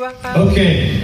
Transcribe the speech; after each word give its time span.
Okay, 0.00 0.96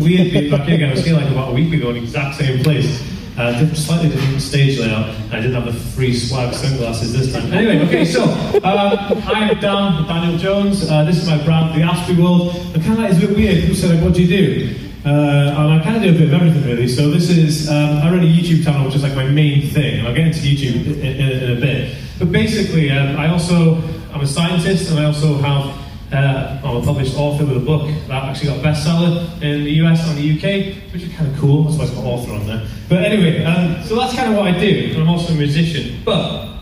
we 0.00 0.16
had 0.16 0.32
been 0.32 0.50
back 0.50 0.66
again. 0.66 0.88
I 0.88 0.92
was 0.92 1.04
here 1.04 1.14
like 1.14 1.30
about 1.30 1.50
a 1.50 1.52
week 1.52 1.74
ago 1.74 1.90
in 1.90 1.96
the 1.96 2.02
exact 2.02 2.38
same 2.38 2.62
place. 2.64 3.02
Uh, 3.36 3.50
different, 3.52 3.76
slightly 3.76 4.08
different 4.08 4.40
stage 4.40 4.78
layout. 4.78 5.10
I 5.30 5.36
didn't 5.36 5.52
have 5.52 5.66
the 5.66 5.72
free 5.72 6.14
swag 6.14 6.54
sunglasses 6.54 7.12
this 7.12 7.30
time. 7.30 7.52
Anyway, 7.52 7.84
okay, 7.86 8.06
so 8.06 8.24
um, 8.24 9.22
I'm 9.26 9.60
Dan, 9.60 10.06
Daniel 10.06 10.38
Jones. 10.38 10.90
Uh, 10.90 11.04
this 11.04 11.18
is 11.18 11.28
my 11.28 11.44
brand, 11.44 11.78
The 11.78 11.84
Aspie 11.84 12.16
World. 12.16 12.56
And 12.74 12.82
kind 12.82 12.94
of 12.94 12.98
like, 13.00 13.12
it's 13.12 13.22
a 13.22 13.26
bit 13.26 13.36
weird. 13.36 13.60
People 13.60 13.76
say, 13.76 13.94
like, 13.94 14.02
what 14.02 14.14
do 14.14 14.22
you 14.22 14.28
do? 14.28 14.78
Uh, 15.04 15.10
and 15.10 15.72
I 15.74 15.84
kind 15.84 15.96
of 15.96 16.02
do 16.02 16.08
a 16.08 16.12
bit 16.12 16.28
of 16.28 16.32
everything 16.32 16.64
really. 16.64 16.88
So 16.88 17.10
this 17.10 17.28
is, 17.28 17.68
um, 17.68 17.98
I 17.98 18.10
run 18.10 18.20
a 18.20 18.22
YouTube 18.22 18.64
channel, 18.64 18.86
which 18.86 18.94
is 18.94 19.02
like 19.02 19.14
my 19.14 19.28
main 19.28 19.68
thing. 19.68 19.98
And 19.98 20.08
I'll 20.08 20.14
get 20.14 20.28
into 20.28 20.40
YouTube 20.40 20.86
in, 20.86 21.20
in, 21.20 21.42
in 21.42 21.58
a 21.58 21.60
bit. 21.60 21.98
But 22.18 22.32
basically, 22.32 22.90
um, 22.92 23.18
I 23.18 23.28
also, 23.28 23.76
I'm 24.14 24.22
a 24.22 24.26
scientist 24.26 24.90
and 24.90 25.00
I 25.00 25.04
also 25.04 25.34
have 25.34 25.81
uh, 26.12 26.60
I'm 26.62 26.76
a 26.76 26.82
published 26.82 27.16
author 27.16 27.46
with 27.46 27.56
a 27.56 27.60
book 27.60 27.88
that 28.08 28.24
actually 28.24 28.48
got 28.48 28.58
bestseller 28.64 29.42
in 29.42 29.64
the 29.64 29.72
US 29.82 30.06
and 30.08 30.18
the 30.18 30.36
UK, 30.36 30.92
which 30.92 31.02
is 31.02 31.12
kind 31.14 31.32
of 31.32 31.38
cool. 31.38 31.64
That's 31.64 31.78
why 31.78 31.84
it's 31.84 31.94
got 31.94 32.04
author 32.04 32.32
on 32.32 32.46
there. 32.46 32.66
But 32.88 33.04
anyway, 33.04 33.44
um, 33.44 33.82
so 33.84 33.96
that's 33.96 34.14
kind 34.14 34.30
of 34.30 34.38
what 34.38 34.46
I 34.46 34.58
do. 34.58 34.94
I'm 34.96 35.08
also 35.08 35.32
a 35.32 35.36
musician. 35.36 36.02
But 36.04 36.58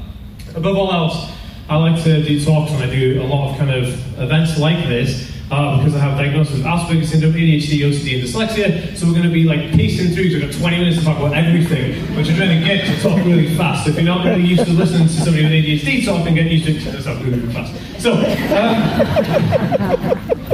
above 0.55 0.77
all 0.77 0.93
else, 0.93 1.33
I 1.69 1.77
like 1.77 2.03
to 2.05 2.23
do 2.23 2.45
talks 2.45 2.73
and 2.73 2.83
I 2.83 2.91
do 2.91 3.23
a 3.23 3.25
lot 3.25 3.51
of 3.51 3.59
kind 3.59 3.71
of 3.71 3.89
events 4.19 4.59
like 4.59 4.89
this 4.89 5.30
uh, 5.51 5.79
because 5.79 5.95
I 5.97 5.99
have 5.99 6.17
diagnosis 6.17 6.55
with 6.55 6.65
Asperger's 6.65 7.11
syndrome, 7.11 7.33
ADHD, 7.33 7.81
OCD, 7.81 8.15
and 8.15 8.29
dyslexia. 8.29 8.97
So 8.97 9.07
we're 9.07 9.13
going 9.13 9.25
to 9.25 9.31
be 9.31 9.45
like 9.45 9.73
pacing 9.73 10.15
through. 10.15 10.25
We've 10.25 10.41
got 10.41 10.53
20 10.53 10.79
minutes 10.79 10.99
to 10.99 11.05
talk 11.05 11.19
about 11.19 11.35
everything, 11.35 11.95
which 12.17 12.29
is 12.29 12.39
to 12.39 12.61
get 12.65 12.87
to 12.87 13.03
talk 13.03 13.17
really 13.25 13.55
fast. 13.57 13.89
If 13.89 13.97
you're 13.97 14.05
not 14.05 14.25
really 14.25 14.45
used 14.45 14.65
to 14.65 14.73
listening 14.73 15.09
to 15.09 15.13
somebody 15.13 15.43
with 15.43 15.53
ADHD 15.53 16.05
talk, 16.05 16.25
then 16.25 16.35
get 16.35 16.47
used 16.47 16.67
to 16.67 16.73
it 16.73 17.07
really, 17.25 17.53
fast. 17.53 17.75
So, 18.01 18.13
um, 18.55 18.79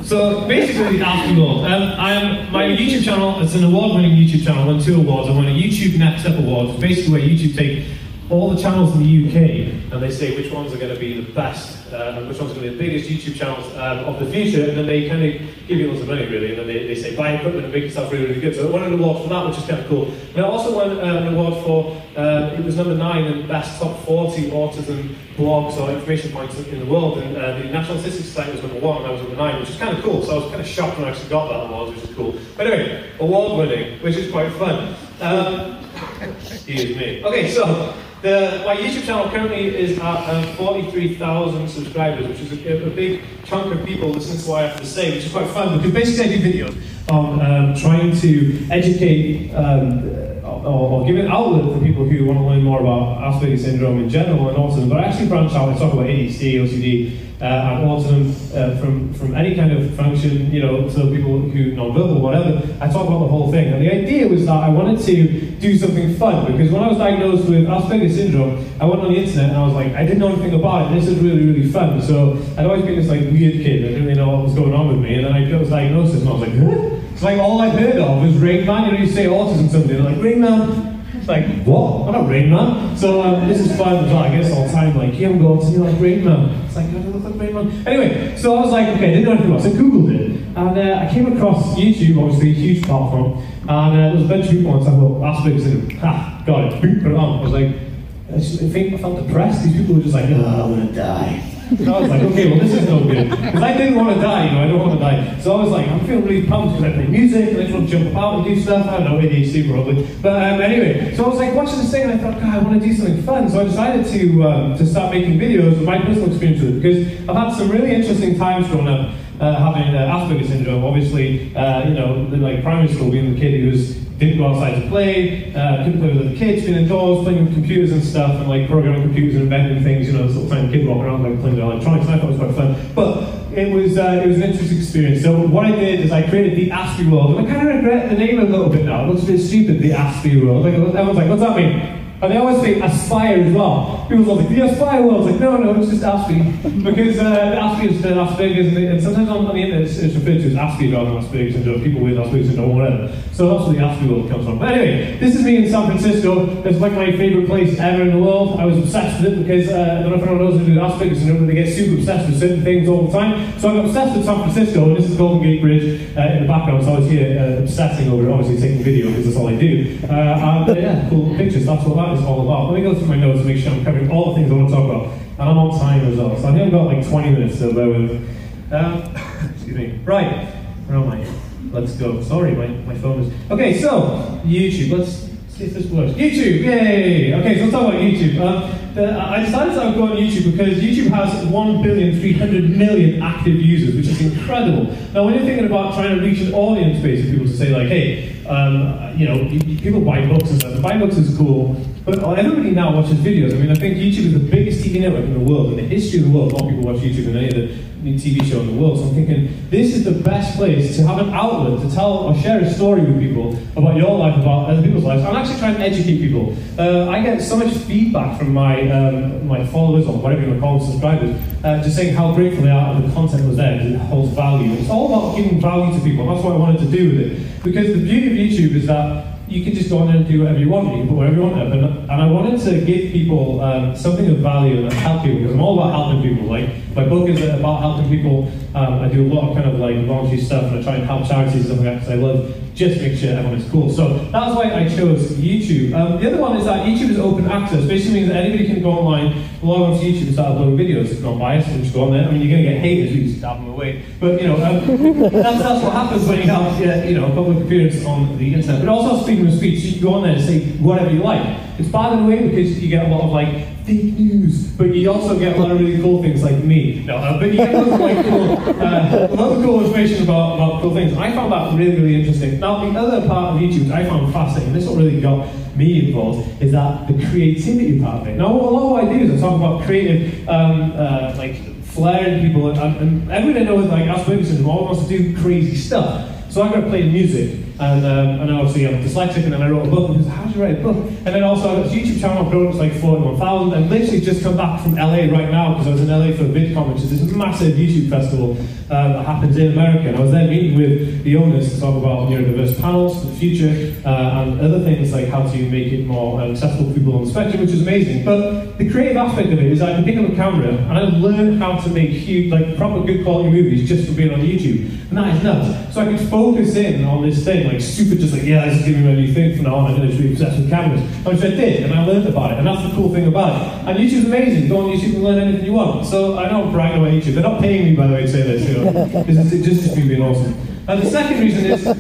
so 0.05 0.47
basically, 0.49 1.01
after 1.03 1.41
all, 1.41 1.65
Um, 1.65 1.83
I 1.99 2.13
am 2.15 2.53
my 2.53 2.65
YouTube 2.65 3.05
channel. 3.05 3.43
It's 3.43 3.55
an 3.55 3.65
award-winning 3.65 4.13
YouTube 4.13 4.45
channel. 4.45 4.65
I 4.65 4.67
won 4.67 4.81
two 4.81 4.97
awards. 4.97 5.29
I 5.29 5.33
won 5.33 5.47
a 5.47 5.51
YouTube 5.51 5.99
NextUp 5.99 6.39
Award, 6.39 6.81
basically 6.81 7.13
where 7.13 7.21
YouTube 7.21 7.57
take 7.57 7.85
all 8.29 8.51
the 8.51 8.61
channels 8.61 8.95
in 8.95 9.03
the 9.03 9.29
UK 9.29 9.93
and 9.93 10.03
they 10.03 10.11
say 10.11 10.37
which 10.37 10.53
ones 10.53 10.73
are 10.73 10.79
going 10.79 10.93
to 10.93 10.99
be 10.99 11.21
the 11.21 11.33
best 11.33 11.77
uh, 11.93 12.15
and 12.17 12.29
which 12.29 12.39
ones 12.39 12.51
are 12.51 12.55
going 12.55 12.67
to 12.67 12.71
be 12.73 12.77
the 12.77 12.85
biggest 12.85 13.09
YouTube 13.09 13.37
channels 13.37 13.65
um, 13.77 13.99
of 14.01 14.19
the 14.19 14.27
future, 14.31 14.69
and 14.69 14.77
then 14.77 14.87
they 14.87 15.09
kind 15.09 15.23
of 15.23 15.41
give 15.69 15.79
you 15.79 15.89
lots 15.89 16.01
of 16.01 16.09
money 16.09 16.27
really, 16.27 16.51
and 16.51 16.59
then 16.59 16.67
they, 16.67 16.87
they 16.87 16.95
say 16.95 17.15
buy 17.15 17.33
equipment 17.33 17.65
and 17.65 17.73
make 17.73 17.85
yourself 17.85 18.13
really, 18.13 18.27
really 18.27 18.41
good. 18.41 18.55
So 18.55 18.67
I 18.67 18.71
won 18.71 18.83
an 18.83 18.95
award 18.95 19.23
for 19.23 19.29
that, 19.29 19.47
which 19.47 19.59
is 19.59 19.67
kind 19.67 19.81
of 19.81 19.89
cool. 19.89 20.13
And 20.35 20.45
I 20.45 20.49
also 20.49 20.75
won 20.75 20.99
uh, 20.99 21.03
an 21.03 21.35
award 21.35 21.65
for, 21.65 22.03
uh, 22.17 22.55
it 22.59 22.65
was 22.65 22.77
number 22.77 22.95
nine 22.95 23.25
in 23.25 23.47
best 23.47 23.81
top 23.81 23.99
40 24.05 24.51
autism 24.51 25.15
blogs 25.37 25.77
or 25.77 25.91
information 25.91 26.33
points 26.33 26.59
in 26.59 26.81
the 26.81 26.87
world, 26.87 27.19
and 27.19 27.37
uh, 27.37 27.59
the 27.59 27.65
National 27.65 27.99
Autistic 27.99 28.23
Society 28.23 28.53
was 28.53 28.63
number 28.63 28.81
one, 28.81 28.99
and 28.99 29.07
I 29.07 29.11
was 29.11 29.23
number 29.23 29.37
nine, 29.37 29.61
which 29.61 29.71
is 29.71 29.79
kind 29.79 29.97
of 29.97 30.03
cool. 30.03 30.23
So 30.23 30.33
I 30.33 30.39
was 30.43 30.49
kind 30.49 30.61
of 30.61 30.67
shocked 30.67 30.99
when 30.99 31.07
I 31.07 31.11
actually 31.11 31.29
got 31.29 31.49
that 31.49 31.71
award, 31.71 31.95
which 31.95 32.05
is 32.05 32.15
cool. 32.17 32.35
But 32.57 32.67
anyway, 32.67 33.11
award 33.21 33.59
winning, 33.59 34.03
which 34.03 34.17
is 34.17 34.31
quite 34.31 34.51
fun. 34.55 34.97
Um, 35.21 35.79
excuse 36.41 36.97
me. 36.97 37.25
Okay, 37.25 37.51
so 37.51 37.95
the, 38.27 38.63
my 38.67 38.75
YouTube 38.75 39.05
channel 39.05 39.29
currently 39.29 39.67
is 39.67 39.99
at 40.01 40.29
um, 40.29 40.57
43,000 40.57 41.69
subscribers, 41.69 42.27
which 42.27 42.41
is 42.41 42.53
a, 42.53 42.87
a, 42.87 42.91
big 42.91 43.23
chunk 43.45 43.73
of 43.73 43.87
people 43.87 44.09
listening 44.09 44.43
to 44.43 44.51
what 44.51 44.65
I 44.65 44.69
have 44.69 44.81
to 44.81 44.87
say, 44.87 45.15
which 45.15 45.27
is 45.27 45.33
quite 45.33 45.49
fun 45.51 45.77
because 45.77 45.93
basically 45.93 46.35
I 46.35 46.37
do 46.37 46.53
videos 46.53 46.77
on 47.09 47.41
um, 47.41 47.75
trying 47.77 48.17
to 48.17 48.67
educate 48.73 49.55
um, 49.55 50.11
or, 50.45 51.03
or, 51.03 51.07
give 51.07 51.17
an 51.17 51.29
outlet 51.29 51.73
for 51.73 51.85
people 51.85 52.05
who 52.05 52.25
want 52.25 52.41
to 52.41 52.45
learn 52.45 52.65
more 52.65 52.81
about 52.81 53.19
Asperger's 53.19 53.63
syndrome 53.63 54.03
in 54.03 54.09
general 54.09 54.49
and 54.49 54.59
autism, 54.59 54.89
but 54.89 54.99
I 54.99 55.05
actually 55.05 55.29
branch 55.29 55.53
out 55.53 55.69
and 55.69 55.79
talk 55.79 55.93
about 55.93 56.07
ADHD, 56.07 56.55
OCD, 56.55 57.26
uh, 57.41 57.45
and 57.45 57.85
autism 57.85 58.31
uh, 58.55 58.81
from, 58.81 59.13
from 59.15 59.35
any 59.35 59.55
kind 59.55 59.73
of 59.73 59.95
function, 59.95 60.51
you 60.51 60.63
know, 60.63 60.89
to 60.89 61.11
people 61.11 61.41
who 61.41 61.73
non-verbal, 61.73 62.21
whatever. 62.21 62.63
I 62.81 62.89
talk 62.89 63.07
about 63.07 63.21
the 63.21 63.29
whole 63.29 63.51
thing. 63.51 63.73
And 63.73 63.83
the 63.83 63.93
idea 63.93 64.27
was 64.27 64.47
that 64.47 64.65
I 64.65 64.69
wanted 64.69 65.01
to 65.05 65.51
do 65.57 65.77
something 65.77 66.15
fun 66.17 66.51
because 66.53 66.71
when 66.71 66.83
I 66.83 66.89
was 66.89 66.99
diagnosed 66.99 67.49
with 67.49 67.67
Asperger's 67.67 68.17
syndrome, 68.17 68.65
I 68.81 68.87
went 68.87 69.03
on 69.03 69.13
the 69.13 69.19
internet 69.19 69.51
and 69.51 69.59
I 69.59 69.67
was 69.67 69.75
like, 69.75 69.93
I 69.93 70.05
didn't 70.05 70.19
know 70.19 70.29
anything 70.29 70.55
about 70.55 70.91
it. 70.91 70.95
This 70.95 71.09
is 71.09 71.19
really, 71.19 71.45
really 71.45 71.71
fun. 71.71 72.01
So 72.01 72.43
I'd 72.57 72.67
always 72.67 72.85
been 72.85 72.97
this 72.97 73.09
like 73.09 73.21
weird 73.21 73.55
kid. 73.55 73.85
I 73.85 73.89
didn't 73.89 74.07
really 74.07 74.19
know 74.19 74.31
what 74.31 74.45
was 74.45 74.55
going 74.55 74.73
on 74.73 74.89
with 74.89 74.99
me. 74.99 75.17
And 75.17 75.27
then 75.27 75.33
I 75.33 75.51
got 75.51 75.59
this 75.59 75.69
diagnosis 75.69 76.21
and 76.21 76.29
I 76.29 76.33
was 76.33 76.41
like, 76.41 76.57
huh? 76.57 76.97
It's 77.13 77.23
like 77.23 77.39
all 77.39 77.63
I've 77.63 77.73
heard 77.73 77.97
of 77.97 78.25
is 78.25 78.37
Rain 78.37 78.67
Man. 78.67 78.85
You 78.85 78.93
know, 78.93 78.99
you 78.99 79.11
say 79.11 79.25
autism 79.25 79.71
something, 79.71 80.05
like, 80.05 80.23
Rain 80.23 80.39
Man, 80.39 80.86
like, 81.29 81.47
what? 81.65 82.07
I'm 82.07 82.13
not 82.13 82.29
Rain 82.29 82.51
Man. 82.51 82.97
So 82.97 83.23
um, 83.23 83.49
this 83.49 83.61
is 83.61 83.77
fun 83.77 84.07
well. 84.07 84.19
I 84.19 84.29
guess 84.37 84.53
all 84.53 84.67
the 84.67 84.73
time, 84.73 84.97
like, 84.97 85.15
you 85.15 85.27
haven't 85.27 85.43
got 85.43 85.63
to, 85.63 85.71
you're 85.71 85.85
like 85.85 86.01
Rain 86.01 86.25
Man. 86.25 86.65
It's 86.65 86.77
like, 86.77 86.87
I 86.87 86.91
don't 86.93 87.13
look 87.13 87.25
like 87.25 87.41
Rain 87.41 87.55
Man. 87.55 87.87
Anyway, 87.87 88.37
so 88.37 88.57
I 88.57 88.61
was 88.63 88.73
like, 88.73 88.89
okay, 88.97 89.11
I 89.11 89.15
didn't 89.15 89.25
know 89.25 89.33
anything 89.33 89.51
about 89.51 89.67
it. 89.67 89.71
So 89.71 89.77
I 89.77 89.81
Googled 89.81 90.15
it. 90.15 90.31
And 90.57 90.79
uh, 90.79 91.05
I 91.05 91.13
came 91.13 91.37
across 91.37 91.75
YouTube, 91.75 92.23
obviously 92.23 92.51
a 92.51 92.55
huge 92.55 92.85
platform. 92.85 93.43
And 93.63 93.71
uh, 93.71 93.91
there 93.93 94.15
was 94.15 94.25
a 94.25 94.29
bunch 94.29 94.45
of 94.47 94.51
people 94.53 94.71
on 94.71 94.85
talking 94.85 95.01
about 95.01 95.37
Asperger's 95.37 95.65
syndrome. 95.65 95.99
Ha, 95.99 96.43
got 96.47 96.73
it. 96.73 96.81
Boom, 96.81 97.01
put 97.03 97.13
it 97.13 97.17
on. 97.17 97.39
I 97.41 97.43
was 97.43 97.53
like, 97.53 97.86
I, 98.29 98.39
just, 98.39 98.63
I 98.63 98.69
think 98.69 98.95
I 98.95 98.99
felt 98.99 99.25
depressed. 99.25 99.65
These 99.65 99.77
people 99.77 99.95
were 99.95 100.03
just 100.03 100.15
like, 100.15 100.27
oh, 100.31 100.75
I'm 100.75 100.89
to 100.89 100.93
die. 100.93 101.53
So 101.79 101.95
I 101.95 102.01
was 102.01 102.11
like, 102.11 102.23
okay, 102.23 102.51
well, 102.51 102.61
this 102.61 102.75
is 102.75 102.89
no 102.89 103.03
good. 103.03 103.31
Because 103.31 103.63
I 103.63 103.77
didn't 103.77 103.97
want 103.97 104.15
to 104.15 104.21
die, 104.21 104.47
you 104.47 104.53
know, 104.53 104.65
I 104.65 104.67
don't 104.69 104.79
want 104.79 104.93
to 104.93 104.99
die. 104.99 105.39
So 105.41 105.57
I 105.57 105.63
was 105.63 105.71
like, 105.71 105.89
I'm 105.89 106.01
feeling 106.07 106.25
really 106.25 106.47
pumped 106.47 106.77
because 106.77 106.93
I 106.93 106.95
play 106.95 107.07
music, 107.07 107.49
and 107.51 107.59
I 107.59 107.63
just 107.63 107.75
want 107.75 107.89
to 107.89 107.99
jump 107.99 108.11
about 108.11 108.35
and 108.35 108.45
do 108.45 108.61
stuff. 108.61 108.87
I 108.87 108.99
don't 108.99 109.05
know, 109.05 109.29
ADHD 109.29 109.69
probably. 109.69 110.07
But 110.23 110.43
um, 110.43 110.61
anyway, 110.61 111.15
so 111.17 111.25
I 111.25 111.29
was 111.29 111.39
like 111.39 111.55
watching 111.55 111.79
this 111.79 111.91
thing, 111.91 112.03
and 112.09 112.13
I 112.13 112.19
thought, 112.19 112.41
God, 112.41 112.55
I 112.55 112.59
want 112.59 112.81
to 112.81 112.87
do 112.89 112.95
something 112.95 113.23
fun. 113.23 113.49
So 113.49 113.61
I 113.61 113.65
decided 113.65 114.07
to, 114.07 114.45
um, 114.45 114.79
to 114.79 114.87
start 114.87 115.13
making 115.13 115.39
videos 115.39 115.71
with 115.71 115.83
my 115.83 115.99
personal 115.99 116.29
experience 116.29 116.63
with 116.63 116.77
it. 116.77 116.83
Because 116.83 117.29
I've 117.29 117.37
had 117.37 117.57
some 117.57 117.69
really 117.71 117.93
interesting 117.93 118.39
times 118.39 118.67
growing 118.69 118.89
up. 118.89 119.15
Uh, 119.39 119.55
having 119.55 119.95
uh, 119.95 120.09
Asperger's 120.09 120.49
syndrome, 120.49 120.83
obviously, 120.83 121.55
uh, 121.55 121.87
you 121.87 121.93
know, 121.93 122.27
like 122.39 122.63
primary 122.63 122.89
school, 122.89 123.11
being 123.11 123.35
the 123.35 123.39
kid 123.39 123.61
who 123.61 123.69
was 123.69 124.06
didn't 124.19 124.39
go 124.39 124.47
outside 124.47 124.81
to 124.81 124.89
play, 124.89 125.55
uh, 125.55 125.85
couldn't 125.85 126.01
play 126.01 126.13
with 126.13 126.27
other 126.27 126.37
kids, 126.37 126.65
being 126.65 126.79
indoors, 126.79 127.25
playing 127.25 127.45
with 127.45 127.55
computers 127.55 127.93
and 127.93 128.03
stuff, 128.03 128.33
and 128.33 128.49
like 128.49 128.69
programming 128.69 129.03
computers 129.03 129.35
and 129.35 129.45
inventing 129.45 129.83
things, 129.83 130.07
you 130.07 130.15
know, 130.15 130.31
sort 130.33 130.51
of 130.51 130.65
of 130.65 130.71
kid 130.73 130.87
walking 130.87 131.05
around 131.05 131.23
like 131.23 131.39
playing 131.41 131.57
with 131.57 131.65
electronics, 131.65 132.07
and 132.07 132.15
I 132.15 132.19
thought 132.19 132.31
it 132.31 132.39
was 132.39 132.55
quite 132.55 132.55
fun. 132.55 132.93
But 132.95 133.57
it 133.57 133.73
was 133.73 133.99
uh, 133.99 134.23
it 134.25 134.29
was 134.29 134.37
an 134.37 134.43
interesting 134.45 134.79
experience. 134.79 135.23
So 135.23 135.47
what 135.47 135.67
I 135.67 135.73
did 135.73 136.01
is 136.01 136.13
I 136.13 136.29
created 136.29 136.57
the 136.57 136.71
Aspie 136.71 137.11
World, 137.11 137.37
and 137.37 137.47
I 137.47 137.51
kind 137.53 137.69
of 137.69 137.75
regret 137.77 138.11
the 138.11 138.17
name 138.17 138.41
a 138.41 138.45
little 138.45 138.71
bit 138.71 138.85
now. 138.87 139.05
It 139.05 139.09
looks 139.09 139.23
a 139.25 139.27
bit 139.27 139.41
stupid, 139.41 139.81
the 139.81 139.91
Aspie 139.91 140.43
World. 140.43 140.65
Like 140.65 140.75
everyone's 140.75 141.17
like, 141.17 141.29
what's 141.29 141.43
that 141.43 141.57
mean? 141.57 142.06
And 142.23 142.33
they 142.33 142.39
always 142.39 142.61
say 142.63 142.81
aspire 142.81 143.43
as 143.43 143.53
well. 143.53 144.07
People 144.09 144.31
are 144.31 144.37
like, 144.37 144.49
the 144.49 144.63
aspire 144.63 145.03
world. 145.03 145.29
It's 145.29 145.33
like, 145.33 145.41
no, 145.41 145.59
no, 145.59 145.79
it's 145.79 145.91
just 145.91 146.03
Aspie. 146.03 146.83
because 146.83 147.19
uh, 147.19 147.57
Aspie 147.61 147.91
is 147.91 148.01
the 148.01 148.09
Asperger's, 148.09 148.69
and, 148.69 148.79
and 148.79 149.03
sometimes 149.03 149.29
on, 149.29 149.45
on 149.45 149.55
the 149.55 149.61
internet 149.61 149.87
it's, 149.87 149.99
it's, 149.99 150.15
referred 150.15 150.41
to 150.41 150.47
as 150.47 150.55
Aspie 150.55 150.95
rather 150.95 151.11
than 151.11 151.23
Asperger's 151.23 151.55
syndrome, 151.55 151.83
people 151.83 152.01
with 152.01 152.17
Asperger's 152.17 152.47
syndrome 152.47 152.71
or 152.71 152.77
whatever. 152.77 153.15
So 153.33 153.51
that's 153.51 153.69
where 153.69 153.77
the 153.77 153.83
Aspie 153.83 154.09
world 154.09 154.31
comes 154.31 154.47
from. 154.47 154.59
But 154.59 154.73
anyway, 154.73 155.19
this 155.19 155.37
is 155.37 155.45
me 155.45 155.57
in 155.57 155.71
San 155.71 155.87
Francisco. 155.87 156.63
It's 156.63 156.81
like 156.81 156.93
my 156.93 157.13
favorite 157.13 157.47
place 157.47 157.79
ever 157.79 158.03
in 158.03 158.13
the 158.13 158.19
world. 158.19 158.61
I 158.61 158.65
was 158.65 158.79
obsessed 158.79 159.23
with 159.23 159.35
it 159.35 159.43
because 159.43 159.69
uh, 159.69 159.99
I 160.01 160.03
don't 160.03 160.11
know 160.11 160.17
if 160.17 160.23
anyone 160.23 160.39
knows 160.39 160.59
who 160.59 160.65
with 160.65 160.83
Asperger's 160.83 161.19
syndrome, 161.19 161.47
they 161.47 161.55
get 161.55 161.75
super 161.75 161.99
obsessed 161.99 162.31
with 162.31 162.41
certain 162.41 162.65
things 162.65 162.89
all 162.89 163.09
the 163.09 163.13
time. 163.13 163.61
So 163.61 163.69
I 163.69 163.75
got 163.75 163.85
obsessed 163.85 164.17
with 164.17 164.25
San 164.25 164.39
Francisco, 164.41 164.85
and 164.85 164.97
this 164.97 165.05
is 165.05 165.19
Golden 165.19 165.43
Gate 165.43 165.61
Bridge 165.61 166.17
uh, 166.17 166.33
in 166.33 166.43
the 166.43 166.49
background, 166.49 166.85
so 166.85 166.95
I 166.95 166.99
was 167.01 167.11
here 167.11 167.39
uh, 167.39 167.63
obsessing 167.63 168.09
over 168.09 168.27
it, 168.27 168.33
obviously 168.33 168.57
taking 168.57 168.83
video 168.83 169.09
because 169.09 169.27
that's 169.27 169.37
all 169.37 169.49
I 169.49 169.57
do. 169.57 169.99
Uh, 170.05 170.13
and 170.13 170.71
uh, 170.71 170.75
yeah, 170.81 171.09
cool 171.11 171.37
pictures, 171.37 171.67
that's 171.67 171.85
what 171.85 172.06
is 172.13 172.25
all 172.25 172.43
about. 172.43 172.73
Let 172.73 172.75
me 172.75 172.83
go 172.83 172.95
through 172.95 173.09
my 173.09 173.17
notes 173.17 173.39
and 173.39 173.47
make 173.47 173.63
sure 173.63 173.73
I'm 173.73 173.85
covering 173.85 174.11
all 174.11 174.35
the 174.35 174.41
things 174.41 174.51
I 174.51 174.55
want 174.55 174.69
to 174.69 174.75
talk 174.75 174.85
about. 174.85 175.13
And 175.39 175.49
I'm 175.49 175.59
on 175.59 175.79
time 175.79 176.01
as 176.07 176.17
well, 176.17 176.37
so 176.37 176.49
I 176.49 176.53
think 176.53 176.63
I've 176.63 176.71
got 176.71 176.85
like 176.85 177.07
20 177.07 177.31
minutes 177.31 177.59
to 177.59 177.73
bear 177.73 177.89
with. 177.89 178.73
Um, 178.73 179.15
excuse 179.55 179.77
me. 179.77 180.01
Right, 180.05 180.47
where 180.87 180.99
am 180.99 181.11
I? 181.11 181.27
Let's 181.73 181.93
go. 181.97 182.23
Sorry, 182.23 182.53
my, 182.53 182.69
my 182.69 182.95
phone 182.99 183.21
is. 183.23 183.51
Okay, 183.51 183.79
so 183.81 184.41
YouTube. 184.45 184.99
Let's 184.99 185.31
see 185.57 185.65
if 185.65 185.75
this 185.75 185.87
works. 185.87 186.13
YouTube, 186.13 186.63
yay! 186.63 187.35
Okay, 187.35 187.57
so 187.57 187.61
let's 187.63 187.73
talk 187.73 187.89
about 187.89 188.01
YouTube. 188.01 188.41
Um, 188.41 188.95
the, 188.95 189.19
I 189.19 189.45
decided 189.45 189.75
to 189.75 189.97
go 189.97 190.05
on 190.05 190.17
YouTube 190.17 190.53
because 190.53 190.79
YouTube 190.79 191.09
has 191.09 191.47
1 191.47 191.83
billion 191.83 192.19
300 192.19 192.71
million 192.71 193.23
active 193.23 193.55
users, 193.55 193.95
which 193.95 194.07
is 194.07 194.21
incredible. 194.21 194.85
Now, 195.13 195.25
when 195.25 195.35
you're 195.35 195.45
thinking 195.45 195.67
about 195.67 195.95
trying 195.95 196.17
to 196.17 196.23
reach 196.23 196.41
an 196.41 196.55
audience 196.55 197.03
base 197.03 197.25
of 197.25 197.31
people 197.31 197.47
to 197.47 197.57
say, 197.57 197.71
like, 197.71 197.89
hey, 197.89 198.36
um, 198.49 199.19
you 199.19 199.27
know, 199.27 199.49
people 199.83 200.01
buy 200.01 200.27
books 200.27 200.51
and 200.51 200.61
stuff, 200.61 200.83
buying 200.83 201.01
books 201.01 201.17
is 201.17 201.37
cool, 201.37 201.75
but 202.05 202.19
everybody 202.39 202.71
now 202.71 202.95
watches 202.95 203.15
videos. 203.15 203.53
I 203.53 203.59
mean, 203.59 203.71
I 203.71 203.75
think 203.75 203.97
YouTube 203.97 204.27
is 204.27 204.33
the 204.35 204.39
biggest 204.39 204.85
TV 204.85 205.01
network 205.01 205.25
in 205.25 205.35
the 205.35 205.41
world. 205.41 205.71
In 205.71 205.77
the 205.77 205.83
history 205.83 206.21
of 206.21 206.27
the 206.27 206.31
world, 206.31 206.53
more 206.53 206.71
people 206.71 206.93
watch 206.93 207.03
YouTube 207.03 207.27
than 207.27 207.37
any 207.37 207.49
other 207.51 207.75
TV 208.15 208.45
show 208.49 208.61
in 208.61 208.69
the 208.69 208.81
world. 208.81 208.99
So 208.99 209.05
I'm 209.07 209.15
thinking, 209.15 209.69
this 209.71 209.95
is 209.95 210.05
the 210.05 210.13
best 210.13 210.57
place 210.57 210.97
to 210.97 211.07
have 211.07 211.19
an 211.19 211.31
outlet 211.35 211.81
to 211.83 211.95
tell 211.95 212.13
or 212.29 212.35
share 212.37 212.61
a 212.61 212.73
story 212.73 213.03
with 213.03 213.19
people 213.19 213.57
about 213.77 213.97
your 213.97 214.17
life, 214.17 214.37
about 214.39 214.71
other 214.71 214.83
people's 214.83 215.05
lives. 215.05 215.25
I'm 215.25 215.37
actually 215.37 215.59
trying 215.59 215.77
to 215.77 215.83
educate 215.83 216.19
people. 216.19 216.57
Uh, 216.79 217.11
I 217.11 217.23
get 217.23 217.43
so 217.43 217.57
much 217.57 217.73
feedback 217.73 218.39
from 218.39 218.53
my 218.55 218.89
um, 218.91 219.47
my 219.47 219.65
followers, 219.67 220.07
or 220.07 220.17
whatever 220.19 220.43
you 220.43 220.49
want 220.49 220.61
to 220.61 220.67
call 220.67 220.79
them, 220.79 220.89
subscribers, 220.91 221.41
uh, 221.65 221.83
just 221.83 221.97
saying 221.97 222.15
how 222.15 222.35
grateful 222.35 222.65
they 222.65 222.71
are 222.71 222.95
that 222.95 223.07
the 223.07 223.13
content 223.13 223.47
was 223.47 223.57
there 223.57 223.77
because 223.79 223.93
it 223.93 223.99
holds 223.99 224.33
value. 224.33 224.73
It's 224.73 224.91
all 224.91 225.07
about 225.07 225.37
giving 225.37 225.61
value 225.61 225.97
to 225.97 226.05
people. 226.05 226.27
That's 226.33 226.45
what 226.45 226.55
I 226.55 226.59
wanted 226.59 226.81
to 226.81 226.87
do 226.87 227.11
with 227.11 227.21
it. 227.21 227.63
Because 227.65 227.89
the 227.89 228.03
beauty 228.03 228.27
of 228.29 228.33
YouTube 228.35 228.77
is 228.77 228.87
that 228.87 229.36
you 229.49 229.65
can 229.65 229.75
just 229.75 229.89
go 229.89 229.99
on 229.99 230.09
there 230.09 230.17
and 230.17 230.27
do 230.27 230.41
whatever 230.41 230.59
you 230.59 230.69
want. 230.69 230.89
You 230.89 230.99
can 230.99 231.09
put 231.09 231.17
whatever 231.17 231.37
you 231.37 231.43
want 231.43 231.55
up. 231.61 231.73
And, 231.73 231.85
and 231.85 232.11
I 232.11 232.27
wanted 232.27 232.61
to 232.61 232.85
give 232.85 233.13
people 233.13 233.61
um, 233.61 233.97
something 233.97 234.29
of 234.29 234.39
value 234.39 234.85
and 234.85 234.93
help 234.93 235.23
people 235.23 235.39
because 235.39 235.55
I'm 235.55 235.61
all 235.61 235.79
about 235.79 235.93
helping 235.93 236.23
people. 236.23 236.49
Like 236.49 236.69
my 236.95 237.05
book 237.05 237.29
is 237.29 237.43
about 237.43 237.81
helping 237.81 238.09
people. 238.09 238.53
Um, 238.75 239.01
I 239.01 239.09
do 239.09 239.25
a 239.25 239.29
lot 239.33 239.49
of 239.49 239.57
kind 239.57 239.69
of 239.71 239.79
like 239.79 240.05
voluntary 240.05 240.41
stuff 240.41 240.65
and 240.65 240.79
I 240.79 240.83
try 240.83 240.97
and 240.97 241.05
help 241.05 241.29
charities 241.29 241.55
and 241.55 241.65
stuff 241.65 241.79
like 241.79 241.85
that 241.85 242.01
because 242.01 242.11
I 242.11 242.17
love 242.17 242.66
just 242.77 243.01
make 243.01 243.19
sure 243.19 243.31
everyone 243.31 243.59
is 243.59 243.71
cool. 243.71 243.91
So 243.91 244.19
that's 244.31 244.55
why 244.55 244.71
I 244.71 244.87
chose 244.87 245.33
YouTube. 245.33 245.95
Um, 245.95 246.21
the 246.21 246.29
other 246.29 246.41
one 246.41 246.59
is 246.59 246.67
that 246.67 246.87
YouTube 246.87 247.09
is 247.09 247.19
open 247.19 247.47
access. 247.47 247.87
Basically 247.87 248.21
means 248.21 248.29
that 248.29 248.45
anybody 248.45 248.67
can 248.67 248.83
go 248.83 248.91
online, 248.91 249.49
log 249.63 249.81
on 249.81 249.99
to 249.99 250.05
YouTube 250.05 250.27
and 250.27 250.33
start 250.35 250.53
uploading 250.53 250.77
videos. 250.77 251.11
It's 251.11 251.21
not 251.23 251.39
biased, 251.39 251.69
just 251.69 251.95
go 251.95 252.05
on 252.05 252.13
there. 252.13 252.29
I 252.29 252.31
mean, 252.31 252.43
you're 252.43 252.51
going 252.51 252.65
to 252.65 252.71
get 252.73 252.81
haters, 252.81 253.17
you 253.17 253.33
stab 253.33 253.57
them 253.57 253.71
away. 253.71 254.05
But, 254.21 254.43
you 254.43 254.49
know, 254.49 254.57
um, 254.57 255.23
that's, 255.23 255.59
that's 255.59 255.83
what 255.83 255.93
happens 255.95 256.29
when 256.29 256.43
you 256.43 256.49
have, 256.49 257.09
you 257.09 257.19
know, 257.19 257.31
public 257.31 257.65
appearance 257.65 258.05
on 258.05 258.37
the 258.37 258.53
internet. 258.53 258.81
But 258.81 258.91
also 258.91 259.25
freedom 259.25 259.47
of 259.47 259.55
speech, 259.55 259.81
you 259.81 259.93
can 259.95 260.03
go 260.03 260.15
on 260.15 260.25
there 260.25 260.37
and 260.37 260.45
say 260.45 260.61
whatever 260.77 261.11
you 261.11 261.23
like. 261.23 261.59
It's 261.79 261.89
by 261.89 262.15
the 262.15 262.23
way 262.25 262.47
because 262.47 262.79
you 262.79 262.91
get 262.91 263.07
a 263.07 263.09
lot 263.09 263.23
of 263.23 263.31
like 263.31 263.76
fake 263.87 264.19
news, 264.19 264.67
but 264.73 264.93
you 264.93 265.11
also 265.11 265.39
get 265.39 265.57
a 265.57 265.61
lot 265.61 265.71
of 265.71 265.79
really 265.79 266.01
cool 266.03 266.21
things 266.21 266.43
like 266.43 266.63
me. 266.65 267.05
No, 267.05 267.17
uh, 267.17 267.39
but 267.39 267.47
you 267.47 267.57
get 267.57 267.73
lots 267.73 267.93
of 267.93 268.01
like 268.01 268.27
cool, 268.27 268.83
uh, 268.83 269.29
a 269.31 269.35
lot 269.35 269.53
of 269.53 269.65
cool 269.65 269.85
information 269.85 270.25
about, 270.25 270.57
about 270.57 270.83
cool 270.83 270.93
things. 270.93 271.17
I 271.17 271.33
found 271.33 271.53
that 271.53 271.79
really, 271.79 272.01
really 272.01 272.17
interesting. 272.17 272.59
Now, 272.59 272.85
the 272.85 272.99
other 272.99 273.27
part 273.29 273.55
of 273.55 273.61
YouTube 273.63 273.93
I 273.93 274.05
found 274.05 274.33
fascinating, 274.33 274.73
this 274.73 274.87
what 274.87 274.99
really 274.99 275.21
got 275.21 275.49
me 275.77 276.09
involved, 276.09 276.61
is 276.61 276.73
that 276.73 277.07
the 277.07 277.15
creativity 277.31 278.01
part 278.01 278.23
of 278.23 278.29
it. 278.29 278.37
Now, 278.37 278.51
a 278.51 278.59
lot 278.59 278.83
of 278.83 278.91
what 278.91 279.05
I 279.05 279.13
do 279.13 279.25
is 279.25 279.43
I 279.43 279.47
talk 279.47 279.57
about 279.57 279.85
creative, 279.85 280.49
um, 280.49 280.93
uh, 280.93 281.35
like, 281.37 281.55
flaring 281.85 282.47
people, 282.47 282.69
and, 282.71 282.97
and 282.99 283.31
everybody 283.31 283.65
I 283.65 283.69
know 283.69 283.77
with 283.77 283.91
like 283.91 284.05
Asperger's 284.05 284.49
syndrome 284.49 284.69
all 284.69 284.85
wants 284.85 285.07
to 285.07 285.09
do 285.09 285.35
crazy 285.41 285.77
stuff. 285.77 286.31
So 286.51 286.63
I 286.63 286.69
got 286.69 286.81
to 286.83 286.89
play 286.89 287.09
music. 287.09 287.61
And, 287.79 288.07
um, 288.07 288.41
and 288.41 288.51
obviously 288.51 288.89
I'm 288.89 289.03
dyslexic, 289.03 289.45
and 289.45 289.53
then 289.53 289.61
I 289.61 289.69
wrote 289.69 289.87
a 289.87 289.91
book, 289.91 290.09
and 290.09 290.25
goes, 290.25 290.33
how 290.33 290.45
do 290.45 290.59
you 290.59 290.65
write 290.65 290.79
a 290.79 290.83
book? 290.83 290.97
And 290.97 291.27
then 291.27 291.43
also 291.43 291.69
I've 291.69 291.85
got 291.85 291.91
this 291.91 291.93
YouTube 291.93 292.21
channel, 292.21 292.45
I've 292.47 292.51
grown 292.51 292.69
it's 292.69 292.79
like 292.79 292.95
41,000, 292.95 293.75
and 293.75 293.91
literally 293.91 294.21
just 294.21 294.43
come 294.43 294.57
back 294.57 294.81
from 294.83 294.95
LA 294.95 295.27
right 295.29 295.51
now, 295.51 295.75
because 295.75 295.87
I 295.87 295.91
was 295.91 296.01
in 296.01 296.09
LA 296.09 296.35
for 296.35 296.45
VidCon, 296.45 296.95
which 296.95 297.03
is 297.03 297.11
this 297.11 297.35
massive 297.35 297.75
YouTube 297.75 298.09
festival 298.09 298.57
uh, 298.89 299.13
that 299.13 299.27
happens 299.27 299.57
in 299.59 299.73
America. 299.73 300.09
And 300.09 300.17
I 300.17 300.21
was 300.21 300.31
there 300.31 300.49
meeting 300.49 300.79
with 300.79 301.25
the 301.25 301.37
owners 301.37 301.75
to 301.75 301.81
talk 301.81 301.97
about 301.97 302.31
neurodiverse 302.31 302.81
panels 302.81 303.21
for 303.21 303.27
the 303.27 303.37
future, 303.37 303.95
uh, 304.07 304.43
and 304.43 304.61
other 304.61 304.83
things 304.83 305.13
like 305.13 305.29
how 305.29 305.43
to 305.43 305.71
make 305.71 305.93
it 305.93 306.07
more 306.07 306.41
accessible 306.41 306.89
for 306.89 306.99
people 306.99 307.15
on 307.17 307.25
the 307.25 307.31
spectrum, 307.31 307.61
which 307.61 307.73
is 307.73 307.83
amazing. 307.83 308.25
But 308.25 308.79
the 308.79 308.89
creative 308.91 309.19
aspect 309.19 309.53
of 309.53 309.59
it 309.59 309.71
is 309.71 309.83
I 309.83 309.93
can 309.93 310.05
pick 310.05 310.17
up 310.17 310.31
a 310.31 310.35
camera, 310.35 310.69
and 310.69 310.93
I 310.93 311.03
learn 311.03 311.59
how 311.59 311.77
to 311.77 311.89
make 311.91 312.11
huge, 312.11 312.51
like 312.51 312.77
proper 312.79 313.05
good 313.05 313.23
quality 313.23 313.51
movies 313.51 313.87
just 313.87 314.09
for 314.09 314.15
being 314.15 314.33
on 314.33 314.41
YouTube. 314.41 314.93
And 315.09 315.19
that 315.19 315.37
is 315.37 315.43
nuts. 315.43 315.95
So 315.95 316.01
I 316.01 316.05
can 316.05 316.19
focus 316.29 316.75
in 316.77 317.05
on 317.05 317.23
this 317.23 317.45
thing, 317.45 317.66
like 317.69 317.81
super, 317.81 318.15
just 318.15 318.33
like, 318.33 318.43
yeah, 318.43 318.67
this 318.67 318.81
is 318.81 318.87
giving 318.87 319.05
me 319.05 319.13
a 319.13 319.17
new 319.17 319.33
thing 319.33 319.55
from 319.55 319.65
now 319.65 319.77
on, 319.77 319.95
I'm 319.95 320.09
to 320.09 320.17
be 320.17 320.33
obsessed 320.33 320.59
with 320.59 320.71
cameras. 320.71 321.01
Which 321.25 321.43
I 321.43 321.51
did, 321.51 321.85
and 321.85 321.95
I 321.95 322.05
learned 322.05 322.27
about 322.29 322.53
it, 322.53 322.59
and 322.59 322.67
that's 322.67 322.83
the 322.83 322.95
cool 322.95 323.13
thing 323.13 323.27
about 323.27 323.61
it. 323.61 323.89
And 323.89 323.99
YouTube's 323.99 324.27
amazing. 324.27 324.69
Go 324.69 324.81
on 324.81 324.97
YouTube 324.97 325.15
and 325.15 325.25
learn 325.25 325.39
anything 325.39 325.67
you 325.67 325.73
want. 325.73 326.07
So 326.07 326.39
I 326.39 326.49
I'm 326.49 326.73
bragging 326.73 327.01
about 327.01 327.13
YouTube. 327.13 327.35
They're 327.35 327.43
not 327.43 327.61
paying 327.61 327.85
me, 327.85 327.97
by 327.97 328.07
the 328.07 328.15
way, 328.15 328.23
to 328.23 328.29
say 328.29 328.43
this, 328.43 328.69
you 328.69 328.79
know. 328.79 329.11
It's, 329.27 329.53
it's 329.53 329.67
just, 329.67 329.83
just 329.83 329.97
me 329.97 330.09
being 330.09 330.23
awesome. 330.23 330.55
And 330.89 331.03
the 331.03 331.11
second 331.11 331.41
reason 331.41 331.65
is, 331.67 331.87
um, 331.87 331.97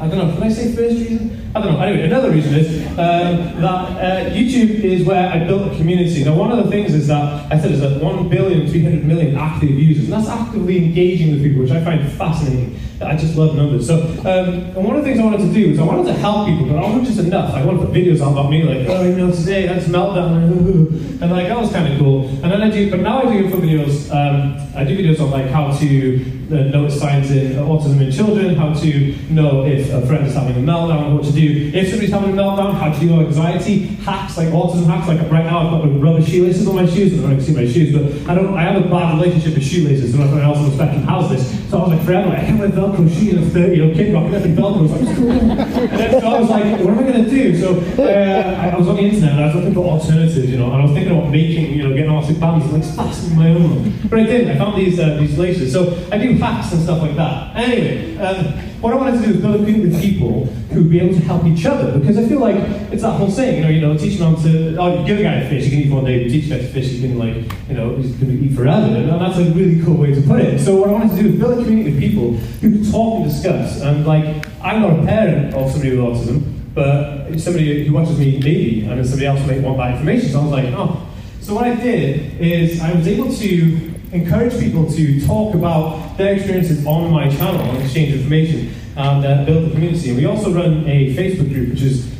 I 0.00 0.06
don't 0.06 0.18
know, 0.18 0.32
can 0.32 0.44
I 0.44 0.48
say 0.48 0.72
first 0.74 0.96
reason? 0.96 1.50
I 1.54 1.60
don't 1.60 1.72
know. 1.74 1.80
Anyway, 1.80 2.04
another 2.04 2.30
reason 2.30 2.54
is 2.54 2.86
um, 2.90 3.60
that 3.60 4.30
uh, 4.30 4.30
YouTube 4.30 4.70
is 4.84 5.04
where 5.04 5.28
I 5.28 5.44
built 5.44 5.72
a 5.72 5.76
community. 5.76 6.22
Now, 6.22 6.36
one 6.36 6.52
of 6.52 6.64
the 6.64 6.70
things 6.70 6.94
is 6.94 7.08
that 7.08 7.52
I 7.52 7.58
said 7.58 7.72
there's 7.72 7.82
like 7.82 8.00
1 8.00 8.28
billion, 8.28 8.68
300 8.68 9.04
million 9.04 9.36
active 9.36 9.70
users, 9.70 10.04
and 10.04 10.12
that's 10.12 10.28
actively 10.28 10.78
engaging 10.78 11.32
with 11.32 11.42
people, 11.42 11.62
which 11.62 11.72
I 11.72 11.82
find 11.84 12.10
fascinating. 12.12 12.78
I 13.04 13.16
just 13.16 13.36
love 13.36 13.54
numbers. 13.54 13.86
So, 13.86 14.00
um, 14.00 14.54
and 14.76 14.84
one 14.84 14.96
of 14.96 15.04
the 15.04 15.08
things 15.08 15.20
I 15.20 15.24
wanted 15.24 15.46
to 15.46 15.52
do 15.52 15.70
is 15.70 15.78
I 15.78 15.84
wanted 15.84 16.06
to 16.06 16.14
help 16.14 16.46
people, 16.46 16.66
but 16.66 16.76
I 16.76 16.82
wasn't 16.82 17.06
just 17.06 17.18
enough. 17.18 17.54
I 17.54 17.64
wanted 17.64 17.80
to 17.80 17.86
put 17.86 17.94
videos 17.94 18.20
out 18.20 18.32
about 18.32 18.50
me, 18.50 18.62
like, 18.62 18.88
oh, 18.88 19.02
you 19.02 19.16
know, 19.16 19.30
today 19.30 19.66
that's 19.66 19.86
meltdown, 19.86 20.32
and 21.22 21.30
like 21.30 21.48
that 21.48 21.58
was 21.58 21.72
kind 21.72 21.92
of 21.92 21.98
cool. 21.98 22.28
And 22.28 22.50
then 22.52 22.62
I 22.62 22.70
do, 22.70 22.90
but 22.90 23.00
now 23.00 23.22
I 23.22 23.24
do 23.24 23.44
info 23.44 23.58
videos. 23.58 24.10
Um, 24.10 24.58
I 24.74 24.84
do 24.84 24.96
videos 24.96 25.20
on 25.20 25.30
like 25.30 25.46
how 25.50 25.70
to 25.70 26.42
uh, 26.52 26.54
notice 26.70 26.98
signs 26.98 27.30
in 27.30 27.52
autism 27.52 28.00
in 28.00 28.10
children, 28.10 28.54
how 28.54 28.72
to 28.72 29.16
know 29.30 29.64
if 29.64 29.92
a 29.92 30.06
friend 30.06 30.26
is 30.26 30.34
having 30.34 30.56
a 30.56 30.66
meltdown, 30.66 31.14
what 31.14 31.24
to 31.24 31.32
do 31.32 31.70
if 31.74 31.88
somebody's 31.88 32.12
having 32.12 32.30
a 32.30 32.42
meltdown, 32.42 32.74
how 32.74 32.92
to 32.92 33.00
deal 33.00 33.16
with 33.16 33.28
anxiety, 33.28 33.86
hacks 34.04 34.36
like 34.36 34.48
autism 34.48 34.86
hacks. 34.86 35.08
Like 35.08 35.20
right 35.30 35.44
now, 35.44 35.60
I've 35.60 35.70
got 35.70 35.88
like 35.88 36.02
rubber 36.02 36.22
shoelaces 36.22 36.66
on 36.66 36.76
my 36.76 36.86
shoes. 36.86 37.12
And 37.12 37.26
I 37.26 37.30
don't 37.30 37.40
see 37.40 37.54
my 37.54 37.66
shoes, 37.66 37.92
but 37.92 38.30
I 38.30 38.34
don't. 38.34 38.54
I 38.54 38.62
have 38.62 38.84
a 38.84 38.88
bad 38.88 39.18
relationship 39.18 39.54
with 39.54 39.64
shoelaces, 39.64 40.14
and 40.14 40.22
everyone 40.22 40.44
else 40.44 40.58
on 40.58 40.68
the 40.68 40.74
spectrum 40.74 41.02
has 41.04 41.30
this. 41.30 41.70
So 41.70 41.78
I 41.78 41.82
was 41.82 41.90
like, 41.96 42.04
forever, 42.04 42.30
I 42.30 42.40
can't 42.40 42.58
wear 42.58 42.68
Velcro 42.92 43.08
shoes. 43.08 43.38
I'm 43.38 43.50
30 43.50 43.76
year 43.76 43.84
old 43.84 43.94
kid 43.94 44.14
rocking 44.14 44.32
was 44.32 45.16
cool. 45.16 46.20
So 46.20 46.26
I 46.26 46.40
was 46.40 46.50
like, 46.50 46.80
what 46.80 46.90
am 46.90 46.98
I 46.98 47.02
going 47.02 47.24
to 47.24 47.30
do? 47.30 47.56
So 47.56 48.02
uh, 48.02 48.72
I 48.72 48.76
was 48.76 48.88
on 48.88 48.96
the 48.96 49.02
internet 49.02 49.32
and 49.32 49.40
I 49.40 49.46
was 49.46 49.54
looking 49.56 49.74
for 49.74 49.84
alternatives, 49.84 50.50
you 50.50 50.58
know, 50.58 50.72
and 50.72 50.82
I 50.82 50.84
was 50.84 50.92
thinking 50.92 51.16
about 51.16 51.30
making, 51.30 51.72
you 51.72 51.82
know, 51.82 51.94
getting 51.94 52.10
elastic 52.10 52.40
bands 52.40 52.64
and 52.66 52.74
like 52.74 52.96
fastening 52.96 53.36
my 53.36 53.50
own. 53.50 53.98
But 54.08 54.20
I 54.20 54.24
didn't. 54.24 54.50
I 54.50 54.58
found 54.58 54.80
these 54.80 54.98
uh, 54.98 55.16
these 55.16 55.38
laces. 55.38 55.72
So 55.72 55.96
I 56.10 56.18
do 56.18 56.34
hacks 56.34 56.72
and 56.72 56.82
stuff 56.82 57.02
like 57.02 57.16
that. 57.16 57.56
Anyway, 57.56 58.16
um, 58.18 58.71
what 58.82 58.92
I 58.92 58.96
wanted 58.96 59.20
to 59.20 59.26
do 59.26 59.34
is 59.34 59.40
build 59.40 59.54
a 59.54 59.58
community 59.58 59.90
with 59.90 60.02
people 60.02 60.46
who'd 60.72 60.90
be 60.90 60.98
able 60.98 61.14
to 61.14 61.20
help 61.20 61.44
each 61.44 61.64
other 61.64 62.00
because 62.00 62.18
I 62.18 62.26
feel 62.26 62.40
like 62.40 62.56
it's 62.90 63.02
that 63.02 63.12
whole 63.12 63.30
saying, 63.30 63.58
you 63.58 63.62
know, 63.62 63.68
you 63.68 63.80
know, 63.80 63.96
teaching 63.96 64.18
them 64.18 64.34
to, 64.42 64.76
oh, 64.76 65.00
you 65.00 65.06
give 65.06 65.20
a 65.20 65.22
guy 65.22 65.34
a 65.34 65.48
fish, 65.48 65.64
you 65.66 65.70
can 65.70 65.78
eat 65.78 65.92
one 65.92 66.04
day, 66.04 66.28
teach 66.28 66.46
a 66.46 66.48
guy 66.48 66.58
to 66.58 66.66
fish, 66.66 66.88
you 66.88 67.08
can 67.08 67.16
like, 67.16 67.36
you 67.68 67.74
know, 67.74 67.94
he's 67.94 68.10
going 68.16 68.36
to 68.36 68.44
eat 68.44 68.56
forever. 68.56 68.86
And 68.86 69.08
that's 69.08 69.38
a 69.38 69.44
really 69.52 69.80
cool 69.84 69.94
way 69.94 70.12
to 70.12 70.20
put 70.22 70.40
it. 70.40 70.58
So 70.58 70.74
what 70.74 70.88
I 70.88 70.92
wanted 70.94 71.16
to 71.16 71.22
do 71.22 71.28
is 71.28 71.38
build 71.38 71.60
a 71.60 71.62
community 71.62 71.94
of 71.94 72.00
people 72.00 72.32
who 72.32 72.90
talk 72.90 73.20
and 73.20 73.30
discuss. 73.30 73.80
And 73.82 74.04
like, 74.04 74.44
I'm 74.60 74.82
not 74.82 74.98
a 74.98 75.06
parent 75.06 75.54
of 75.54 75.70
somebody 75.70 75.96
with 75.96 76.04
autism, 76.04 76.74
but 76.74 77.38
somebody 77.38 77.86
who 77.86 77.94
watches 77.94 78.18
me 78.18 78.40
maybe, 78.40 78.80
and 78.80 78.98
then 78.98 79.04
somebody 79.04 79.26
else 79.26 79.46
might 79.46 79.60
want 79.60 79.78
that 79.78 79.92
information. 79.92 80.30
So 80.30 80.40
I 80.40 80.42
was 80.42 80.52
like, 80.52 80.74
oh. 80.74 81.06
So 81.40 81.54
what 81.54 81.64
I 81.64 81.76
did 81.76 82.40
is 82.40 82.80
I 82.80 82.92
was 82.92 83.06
able 83.06 83.32
to 83.32 83.92
encourage 84.12 84.58
people 84.60 84.90
to 84.92 85.26
talk 85.26 85.54
about 85.54 86.16
their 86.18 86.34
experiences 86.34 86.86
on 86.86 87.10
my 87.10 87.28
channel 87.28 87.60
and 87.62 87.82
exchange 87.82 88.14
information 88.14 88.74
and 88.96 89.24
uh, 89.24 89.44
build 89.44 89.66
the 89.66 89.70
community. 89.70 90.10
And 90.10 90.18
we 90.18 90.26
also 90.26 90.52
run 90.52 90.84
a 90.86 91.14
Facebook 91.16 91.52
group, 91.52 91.70
which 91.70 91.82
is, 91.82 92.12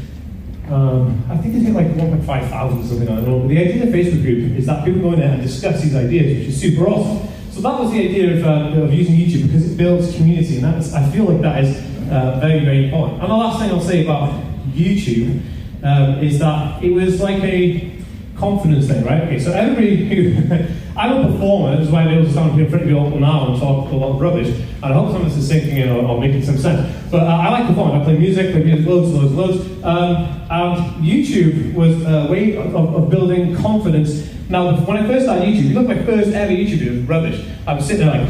um, 0.71 1.23
I 1.31 1.37
think 1.37 1.55
it's 1.55 1.75
like 1.75 1.89
1.5 1.89 2.25
thousand 2.49 2.81
or 2.81 2.85
something, 2.85 3.09
I 3.09 3.17
don't 3.17 3.27
know. 3.27 3.47
The 3.47 3.59
idea 3.59 3.83
of 3.83 3.93
the 3.93 3.99
Facebook 3.99 4.23
group 4.23 4.59
is 4.59 4.67
that 4.67 4.85
people 4.85 5.03
go 5.03 5.13
in 5.13 5.21
there 5.21 5.33
and 5.33 5.43
discuss 5.43 5.83
these 5.83 5.95
ideas, 5.95 6.39
which 6.39 6.49
is 6.49 6.61
super 6.61 6.89
awesome. 6.89 7.29
So 7.51 7.61
that 7.61 7.79
was 7.79 7.93
the 7.93 8.09
idea 8.09 8.39
of, 8.39 8.47
uh, 8.47 8.81
of 8.81 8.95
using 8.95 9.15
YouTube 9.15 9.49
because 9.49 9.71
it 9.71 9.77
builds 9.77 10.17
community, 10.17 10.57
and 10.57 10.65
that's, 10.65 10.95
I 10.95 11.07
feel 11.11 11.25
like 11.25 11.43
that 11.43 11.63
is 11.63 11.77
uh, 12.11 12.39
very, 12.41 12.65
very 12.65 12.87
important. 12.87 13.21
And 13.21 13.31
the 13.31 13.37
last 13.37 13.61
thing 13.61 13.71
I'll 13.71 13.81
say 13.81 14.05
about 14.05 14.31
YouTube 14.71 15.43
um, 15.83 16.25
is 16.25 16.39
that 16.39 16.83
it 16.83 16.91
was 16.91 17.21
like 17.21 17.43
a 17.43 17.93
confidence 18.37 18.87
thing, 18.89 19.05
right? 19.05 19.25
Okay, 19.25 19.39
so 19.39 19.53
everybody 19.53 20.07
who 20.07 20.67
I'm 20.97 21.25
a 21.25 21.33
performer, 21.33 21.77
this 21.77 21.87
is 21.87 21.93
why 21.93 22.03
I'm 22.03 22.09
able 22.09 22.25
to 22.25 22.31
stand 22.31 22.61
in 22.61 22.69
front 22.69 22.85
of 22.85 22.91
you 22.91 22.99
all 22.99 23.09
now 23.11 23.51
and 23.51 23.61
talk 23.61 23.91
a 23.91 23.95
lot 23.95 24.15
of 24.15 24.21
rubbish. 24.21 24.49
And 24.49 24.85
I 24.85 24.93
hope 24.93 25.13
some 25.13 25.23
of 25.23 25.29
this 25.29 25.39
is 25.39 25.49
sinking 25.49 25.79
in 25.79 25.89
or, 25.89 26.05
or 26.07 26.21
making 26.21 26.45
some 26.45 26.59
sense. 26.59 27.11
But 27.11 27.23
uh, 27.23 27.27
I 27.27 27.49
like 27.51 27.67
performing. 27.67 28.01
I 28.01 28.05
play 28.05 28.19
music, 28.19 28.53
play 28.53 28.63
music 28.63 28.87
loads, 28.87 29.11
loads, 29.13 29.33
loads. 29.33 29.85
Um, 29.85 30.17
and 30.51 31.05
YouTube 31.05 31.73
was 31.75 32.03
a 32.05 32.31
way 32.31 32.57
of, 32.57 32.75
of, 32.75 33.09
building 33.09 33.57
confidence. 33.57 34.29
Now, 34.51 34.77
when 34.85 34.99
I 34.99 35.07
first 35.07 35.25
started 35.25 35.49
YouTube, 35.49 35.71
you 35.71 35.75
look 35.81 35.89
at 35.89 35.97
my 35.97 36.05
first 36.05 36.31
ever 36.31 36.53
YouTube 36.53 36.79
video, 36.79 36.93
it 36.93 36.97
was 36.99 37.09
rubbish. 37.09 37.47
I 37.67 37.75
was 37.75 37.87
sitting 37.87 38.07
there 38.07 38.25
like, 38.25 38.29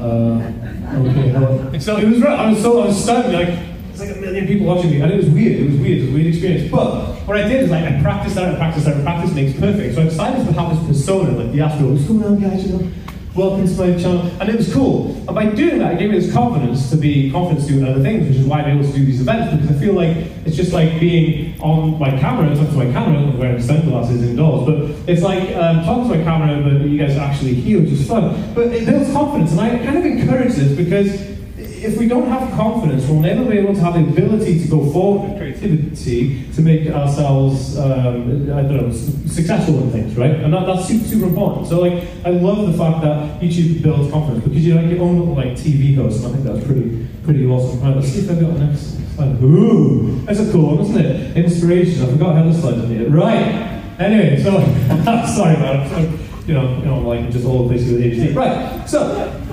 uh, 0.00 1.00
okay, 1.00 1.28
hello. 1.28 1.70
So 1.80 1.96
it 1.98 2.08
was, 2.08 2.22
I 2.22 2.50
was 2.50 2.62
so, 2.62 2.82
I 2.82 2.86
was 2.86 3.02
stunned, 3.02 3.32
like, 3.32 3.67
there's 3.98 4.10
like 4.10 4.18
a 4.18 4.20
million 4.20 4.46
people 4.46 4.66
watching 4.66 4.90
me, 4.90 5.00
and 5.00 5.12
it 5.12 5.16
was 5.16 5.28
weird. 5.28 5.60
It 5.60 5.66
was 5.66 5.76
weird. 5.76 5.98
It 5.98 6.00
was 6.02 6.10
a 6.10 6.14
weird 6.14 6.26
experience. 6.26 6.70
But 6.70 7.14
what 7.26 7.36
I 7.36 7.48
did 7.48 7.64
is 7.64 7.70
like 7.70 7.84
I 7.84 8.00
practiced 8.00 8.36
that 8.36 8.48
and 8.48 8.56
practiced 8.56 8.86
that 8.86 8.94
and 8.96 9.04
practice 9.04 9.34
makes 9.34 9.58
perfect. 9.58 9.94
So 9.94 10.02
I 10.02 10.04
decided 10.04 10.46
to 10.46 10.52
have 10.52 10.76
this 10.76 10.86
persona, 10.86 11.36
like 11.36 11.52
the 11.52 11.60
Astro. 11.60 11.90
What's 11.90 12.04
going 12.04 12.24
on, 12.24 12.40
guys? 12.40 12.66
You 12.66 12.78
know, 12.78 12.92
welcome 13.34 13.66
to 13.66 13.74
my 13.74 13.98
channel, 14.00 14.20
and 14.40 14.48
it 14.48 14.56
was 14.56 14.72
cool. 14.72 15.16
And 15.26 15.34
by 15.34 15.46
doing 15.46 15.78
that, 15.80 15.94
it 15.94 15.98
gave 15.98 16.10
me 16.10 16.20
this 16.20 16.32
confidence 16.32 16.90
to 16.90 16.96
be 16.96 17.30
confident 17.30 17.66
to 17.66 17.72
do 17.72 17.86
other 17.86 18.02
things, 18.02 18.28
which 18.28 18.38
is 18.38 18.46
why 18.46 18.60
I'm 18.60 18.78
able 18.78 18.88
to 18.88 18.96
do 18.96 19.04
these 19.04 19.20
events 19.20 19.54
because 19.54 19.76
I 19.76 19.80
feel 19.80 19.94
like 19.94 20.16
it's 20.46 20.56
just 20.56 20.72
like 20.72 21.00
being 21.00 21.60
on 21.60 21.98
my 21.98 22.10
camera. 22.10 22.50
It's 22.50 22.60
not 22.60 22.70
to 22.70 22.76
my 22.76 22.92
camera. 22.92 23.18
I'm 23.18 23.38
wearing 23.38 23.60
sunglasses 23.60 24.22
indoors, 24.22 24.64
but 24.64 25.08
it's 25.08 25.22
like 25.22 25.54
um, 25.56 25.84
talking 25.84 26.10
to 26.10 26.18
my 26.18 26.24
camera, 26.24 26.62
but 26.62 26.88
you 26.88 26.98
guys 26.98 27.16
are 27.16 27.28
actually 27.28 27.54
here, 27.54 27.80
which 27.80 27.90
is 27.90 28.06
fun. 28.06 28.54
But 28.54 28.68
it 28.68 28.86
builds 28.86 29.12
confidence, 29.12 29.52
and 29.52 29.60
I 29.60 29.84
kind 29.84 29.98
of 29.98 30.04
encourage 30.06 30.54
this 30.54 30.76
because 30.76 31.37
if 31.84 31.98
we 31.98 32.08
don't 32.08 32.28
have 32.28 32.50
confidence, 32.52 33.06
we'll 33.06 33.20
never 33.20 33.44
be 33.44 33.58
able 33.58 33.74
to 33.74 33.80
have 33.80 33.94
the 33.94 34.00
ability 34.00 34.60
to 34.60 34.68
go 34.68 34.90
forward 34.92 35.28
with 35.28 35.38
creativity 35.38 36.50
to 36.52 36.60
make 36.60 36.88
ourselves, 36.88 37.78
um, 37.78 38.50
I 38.52 38.62
don't 38.62 38.88
know, 38.88 38.92
successful 38.92 39.82
in 39.82 39.90
things, 39.90 40.16
right? 40.16 40.32
And 40.32 40.52
that, 40.52 40.66
that's 40.66 40.88
super, 40.88 41.04
super 41.06 41.26
important. 41.26 41.68
So, 41.68 41.80
like, 41.80 42.04
I 42.24 42.30
love 42.30 42.70
the 42.70 42.76
fact 42.76 43.02
that 43.02 43.40
YouTube 43.40 43.82
builds 43.82 44.10
confidence 44.12 44.44
because 44.44 44.66
you're 44.66 44.80
like 44.80 44.90
your 44.90 45.02
own 45.02 45.18
little 45.18 45.34
like 45.34 45.52
TV 45.52 45.94
host, 45.94 46.24
and 46.24 46.26
I 46.26 46.36
think 46.36 46.44
that's 46.44 46.66
pretty, 46.66 47.06
pretty 47.24 47.46
awesome. 47.46 47.80
Right, 47.80 47.96
let's 47.96 48.08
see 48.08 48.20
if 48.20 48.30
I've 48.30 48.40
got 48.40 48.54
the 48.54 48.64
next 48.66 49.14
slide. 49.14 49.42
Ooh, 49.42 50.20
that's 50.22 50.40
a 50.40 50.50
cool 50.52 50.76
one, 50.76 50.84
isn't 50.84 50.98
it? 50.98 51.36
Inspiration. 51.36 52.02
I 52.02 52.12
forgot 52.12 52.36
how 52.36 52.44
the 52.44 52.54
slides 52.54 52.84
in 52.84 52.98
here. 52.98 53.10
Right. 53.10 53.82
Anyway, 53.98 54.42
so 54.42 54.52
sorry 55.36 55.56
about 55.56 55.86
it. 55.86 56.20
You 56.46 56.54
know, 56.54 56.78
you 56.78 56.84
know, 56.86 57.00
like 57.00 57.30
just 57.30 57.44
all 57.44 57.64
the 57.64 57.74
places 57.74 57.92
with 57.92 58.02
ADHD. 58.02 58.34
Right. 58.34 58.88
So. 58.88 59.44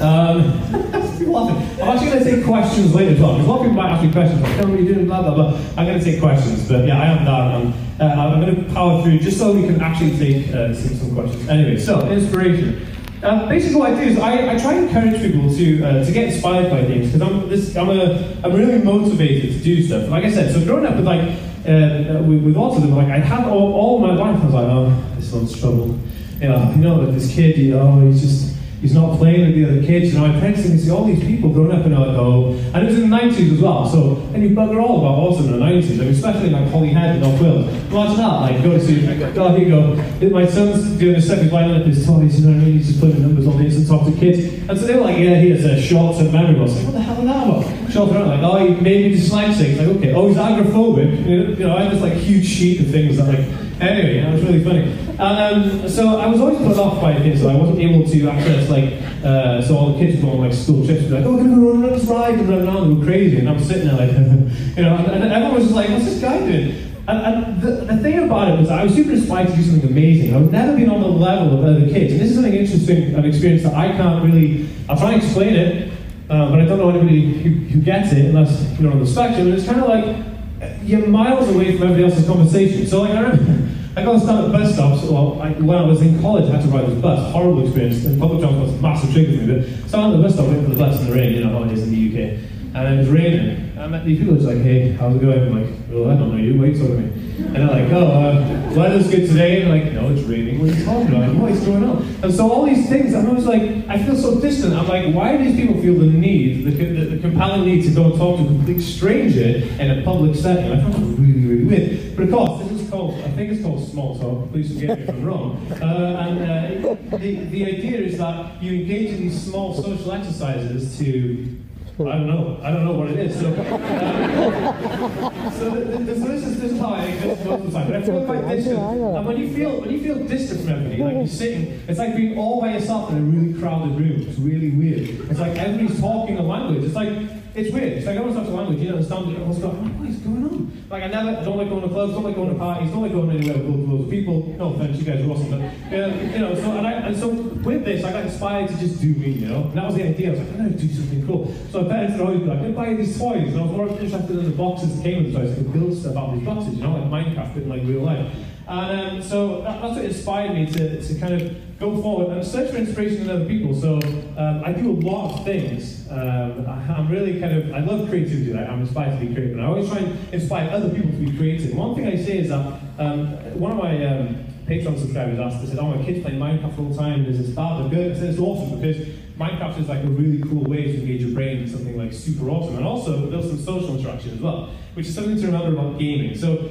Um. 0.00 1.02
I'm 1.36 1.90
actually 1.90 2.10
going 2.10 2.24
to 2.24 2.36
take 2.36 2.44
questions 2.44 2.94
later, 2.94 3.20
well. 3.20 3.32
Because 3.34 3.46
a 3.46 3.50
lot 3.50 3.56
of 3.58 3.62
people 3.62 3.76
might 3.76 3.90
ask 3.90 4.04
me 4.04 4.12
questions 4.12 4.40
like, 4.42 4.56
"Tell 4.56 4.68
me 4.68 4.82
you 4.82 4.94
doing 4.94 5.06
blah 5.06 5.22
blah 5.22 5.34
blah." 5.34 5.60
I'm 5.76 5.86
going 5.86 5.98
to 5.98 6.04
take 6.04 6.20
questions, 6.20 6.68
but 6.68 6.86
yeah, 6.86 7.00
I 7.00 7.06
am 7.06 7.24
down. 7.24 7.74
I'm, 8.00 8.00
uh, 8.00 8.22
I'm 8.22 8.40
going 8.40 8.64
to 8.64 8.74
power 8.74 9.02
through 9.02 9.18
just 9.18 9.38
so 9.38 9.52
we 9.52 9.62
can 9.62 9.80
actually 9.80 10.16
take 10.18 10.54
uh, 10.54 10.74
some, 10.74 11.14
questions. 11.14 11.48
Anyway, 11.48 11.78
so 11.78 12.08
inspiration. 12.08 12.86
Um, 13.22 13.48
basically, 13.48 13.76
what 13.76 13.92
I 13.92 14.04
do 14.04 14.10
is 14.10 14.18
I, 14.18 14.54
I 14.54 14.58
try 14.58 14.74
and 14.74 14.88
encourage 14.88 15.20
people 15.20 15.54
to 15.54 15.84
uh, 15.84 16.04
to 16.04 16.12
get 16.12 16.32
inspired 16.32 16.70
by 16.70 16.84
things 16.84 17.12
because 17.12 17.22
I'm 17.22 17.48
this 17.48 17.76
I'm 17.76 17.90
a 17.90 18.36
I'm 18.44 18.52
really 18.52 18.82
motivated 18.82 19.52
to 19.52 19.58
do 19.62 19.82
stuff. 19.82 20.08
Like 20.08 20.24
I 20.24 20.30
said, 20.30 20.52
so 20.52 20.64
growing 20.64 20.86
up 20.86 20.96
with 20.96 21.06
like 21.06 21.22
uh, 21.66 22.22
with, 22.22 22.42
with 22.44 22.54
autism, 22.54 22.94
like 22.94 23.08
I 23.08 23.18
had 23.18 23.46
all, 23.48 23.74
all 23.74 23.98
my 23.98 24.14
life, 24.14 24.40
I 24.40 24.44
was 24.44 24.54
like, 24.54 24.66
oh, 24.68 25.04
this 25.16 25.32
one's 25.32 25.58
trouble. 25.58 25.98
You 26.40 26.48
know, 26.48 26.70
you 26.70 26.76
know, 26.76 26.96
like 26.96 27.14
this 27.14 27.34
kid, 27.34 27.56
you 27.58 27.70
know, 27.74 28.00
he's 28.00 28.20
just 28.20 28.55
he's 28.80 28.94
not 28.94 29.18
playing 29.18 29.46
with 29.46 29.54
the 29.54 29.64
other 29.64 29.86
kids. 29.86 30.12
You 30.12 30.20
know, 30.20 30.26
I 30.26 30.40
text 30.40 30.64
him 30.64 30.72
think 30.72 30.80
see 30.80 30.90
all 30.90 31.04
these 31.04 31.20
people 31.20 31.50
growing 31.50 31.72
up 31.72 31.84
and 31.84 31.92
they're 31.92 32.00
like, 32.00 32.16
oh, 32.16 32.52
and 32.74 32.76
it 32.76 32.86
was 32.86 32.98
in 32.98 33.08
the 33.10 33.16
90s 33.16 33.54
as 33.54 33.60
well. 33.60 33.88
So, 33.88 34.16
and 34.34 34.42
you 34.42 34.50
bugger 34.50 34.82
all 34.82 34.98
about 34.98 35.18
autism 35.18 35.52
in 35.52 35.60
the 35.60 35.66
90s, 35.66 35.84
I 35.84 36.04
mean, 36.04 36.08
especially 36.08 36.50
like 36.50 36.68
Holyhead 36.68 37.16
and 37.16 37.22
North 37.22 37.40
Wales. 37.40 37.66
Imagine 37.90 38.16
that, 38.16 38.40
like, 38.40 38.62
go 38.62 38.72
to 38.72 38.80
see, 38.80 39.06
oh, 39.38 39.56
here 39.56 39.68
you 39.68 39.70
go. 39.70 40.30
My 40.30 40.46
son's 40.46 40.84
doing 40.98 41.16
a 41.16 41.22
second 41.22 41.52
lining 41.52 41.80
up 41.80 41.86
his 41.86 42.06
toys, 42.06 42.40
you 42.40 42.46
know 42.46 42.56
what 42.56 42.62
I 42.62 42.64
mean? 42.66 42.78
He's 42.78 42.88
just 42.88 43.00
putting 43.00 43.22
numbers 43.22 43.46
on 43.46 43.62
this 43.62 43.76
and 43.76 43.86
talk 43.86 44.04
to 44.06 44.12
kids. 44.12 44.38
And 44.68 44.78
so 44.78 44.86
they 44.86 44.94
were 44.94 45.02
like, 45.02 45.18
yeah, 45.18 45.40
he 45.40 45.50
has 45.50 45.64
a 45.64 45.80
short-term 45.80 46.32
memory 46.32 46.56
loss. 46.58 46.76
Like, 46.76 46.84
what 46.84 46.92
the 46.92 47.00
hell 47.00 47.18
is 47.20 47.26
that 47.26 47.48
about? 47.48 47.92
Short 47.92 48.10
term, 48.10 48.28
like, 48.28 48.40
oh, 48.42 48.58
he 48.58 48.80
maybe 48.80 49.16
dyslexic. 49.16 49.78
Like, 49.78 49.88
okay. 49.96 50.12
Oh, 50.12 50.28
he's 50.28 50.36
agoraphobic. 50.36 51.58
You 51.58 51.66
know, 51.66 51.76
I 51.76 51.84
had 51.84 51.92
this 51.92 52.02
like 52.02 52.14
huge 52.14 52.46
sheet 52.46 52.80
of 52.80 52.90
things 52.90 53.16
that 53.16 53.28
like 53.28 53.65
Anyway, 53.80 54.20
that 54.20 54.32
was 54.32 54.42
really 54.42 54.64
funny. 54.64 55.18
Um, 55.18 55.88
so 55.88 56.18
I 56.18 56.26
was 56.26 56.40
always 56.40 56.58
put 56.58 56.78
off 56.78 57.00
by 57.00 57.14
kids, 57.14 57.42
so 57.42 57.50
I 57.50 57.54
wasn't 57.56 57.78
able 57.80 58.08
to 58.08 58.28
access 58.28 58.70
like, 58.70 58.92
uh, 59.22 59.60
so 59.60 59.76
all 59.76 59.92
the 59.92 59.98
kids 59.98 60.20
go 60.20 60.30
on 60.30 60.38
like 60.38 60.54
school 60.54 60.84
trips, 60.86 61.02
be 61.04 61.10
like, 61.10 61.24
oh, 61.24 61.36
we're 61.36 61.44
gonna 61.44 61.60
run 61.60 61.84
on 61.84 61.90
this 61.90 62.04
ride 62.04 62.38
and 62.38 62.48
run 62.48 62.66
around 62.66 63.00
go 63.00 63.04
crazy, 63.04 63.38
and 63.38 63.48
I'm 63.48 63.62
sitting 63.62 63.88
there 63.88 63.96
like, 63.96 64.12
you 64.76 64.82
know, 64.82 64.96
and, 64.96 65.24
and 65.24 65.32
everyone 65.32 65.54
was 65.54 65.64
just 65.64 65.74
like, 65.74 65.90
what's 65.90 66.06
this 66.06 66.20
guy 66.20 66.38
doing? 66.38 66.86
And, 67.08 67.44
and 67.44 67.62
the, 67.62 67.70
the, 67.84 67.96
thing 67.98 68.24
about 68.24 68.48
it 68.48 68.58
was 68.58 68.70
I 68.70 68.82
was 68.82 68.94
super 68.94 69.12
inspired 69.12 69.48
to 69.48 69.56
do 69.56 69.62
something 69.62 69.90
amazing. 69.90 70.34
I've 70.34 70.50
never 70.50 70.74
been 70.74 70.90
on 70.90 71.00
the 71.00 71.08
level 71.08 71.58
of 71.58 71.64
other 71.64 71.86
kids, 71.86 72.12
and 72.12 72.20
this 72.20 72.30
is 72.30 72.34
something 72.34 72.54
interesting, 72.54 73.14
an 73.14 73.24
experience 73.24 73.62
that 73.62 73.74
I 73.74 73.92
can't 73.92 74.24
really. 74.24 74.68
I'll 74.88 74.96
try 74.96 75.12
and 75.12 75.22
explain 75.22 75.54
it, 75.54 75.92
uh, 76.30 76.50
but 76.50 76.60
I 76.60 76.64
don't 76.64 76.78
know 76.78 76.88
anybody 76.90 77.42
who, 77.42 77.50
who 77.50 77.80
gets 77.80 78.12
it 78.12 78.24
unless 78.26 78.80
you're 78.80 78.90
on 78.90 79.00
the 79.00 79.06
spectrum. 79.06 79.48
And 79.48 79.54
it's 79.54 79.66
kind 79.66 79.80
of 79.80 79.88
like 79.88 80.80
you're 80.82 81.06
miles 81.06 81.48
away 81.48 81.76
from 81.76 81.88
everybody 81.88 82.04
else's 82.04 82.26
conversation. 82.26 82.86
So 82.86 83.02
like 83.02 83.12
I 83.12 83.20
remember, 83.20 83.65
I 83.96 84.04
got 84.04 84.12
to 84.12 84.20
stuck 84.20 84.44
at 84.44 84.52
bus 84.52 84.74
stops. 84.74 85.04
Well, 85.04 85.40
I, 85.40 85.52
when 85.52 85.78
I 85.78 85.82
was 85.82 86.02
in 86.02 86.20
college, 86.20 86.50
I 86.50 86.56
had 86.56 86.62
to 86.62 86.68
ride 86.68 86.86
this 86.86 87.00
bus. 87.00 87.32
Horrible 87.32 87.64
experience. 87.64 88.04
And 88.04 88.20
public 88.20 88.40
transport 88.40 88.68
was 88.68 88.78
a 88.78 88.82
massive 88.82 89.10
trigger 89.10 89.38
for 89.38 89.44
me. 89.44 89.56
But 89.56 89.90
so 89.90 90.00
I'm 90.00 90.12
at 90.12 90.16
the 90.18 90.22
bus 90.22 90.34
stop, 90.34 90.48
waiting 90.48 90.64
for 90.64 90.70
the 90.72 90.76
bus 90.76 91.00
in 91.00 91.06
the 91.08 91.16
rain. 91.16 91.32
You 91.32 91.44
know 91.44 91.58
how 91.58 91.64
it 91.64 91.72
is 91.72 91.82
in 91.82 91.90
the 91.92 92.08
UK. 92.08 92.38
And 92.74 92.94
it 92.94 92.98
was 92.98 93.08
raining. 93.08 93.56
And 93.70 93.80
I 93.80 93.86
met 93.86 94.04
these 94.04 94.18
people. 94.18 94.36
It's 94.36 94.44
like, 94.44 94.58
hey, 94.58 94.92
how's 94.92 95.16
it 95.16 95.20
going? 95.20 95.40
I'm 95.40 95.62
like, 95.62 95.74
well, 95.88 96.10
I 96.10 96.14
don't 96.14 96.30
know 96.30 96.36
you. 96.36 96.60
Wait, 96.60 96.76
talking 96.76 97.10
to 97.10 97.16
me. 97.16 97.26
And 97.38 97.56
they're 97.56 97.68
like, 97.68 97.90
oh, 97.90 98.06
uh, 98.06 98.74
weather's 98.76 99.08
good 99.08 99.28
today. 99.28 99.62
And 99.62 99.72
I'm 99.72 99.80
like, 99.80 99.92
no, 99.94 100.10
it's 100.10 100.22
raining. 100.28 100.58
What 100.58 100.68
are 100.68 100.74
you 100.74 100.84
talking 100.84 101.08
about? 101.08 101.34
What 101.34 101.52
is 101.52 101.64
going 101.64 101.84
on? 101.84 102.02
And 102.22 102.34
so 102.34 102.52
all 102.52 102.66
these 102.66 102.90
things, 102.90 103.14
I'm 103.14 103.26
always 103.28 103.46
like, 103.46 103.62
I 103.88 104.02
feel 104.02 104.14
so 104.14 104.38
distant. 104.40 104.74
I'm 104.74 104.88
like, 104.88 105.14
why 105.14 105.38
do 105.38 105.44
these 105.44 105.56
people 105.56 105.80
feel 105.80 105.94
the 105.94 106.04
need, 106.04 106.66
the, 106.66 106.70
the, 106.70 107.04
the 107.16 107.18
compelling 107.18 107.64
need 107.64 107.82
to 107.84 107.90
go 107.92 108.10
and 108.10 108.14
talk 108.18 108.36
to 108.38 108.44
a 108.44 108.46
complete 108.46 108.80
stranger 108.80 109.66
in 109.80 109.98
a 109.98 110.02
public 110.04 110.36
setting? 110.36 110.70
I 110.70 110.82
find 110.82 110.92
that 110.92 111.22
really, 111.22 111.46
really 111.46 111.64
weird. 111.64 112.16
But 112.16 112.24
of 112.24 112.30
course, 112.30 112.68
this 112.68 112.82
is 112.82 112.90
called, 112.90 113.14
I 113.14 113.22
think 113.36 113.52
it's 113.52 113.62
called 113.62 113.88
small 113.88 114.18
talk. 114.18 114.50
Please 114.50 114.72
forgive 114.72 114.98
me 114.98 115.04
if 115.04 115.10
I'm 115.10 115.24
wrong. 115.24 115.66
Uh, 115.70 116.26
and 116.26 116.38
uh, 116.40 117.16
the, 117.18 117.36
the 117.44 117.66
idea 117.66 117.98
is 117.98 118.18
that 118.18 118.62
you 118.62 118.80
engage 118.80 119.10
in 119.10 119.20
these 119.20 119.40
small 119.40 119.74
social 119.74 120.12
exercises 120.12 120.98
to 120.98 121.56
I 121.98 122.02
don't 122.04 122.26
know. 122.26 122.60
I 122.62 122.70
don't 122.72 122.84
know 122.84 122.92
what 122.92 123.08
it 123.08 123.18
is. 123.18 123.40
So, 123.40 123.48
uh, 123.54 125.50
so, 125.50 125.70
this, 125.70 126.18
this, 126.22 126.44
is, 126.44 126.60
this 126.60 126.72
is 126.72 126.78
how 126.78 126.92
I 126.92 127.04
exist 127.04 127.44
most 127.46 127.60
of 127.60 127.72
the 127.72 127.78
time. 127.78 127.86
But 127.88 127.96
I 127.96 128.02
feel 128.04 128.24
quite 128.26 128.48
distant. 128.48 128.78
And 128.78 129.26
when 129.26 129.38
you 129.38 129.54
feel 129.54 129.80
when 129.80 129.90
you 129.90 130.02
feel 130.02 130.18
distant 130.28 130.60
from 130.60 130.72
everybody, 130.72 131.02
like 131.02 131.14
you're 131.14 131.26
sitting, 131.26 131.82
it's 131.88 131.98
like 131.98 132.14
being 132.14 132.36
all 132.36 132.60
by 132.60 132.74
yourself 132.74 133.10
in 133.12 133.16
a 133.16 133.20
really 133.22 133.58
crowded 133.58 133.98
room. 133.98 134.28
It's 134.28 134.38
really 134.38 134.72
weird. 134.72 135.30
It's 135.30 135.40
like 135.40 135.56
everybody's 135.56 135.98
talking 135.98 136.36
a 136.36 136.42
language. 136.42 136.84
It's 136.84 136.94
like 136.94 137.08
it's 137.56 137.72
weird. 137.72 137.92
It's 137.94 138.06
like 138.06 138.16
I 138.16 138.20
always 138.20 138.36
talk 138.36 138.44
to 138.44 138.50
language, 138.50 138.78
you 138.78 138.88
don't 138.88 138.98
understand 138.98 139.32
it. 139.32 139.40
I 139.40 139.48
was 139.48 139.58
going, 139.58 139.98
what 139.98 140.08
is 140.10 140.16
going 140.18 140.44
on? 140.44 140.86
Like 140.90 141.02
I 141.02 141.06
never, 141.08 141.40
I 141.40 141.42
don't 141.42 141.56
like 141.56 141.68
going 141.70 141.82
to 141.82 141.88
clubs, 141.88 142.12
don't 142.12 142.22
like 142.22 142.36
going 142.36 142.50
to 142.50 142.54
parties, 142.54 142.90
don't 142.90 143.02
like 143.02 143.12
going 143.12 143.30
anywhere 143.30 143.56
with 143.56 143.88
loads 143.88 144.04
of 144.04 144.10
people. 144.10 144.54
No 144.58 144.74
offense, 144.74 144.98
you 144.98 145.04
guys 145.04 145.24
are 145.24 145.30
awesome, 145.30 145.50
but 145.50 145.60
uh, 145.60 146.06
you 146.36 146.38
know. 146.38 146.54
So 146.54 146.70
and, 146.76 146.86
I, 146.86 146.92
and 146.92 147.16
so 147.16 147.28
with 147.28 147.84
this, 147.84 148.04
I 148.04 148.12
got 148.12 148.24
inspired 148.26 148.68
to 148.68 148.76
just 148.76 149.00
do 149.00 149.08
me, 149.14 149.30
you 149.30 149.48
know. 149.48 149.64
And 149.64 149.74
that 149.74 149.86
was 149.86 149.94
the 149.94 150.04
idea. 150.04 150.28
I 150.28 150.30
was 150.30 150.40
like, 150.40 150.48
I'm 150.50 150.56
gonna 150.56 150.70
do 150.70 150.88
something 150.88 151.26
cool. 151.26 151.54
So 151.72 151.82
my 151.82 151.88
parents 151.88 152.18
would 152.18 152.26
always 152.26 152.40
be 152.40 152.46
like, 152.46 152.60
"Go 152.60 152.72
buy 152.72 152.94
these 152.94 153.18
toys," 153.18 153.48
and 153.48 153.58
I 153.58 153.62
was 153.62 153.72
more 153.72 153.88
interested 153.88 154.30
in 154.30 154.44
the 154.44 154.56
boxes 154.56 154.94
that 154.94 155.02
came 155.02 155.24
with 155.24 155.32
the 155.32 155.40
toys. 155.40 155.52
I 155.52 155.54
could 155.56 155.72
build 155.72 155.96
stuff 155.96 156.16
out 156.16 156.28
of 156.28 156.34
these 156.36 156.44
boxes, 156.44 156.74
you 156.74 156.82
know, 156.82 156.92
like 156.92 157.08
Minecraft, 157.08 157.56
in 157.56 157.68
like 157.68 157.82
real 157.84 158.02
life. 158.02 158.32
And 158.68 159.18
um, 159.18 159.22
so 159.22 159.60
that, 159.62 159.80
that's 159.80 159.94
what 159.94 160.04
inspired 160.04 160.52
me 160.52 160.66
to, 160.66 161.00
to 161.00 161.20
kind 161.20 161.40
of 161.40 161.78
go 161.78 162.00
forward 162.02 162.36
and 162.36 162.44
search 162.44 162.72
for 162.72 162.78
inspiration 162.78 163.22
in 163.22 163.30
other 163.30 163.44
people. 163.44 163.72
So 163.74 163.96
um, 164.36 164.62
I 164.64 164.72
do 164.72 164.90
a 164.90 164.98
lot 165.08 165.34
of 165.34 165.44
things. 165.44 166.08
Um, 166.10 166.66
I, 166.66 166.98
am 166.98 167.08
really 167.08 167.38
kind 167.38 167.54
of, 167.56 167.72
I 167.72 167.80
love 167.80 168.08
creativity. 168.08 168.52
Like 168.52 168.68
I'm 168.68 168.80
inspired 168.80 169.20
to 169.20 169.24
be 169.24 169.32
creative. 169.32 169.58
And 169.58 169.64
I 169.64 169.68
always 169.68 169.88
try 169.88 169.98
and 169.98 170.34
inspire 170.34 170.68
other 170.70 170.88
people 170.88 171.10
to 171.10 171.16
be 171.16 171.36
creative. 171.36 171.76
One 171.76 171.94
thing 171.94 172.08
I 172.08 172.16
say 172.16 172.38
is 172.38 172.48
that 172.48 172.80
um, 172.98 173.28
one 173.60 173.70
of 173.70 173.78
my 173.78 174.04
um, 174.04 174.44
Patreon 174.66 174.98
subscribers 174.98 175.38
asked, 175.38 175.60
they 175.60 175.68
said, 175.68 175.78
oh, 175.78 175.94
my 175.94 176.04
kids 176.04 176.24
play 176.24 176.32
Minecraft 176.32 176.78
all 176.78 176.88
the 176.88 176.96
time. 176.96 177.24
Is 177.26 177.50
bad 177.50 177.82
or 177.82 177.88
good? 177.88 178.16
I 178.16 178.18
said, 178.18 178.30
it's 178.30 178.40
awesome 178.40 178.80
because 178.80 179.06
Minecraft 179.38 179.78
is 179.78 179.88
like 179.88 180.02
a 180.02 180.08
really 180.08 180.42
cool 180.42 180.64
way 180.64 180.84
to 180.86 180.94
engage 180.94 181.20
your 181.20 181.34
brain 181.34 181.58
in 181.58 181.68
something 181.68 181.96
like 181.96 182.12
super 182.12 182.50
awesome. 182.50 182.78
And 182.78 182.84
also 182.84 183.30
build 183.30 183.44
some 183.44 183.60
social 183.60 183.96
interaction 183.96 184.32
as 184.32 184.40
well, 184.40 184.70
which 184.94 185.06
is 185.06 185.14
something 185.14 185.36
to 185.36 185.46
remember 185.46 185.78
about 185.78 186.00
gaming. 186.00 186.36
So 186.36 186.68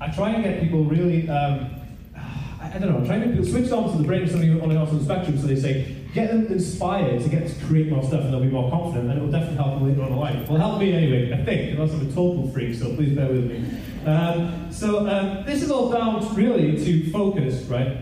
I 0.00 0.08
try 0.08 0.30
and 0.30 0.42
get 0.42 0.62
people 0.62 0.84
really, 0.84 1.28
um, 1.28 1.70
I, 2.16 2.72
I, 2.74 2.78
don't 2.78 2.90
know, 2.90 3.04
trying 3.06 3.36
to 3.36 3.44
switched 3.44 3.70
on 3.70 3.92
to 3.92 3.98
the 3.98 4.04
brain 4.04 4.22
of 4.22 4.30
somebody 4.30 4.58
on 4.58 4.98
the 4.98 5.04
spectrum 5.04 5.38
so 5.38 5.46
they 5.46 5.56
say, 5.56 5.94
get 6.14 6.30
them 6.30 6.46
inspired 6.46 7.22
to 7.22 7.28
get 7.28 7.46
to 7.46 7.64
create 7.66 7.90
more 7.90 8.02
stuff 8.02 8.22
and 8.22 8.32
they'll 8.32 8.40
be 8.40 8.48
more 8.48 8.70
confident 8.70 9.10
and 9.10 9.18
it 9.18 9.22
will 9.22 9.30
definitely 9.30 9.56
help 9.56 9.78
them 9.78 9.86
later 9.86 10.02
on 10.02 10.12
in 10.12 10.16
life. 10.16 10.48
Well, 10.48 10.58
help 10.58 10.80
me 10.80 10.94
anyway, 10.94 11.32
I 11.38 11.44
think, 11.44 11.72
unless 11.72 11.92
I'm 11.92 12.08
a 12.08 12.12
total 12.12 12.50
freak, 12.50 12.74
so 12.74 12.94
please 12.96 13.14
bear 13.14 13.28
with 13.28 13.50
me. 13.50 13.80
Um, 14.06 14.72
so 14.72 15.06
um, 15.06 15.44
this 15.44 15.62
is 15.62 15.70
all 15.70 15.90
down 15.90 16.34
really 16.34 16.82
to 16.82 17.10
focus, 17.10 17.62
right? 17.64 17.98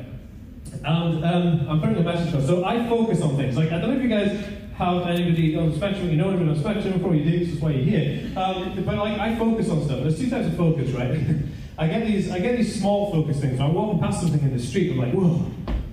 And 0.85 1.25
um, 1.25 1.69
I'm 1.69 1.81
putting 1.81 1.97
a 1.97 2.03
message 2.03 2.33
on. 2.33 2.47
So 2.47 2.65
I 2.65 2.89
focus 2.89 3.21
on 3.23 3.37
things. 3.37 3.57
Like, 3.57 3.73
I 3.73 3.81
don't 3.81 3.91
know 3.91 3.97
if 3.97 4.03
you 4.03 4.09
guys 4.09 4.31
have 4.75 5.03
anybody 5.09 5.57
on 5.57 5.71
the 5.71 5.77
spectrum, 5.77 6.09
you 6.09 6.17
know 6.17 6.29
anybody 6.29 6.51
on 6.51 6.55
the 6.55 6.61
spectrum, 6.61 7.01
probably 7.01 7.25
do, 7.25 7.41
this 7.41 7.49
is 7.49 7.61
why 7.61 7.73
you're 7.73 7.85
here. 7.85 8.31
Um, 8.37 8.85
but 8.85 8.97
like, 8.97 9.19
I 9.19 9.35
focus 9.35 9.69
on 9.71 9.85
stuff. 9.85 10.03
There's 10.03 10.21
two 10.21 10.31
types 10.31 10.47
of 10.47 10.57
focus, 10.57 10.91
right? 10.91 11.19
I 11.79 11.87
get 11.87 12.07
these, 12.07 12.31
I 12.31 12.41
get 12.41 12.57
these 12.57 12.81
small 12.81 13.13
focus 13.13 13.41
things. 13.41 13.61
I'm 13.61 13.73
walking 13.73 14.01
past 14.01 14.21
something 14.21 14.43
in 14.43 14.53
the 14.57 14.63
street, 14.63 14.91
I'm 14.91 14.99
like, 14.99 15.13
whoa, 15.13 15.47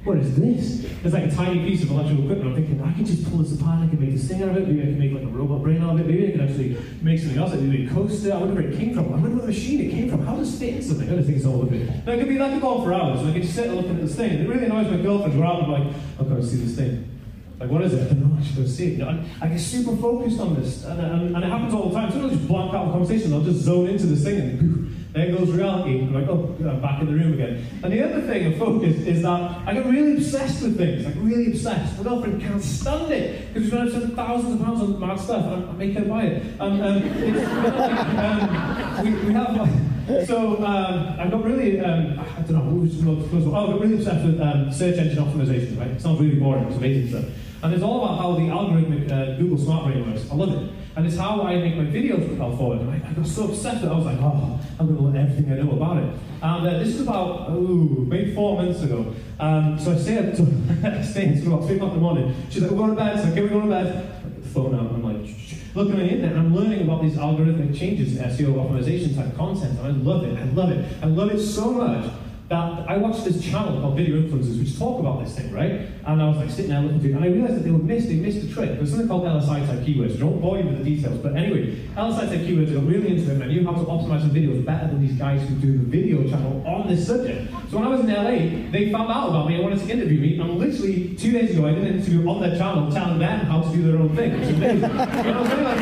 what 0.04 0.18
is 0.18 0.36
this? 0.36 0.84
It's 1.04 1.14
like 1.14 1.26
a 1.26 1.32
tiny 1.32 1.64
piece 1.64 1.84
of 1.84 1.92
electrical 1.92 2.24
equipment. 2.24 2.50
I'm 2.50 2.56
thinking, 2.56 2.82
I 2.82 2.92
can 2.94 3.06
just 3.06 3.30
pull 3.30 3.40
this 3.40 3.60
apart, 3.60 3.84
I 3.84 3.88
can 3.88 4.00
make 4.00 4.12
this 4.12 4.28
thing 4.28 4.42
out 4.42 4.50
of 4.50 4.58
it, 4.58 4.68
maybe 4.68 4.82
I 4.82 4.86
can 4.86 5.00
make 5.00 5.12
like 5.14 5.24
a 5.24 5.28
robot 5.28 5.62
brain 5.62 5.84
out 5.84 5.94
of 5.94 6.00
it, 6.00 6.08
maybe 6.08 6.28
I 6.28 6.32
can 6.32 6.42
actually 6.42 6.78
make 7.04 7.20
something 7.20 7.38
else, 7.38 7.54
maybe 7.54 7.86
a 7.86 7.90
coaster. 7.92 8.34
I 8.34 8.38
wonder 8.38 8.56
where 8.56 8.72
it 8.72 8.78
came 8.78 8.96
from. 8.96 9.14
I 9.14 9.18
wonder 9.18 9.36
what 9.38 9.46
machine 9.46 9.82
it 9.82 9.92
came 9.92 10.10
from. 10.10 10.26
How 10.26 10.36
does 10.36 10.56
it 10.56 10.58
fit 10.58 10.76
in 10.76 10.82
something? 10.82 11.08
I 11.08 11.14
don't 11.14 11.24
think 11.24 11.38
it's 11.38 11.46
all 11.46 11.62
of 11.62 11.72
it. 11.72 12.06
Now, 12.06 12.14
it 12.14 12.20
could 12.20 12.30
be 12.30 12.40
like 12.40 12.62
a 12.62 12.66
on 12.66 12.84
for 12.84 12.94
hours, 12.94 13.20
and 13.20 13.30
I 13.30 13.34
could 13.34 13.44
just 13.44 13.54
sit 13.54 13.68
and 13.68 13.76
look 13.76 13.88
at 13.88 14.02
this 14.02 14.16
thing. 14.16 14.32
And 14.32 14.42
it 14.42 14.50
really 14.50 14.66
annoys 14.66 14.90
my 14.90 14.98
girlfriend, 14.98 15.40
where 15.40 15.48
I'm 15.48 15.72
like, 15.72 15.94
I've 16.20 16.28
got 16.28 16.38
to 16.38 16.46
see 16.46 16.58
this 16.58 16.76
thing. 16.76 17.12
Like, 17.60 17.70
what 17.70 17.84
is 17.84 17.94
it? 17.94 18.02
I 18.02 18.14
don't 18.14 18.28
know. 18.28 18.38
I 18.40 18.44
should 18.44 18.58
go 18.58 18.66
see 18.66 18.88
it. 18.88 18.92
You 18.94 19.06
know, 19.06 19.24
I, 19.42 19.46
I 19.46 19.48
get 19.50 19.60
super 19.60 19.96
focused 19.96 20.40
on 20.40 20.56
this, 20.56 20.84
and, 20.84 21.00
and, 21.00 21.36
and 21.36 21.44
it 21.46 21.48
happens 21.48 21.74
all 21.76 21.90
the 21.90 21.96
time. 21.96 22.12
Sometimes 22.12 22.34
I 22.34 22.36
just 22.36 22.48
blank 22.48 22.74
out 22.74 22.88
the 22.88 22.92
conversation. 22.92 23.34
I'll 23.34 23.42
just 23.42 23.60
zone 23.60 23.88
into 23.88 24.08
this 24.08 24.24
thing, 24.24 24.40
and 24.40 24.60
poof, 24.60 24.95
there 25.16 25.32
goes 25.32 25.50
reality. 25.50 26.02
I'm 26.02 26.14
like, 26.14 26.28
oh, 26.28 26.54
I'm 26.60 26.82
back 26.82 27.00
in 27.00 27.08
the 27.08 27.14
room 27.14 27.34
again. 27.34 27.66
And 27.82 27.94
the 27.94 28.04
other 28.04 28.20
thing 28.22 28.52
of 28.52 28.60
focus 28.60 28.98
is 28.98 29.22
that 29.22 29.62
I 29.66 29.74
get 29.74 29.86
really 29.86 30.18
obsessed 30.18 30.62
with 30.62 30.78
things, 30.78 31.06
like 31.06 31.16
really 31.18 31.48
obsessed. 31.48 31.98
My 31.98 32.04
girlfriend 32.04 32.42
can't 32.42 32.62
stand 32.62 33.14
it 33.14 33.54
because 33.54 33.72
we've 33.72 33.92
spent 33.92 34.14
thousands 34.14 34.60
of 34.60 34.66
pounds 34.66 34.82
on 34.82 35.00
mad 35.00 35.18
stuff, 35.18 35.46
and 35.46 35.70
I 35.70 35.72
make 35.72 35.94
her 35.94 36.04
buy 36.04 36.24
it. 36.24 36.44
And 36.60 36.60
um, 36.60 36.82
um, 38.20 39.06
we, 39.06 39.28
we 39.28 39.34
have. 39.34 40.28
So 40.28 40.58
um, 40.58 41.16
I 41.18 41.30
got 41.30 41.46
really, 41.46 41.80
um, 41.80 42.20
I 42.20 42.42
don't 42.42 42.52
know, 42.52 42.74
what 42.74 42.82
was 42.82 43.02
the? 43.02 43.52
Oh, 43.52 43.68
I 43.68 43.72
got 43.72 43.80
really 43.80 43.96
obsessed 43.96 44.26
with 44.26 44.42
um, 44.42 44.70
search 44.70 44.98
engine 44.98 45.24
optimization, 45.24 45.80
right? 45.80 45.92
It 45.92 46.02
sounds 46.02 46.20
really 46.20 46.36
boring, 46.36 46.66
it's 46.66 46.76
amazing 46.76 47.08
stuff. 47.08 47.34
And 47.64 47.74
it's 47.74 47.84
all 47.84 48.04
about 48.04 48.20
how 48.20 48.34
the 48.34 48.50
algorithmic 48.52 49.10
uh, 49.10 49.38
Google 49.38 49.58
Smart 49.58 49.86
Brain 49.86 50.12
works. 50.12 50.30
I 50.30 50.36
love 50.36 50.62
it. 50.62 50.72
And 50.96 51.06
it's 51.06 51.18
how 51.18 51.42
I 51.42 51.58
make 51.58 51.76
my 51.76 51.84
videos 51.84 52.26
propel 52.26 52.56
forward. 52.56 52.80
And 52.80 52.92
I, 52.92 53.10
I 53.10 53.14
got 53.14 53.28
so 53.28 53.46
obsessed 53.46 53.82
that 53.82 53.92
I 53.92 53.96
was 53.96 54.06
like, 54.06 54.18
oh, 54.22 54.60
I'm 54.80 54.88
going 54.88 54.98
to 54.98 55.04
learn 55.04 55.18
everything 55.18 55.52
I 55.52 55.62
know 55.62 55.72
about 55.72 55.98
it. 55.98 56.14
And 56.42 56.68
uh, 56.68 56.80
this 56.80 56.90
is 56.90 57.02
about, 57.02 57.50
ooh, 57.50 58.06
maybe 58.08 58.34
four 58.34 58.62
months 58.62 58.82
ago. 58.82 59.14
Um, 59.40 59.78
so 59.78 59.92
I 59.92 59.98
stay 59.98 60.18
up 60.20 60.36
to, 60.36 60.44
until 60.44 61.54
about 61.54 61.68
3 61.68 61.76
o'clock 61.76 61.92
in 61.92 61.96
the 61.96 62.02
morning. 62.02 62.36
She's 62.50 62.62
like, 62.62 62.72
we're 62.72 62.78
going 62.78 62.92
to 62.92 62.96
bed. 62.96 63.22
So, 63.22 63.30
okay, 63.32 63.42
we're 63.42 63.50
going 63.50 63.70
to 63.70 63.70
bed. 63.70 64.12
Phone 64.54 64.74
out. 64.74 64.94
I'm 64.94 65.04
like, 65.04 65.36
looking 65.76 65.96
at 65.96 65.98
the 65.98 66.04
internet 66.08 66.32
and 66.32 66.40
I'm 66.40 66.56
learning 66.56 66.84
about 66.84 67.02
these 67.02 67.16
algorithmic 67.16 67.78
changes 67.78 68.18
SEO 68.18 68.54
optimization 68.54 69.16
type 69.16 69.36
content. 69.36 69.78
And 69.78 69.88
I 69.88 69.90
love 69.90 70.24
it. 70.24 70.40
I 70.40 70.46
love 70.46 70.72
it. 70.72 70.86
I 71.02 71.08
love 71.08 71.32
it 71.32 71.42
so 71.42 71.72
much 71.72 72.10
that 72.48 72.88
I 72.88 72.98
watched 72.98 73.26
this 73.26 73.44
channel 73.44 73.82
called 73.82 73.98
Video 73.98 74.22
Influencers, 74.22 74.60
which 74.60 74.78
talk 74.78 75.00
about 75.00 75.24
this 75.24 75.36
thing, 75.36 75.52
right? 75.52 75.90
And 76.06 76.22
I 76.22 76.28
was 76.28 76.38
like 76.38 76.50
sitting 76.52 76.70
there 76.70 76.82
looking 76.82 77.00
through, 77.00 77.12
it, 77.12 77.16
and 77.16 77.26
I 77.26 77.30
realized 77.30 77.56
that 77.56 77.64
they 77.64 77.72
would 77.72 77.84
miss, 77.84 78.06
they 78.06 78.16
missed 78.16 78.42
the 78.48 78.54
trick. 78.54 78.76
There's 78.76 78.92
something 78.92 79.08
called 79.08 79.24
LSI 79.24 79.66
type 79.66 79.80
keywords. 79.80 80.18
I 80.18 80.20
don't 80.20 80.40
bore 80.40 80.60
you 80.60 80.66
with 80.66 80.78
the 80.78 80.84
details, 80.84 81.18
but 81.20 81.36
anyway, 81.36 81.76
LSI 81.96 82.30
type 82.30 82.42
keywords, 82.42 82.72
got 82.72 82.86
really 82.86 83.08
into 83.10 83.32
it, 83.32 83.34
and 83.34 83.44
I 83.44 83.48
knew 83.48 83.66
how 83.66 83.72
to 83.72 83.80
optimize 83.80 84.22
my 84.22 84.30
videos 84.30 84.64
better 84.64 84.88
than 84.88 85.02
these 85.02 85.18
guys 85.18 85.42
who 85.50 85.56
do 85.56 85.72
the 85.72 85.86
video 85.86 86.24
channel 86.30 86.64
on 86.68 86.88
this 86.88 87.08
subject. 87.08 87.52
So 87.72 87.80
when 87.80 87.88
I 87.88 87.90
was 87.90 88.02
in 88.02 88.14
LA, 88.14 88.70
they 88.72 88.92
found 88.92 89.12
out 89.12 89.30
about 89.30 89.48
me 89.48 89.56
and 89.56 89.64
wanted 89.64 89.80
to 89.80 89.90
interview 89.92 90.20
me, 90.22 90.38
and 90.40 90.60
literally 90.60 91.16
two 91.16 91.32
days 91.32 91.58
ago, 91.58 91.66
I 91.66 91.72
did 91.72 91.84
an 91.88 91.96
interview 91.96 92.30
on 92.30 92.42
their 92.42 92.56
channel 92.56 92.92
telling 92.92 93.18
them 93.18 93.46
how 93.48 93.62
to 93.64 93.70
do 93.76 93.82
their 93.82 93.98
own 93.98 94.16
thing. 94.16 94.32
It's 94.34 94.52
amazing. 94.52 94.84
and 94.92 95.02
I 95.02 95.42
was 95.42 95.50
very 95.50 95.64
like, 95.64 95.80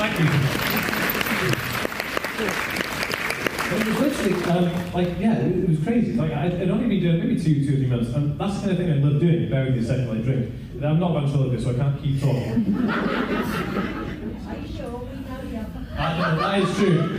thank 0.00 0.18
you. 2.64 2.69
It 3.72 3.86
was 3.86 4.00
literally, 4.00 4.44
um, 4.44 4.92
like, 4.92 5.08
yeah, 5.20 5.38
it, 5.38 5.56
it, 5.58 5.68
was 5.68 5.78
crazy. 5.84 6.14
Like, 6.14 6.32
I, 6.32 6.48
would 6.48 6.70
only 6.70 6.88
been 6.88 7.00
doing 7.00 7.18
maybe 7.20 7.40
two, 7.40 7.64
two 7.64 7.74
or 7.74 7.76
three 7.76 7.86
months, 7.86 8.10
and 8.14 8.38
that's 8.38 8.54
the 8.54 8.60
kind 8.60 8.72
of 8.72 8.78
thing 8.78 8.90
I 8.90 8.94
love 8.96 9.20
doing, 9.20 9.48
bearing 9.48 9.76
the 9.76 9.86
second 9.86 10.10
I 10.10 10.20
drink. 10.22 10.52
I'm 10.82 10.98
not 10.98 11.12
ventriloquist, 11.12 11.64
so 11.64 11.70
I 11.70 11.74
can't 11.74 12.02
keep 12.02 12.20
talking. 12.20 12.90
Are 14.48 14.56
you 14.56 14.68
sure 14.76 14.98
we 14.98 15.12
know 15.22 15.42
you? 15.44 15.66
That 15.96 16.62
is 16.62 16.76
true. 16.76 17.18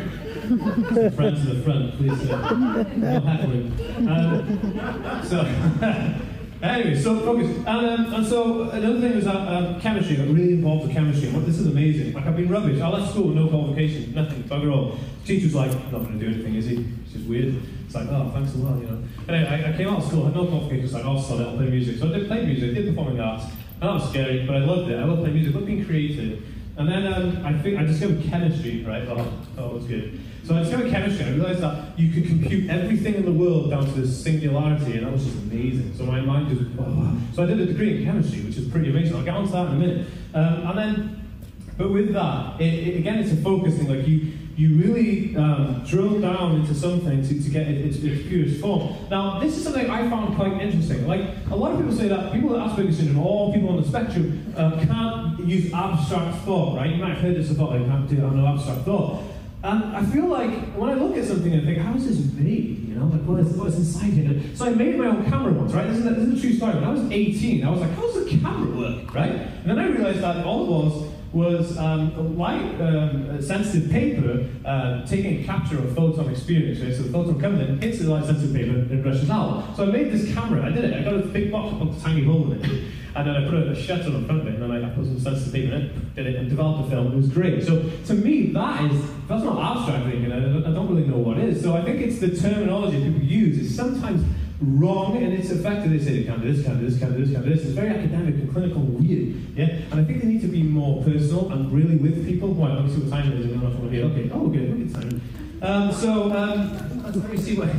Friends 1.12 1.46
to 1.46 1.54
the 1.54 1.62
front, 1.64 1.96
please. 1.98 2.30
Uh, 2.30 2.84
no 2.98 3.20
heckling. 3.22 3.72
Um, 4.10 5.24
so. 5.24 6.28
Anyway, 6.62 6.96
so 6.96 7.20
focus. 7.22 7.48
And, 7.48 7.68
um, 7.68 8.14
and 8.14 8.26
so 8.26 8.70
another 8.70 9.02
thing 9.02 9.16
was 9.16 9.26
that 9.26 9.36
um, 9.36 9.82
chemistry. 9.82 10.16
got 10.16 10.28
really 10.28 10.54
involved 10.54 10.86
with 10.86 10.94
chemistry. 10.94 11.30
And 11.30 11.46
this 11.46 11.58
is 11.58 11.68
amazing. 11.68 12.14
Like 12.14 12.26
I've 12.26 12.36
been 12.36 12.50
rubbish. 12.50 12.80
I 12.80 12.88
left 12.88 13.12
school 13.12 13.30
with 13.30 13.36
no 13.36 13.48
qualification, 13.48 14.14
nothing, 14.14 14.44
bugger 14.44 14.72
all. 14.72 14.98
Teacher's 15.26 15.56
like, 15.56 15.72
not 15.92 16.04
going 16.04 16.20
to 16.20 16.26
do 16.26 16.34
anything, 16.34 16.56
is 16.56 16.66
he? 16.68 16.86
It's 17.04 17.14
just 17.14 17.26
weird. 17.28 17.56
It's 17.86 17.96
like, 17.96 18.08
oh, 18.10 18.30
thanks 18.34 18.54
a 18.54 18.58
lot, 18.58 18.80
you 18.80 18.88
know. 18.88 19.04
Anyway, 19.28 19.50
I, 19.50 19.74
I 19.74 19.78
came 19.78 19.88
out 19.88 20.00
of 20.00 20.06
school, 20.06 20.26
had 20.26 20.36
no 20.36 20.46
qualifications. 20.46 20.94
Like, 20.94 21.06
oh, 21.06 21.20
solid, 21.20 21.48
I'll 21.48 21.58
play 21.58 21.70
music. 21.70 21.98
So 21.98 22.08
I 22.10 22.20
did 22.20 22.28
play 22.28 22.46
music, 22.46 22.76
did 22.76 22.88
performing 22.88 23.20
arts. 23.20 23.46
And 23.46 23.90
that 23.90 23.94
was 23.94 24.10
scary, 24.10 24.46
but 24.46 24.58
I 24.58 24.60
loved 24.60 24.92
it. 24.92 25.00
I 25.00 25.04
loved 25.06 25.22
playing 25.22 25.36
music, 25.36 25.56
loved 25.56 25.66
being 25.66 25.86
creative. 25.86 26.44
And 26.78 26.88
then 26.88 27.12
um, 27.12 27.46
I 27.46 27.54
think 27.58 27.80
I 27.80 27.84
discovered 27.84 28.24
chemistry, 28.24 28.84
right? 28.84 29.04
Oh, 29.08 29.34
oh, 29.58 29.66
it 29.66 29.74
was 29.74 29.86
good. 29.86 30.20
So 30.44 30.56
I 30.56 30.64
discovered 30.64 30.90
chemistry, 30.92 31.26
and 31.26 31.36
I 31.36 31.38
realized 31.38 31.62
that 31.62 32.00
you 32.00 32.12
could 32.12 32.26
compute 32.28 32.70
everything 32.70 33.16
in 33.16 33.26
the 33.26 33.32
world 33.32 33.70
down 33.70 33.86
to 33.86 33.92
this 33.92 34.24
singularity, 34.24 34.98
and 34.98 35.06
that 35.06 35.14
was 35.14 35.24
just 35.24 35.38
amazing. 35.38 35.94
So 35.96 36.04
my 36.06 36.20
mind 36.20 36.50
just, 36.50 36.70
oh. 36.80 37.18
so 37.34 37.44
I 37.44 37.46
did 37.46 37.60
a 37.60 37.66
degree 37.68 37.98
in 37.98 38.06
chemistry, 38.06 38.42
which 38.42 38.58
is 38.58 38.68
pretty 38.68 38.90
amazing. 38.90 39.16
I'll 39.16 39.24
get 39.24 39.36
onto 39.36 39.52
that 39.52 39.68
in 39.68 39.74
a 39.74 39.76
minute. 39.76 40.08
Um, 40.34 40.68
and 40.68 40.78
then, 40.78 41.30
but 41.78 41.92
with 41.92 42.12
that, 42.14 42.60
it, 42.60 42.74
it, 42.88 42.98
again, 42.98 43.20
it's 43.20 43.32
a 43.32 43.38
focus 43.38 43.78
thing. 43.78 43.88
Like 43.88 44.08
you, 44.08 44.34
you 44.58 44.82
really 44.84 45.36
um, 45.38 45.84
drill 45.86 46.20
down 46.20 46.56
into 46.56 46.74
something 46.74 47.22
to, 47.22 47.44
to 47.44 47.50
get 47.50 47.68
it, 47.68 47.86
its, 47.86 47.98
its 47.98 48.28
purest 48.28 48.60
form. 48.60 48.96
Now, 49.10 49.40
this 49.40 49.56
is 49.58 49.64
something 49.64 49.90
I 49.90 50.10
found 50.10 50.36
quite 50.36 50.54
interesting. 50.54 51.08
Like, 51.08 51.22
a 51.50 51.56
lot 51.56 51.72
of 51.72 51.80
people 51.80 51.96
say 51.96 52.08
that 52.10 52.34
people 52.34 52.50
with 52.50 52.60
Asperger's 52.60 52.98
syndrome, 52.98 53.26
or 53.26 53.54
people 53.54 53.70
on 53.70 53.82
the 53.82 53.88
spectrum, 53.88 54.54
uh, 54.58 54.84
can't 54.86 55.40
use 55.40 55.72
abstract 55.74 56.38
thought, 56.40 56.78
right? 56.78 56.90
You 56.90 56.98
might 56.98 57.14
have 57.14 57.22
heard 57.22 57.36
this 57.36 57.50
before, 57.50 57.78
like, 57.78 57.88
can't 57.88 58.10
do 58.10 58.18
no 58.18 58.46
abstract 58.48 58.82
thought. 58.82 59.24
And 59.64 59.96
I 59.96 60.04
feel 60.06 60.26
like 60.26 60.74
when 60.74 60.90
I 60.90 60.96
look 60.96 61.16
at 61.18 61.26
something 61.26 61.54
and 61.54 61.66
think, 61.66 61.78
how 61.78 61.94
is 61.94 62.08
this 62.08 62.34
made? 62.34 62.88
You 62.88 62.96
know, 62.96 63.06
like 63.06 63.22
what 63.22 63.40
is, 63.40 63.54
what 63.54 63.68
is 63.68 63.78
inside 63.78 64.18
it? 64.18 64.58
So 64.58 64.66
I 64.66 64.70
made 64.70 64.98
my 64.98 65.06
own 65.06 65.24
camera 65.30 65.54
once, 65.54 65.72
right? 65.74 65.88
This 65.88 66.00
is, 66.00 66.06
a, 66.06 66.10
this 66.10 66.28
is 66.28 66.40
a 66.40 66.42
true 66.42 66.56
story. 66.58 66.76
When 66.76 66.84
I 66.84 66.90
was 66.90 67.12
18, 67.12 67.64
I 67.64 67.70
was 67.70 67.82
like, 67.82 67.92
how 67.92 68.02
does 68.02 68.26
the 68.26 68.40
camera 68.40 68.76
work, 68.76 69.14
right? 69.14 69.32
And 69.32 69.70
then 69.70 69.78
I 69.78 69.88
realized 69.88 70.22
that 70.22 70.46
all 70.46 70.64
it 70.66 70.70
was 70.70 71.12
was 71.34 71.78
um, 71.78 72.38
light 72.38 72.82
um, 72.82 73.42
sensitive 73.42 73.90
paper 73.90 74.46
uh, 74.66 75.06
taking 75.06 75.42
a 75.42 75.44
capture 75.46 75.80
of 75.80 75.96
photon 75.96 76.30
experience. 76.30 76.82
Right? 76.82 76.94
So 76.94 77.04
the 77.04 77.12
photon 77.12 77.40
comes 77.40 77.62
in, 77.62 77.82
hits 77.82 78.00
the 78.00 78.10
light 78.10 78.26
sensitive 78.26 78.54
paper, 78.54 78.72
and 78.72 79.06
rushes 79.06 79.30
out. 79.30 79.76
So 79.78 79.88
I 79.88 79.92
made 79.92 80.12
this 80.12 80.34
camera. 80.34 80.66
I 80.66 80.72
did 80.72 80.84
it. 80.86 80.94
I 80.94 81.04
got 81.04 81.14
a 81.14 81.26
big 81.26 81.52
box, 81.52 81.74
I 81.74 81.86
a 81.86 82.02
tiny 82.02 82.26
hole 82.26 82.52
in 82.52 82.66
it. 82.66 82.84
And 83.14 83.28
then 83.28 83.36
I 83.36 83.50
put 83.50 83.68
a 83.68 83.76
shutter 83.76 84.08
in 84.08 84.26
front 84.26 84.42
of 84.42 84.48
it, 84.48 84.56
and 84.56 84.64
then 84.64 84.86
I 84.86 84.90
put 84.90 85.06
some 85.06 85.20
sensitive 85.20 85.54
paper 85.54 85.76
in 85.76 85.82
it, 85.82 86.16
did 86.16 86.28
it, 86.28 86.36
and 86.36 86.50
developed 86.50 86.88
a 86.88 86.90
film. 86.90 87.12
It 87.12 87.16
was 87.18 87.30
great. 87.30 87.64
So 87.64 87.84
to 88.08 88.14
me, 88.14 88.52
that 88.54 88.90
is 88.90 89.02
that's 89.28 89.44
not 89.44 89.78
abstract 89.78 90.06
thinking. 90.06 90.32
I, 90.32 90.38
I 90.38 90.74
don't 90.74 90.88
really 90.88 91.08
know 91.08 91.18
what 91.18 91.38
is. 91.38 91.62
So 91.62 91.76
I 91.76 91.84
think 91.84 92.00
it's 92.02 92.20
the 92.20 92.36
terminology 92.36 93.04
people 93.04 93.22
use 93.22 93.58
is 93.58 93.76
sometimes 93.76 94.24
wrong 94.62 95.18
and 95.18 95.34
its 95.34 95.52
effect. 95.52 95.90
They 95.90 96.00
say 96.00 96.20
they 96.20 96.24
can't 96.24 96.42
do 96.42 96.54
this, 96.54 96.66
can't 96.66 96.80
do 96.80 96.90
this, 96.90 97.00
can't 97.00 97.14
do 97.14 97.26
this, 97.26 97.34
can't 97.34 97.46
do 97.46 97.54
this. 97.54 97.64
It's 97.66 97.74
very 97.74 97.90
academic 97.90 98.36
and 98.36 98.52
clinical 98.52 98.82
and 98.82 99.00
weird. 99.00 99.36
Yeah? 99.56 99.82
And 99.92 100.00
I 100.00 100.04
think 100.04 100.22
they 100.22 100.28
need 100.28 100.42
to 100.42 100.48
be 100.48 100.64
more 100.64 101.04
personal 101.04 101.52
and 101.52 101.72
really 101.72 101.98
with 101.98 102.26
people. 102.26 102.54
Well, 102.54 102.74
let 102.74 102.86
me 102.86 102.94
see 102.94 103.02
what 103.02 103.10
time 103.10 103.32
it 103.32 103.40
is. 103.40 103.46
I 103.48 103.50
don't 103.50 103.64
know 103.64 103.70
if 103.70 103.76
I 103.76 103.80
want 103.80 103.92
to 103.92 103.98
hear. 103.98 104.06
Okay, 104.06 104.32
oh, 104.34 104.48
good, 104.48 104.80
look 104.80 104.96
at 104.96 105.02
time. 105.02 105.22
Um, 105.62 105.92
so, 105.92 106.32
um, 106.32 107.04
let 107.04 107.30
me 107.30 107.38
see 107.38 107.58
what. 107.58 107.70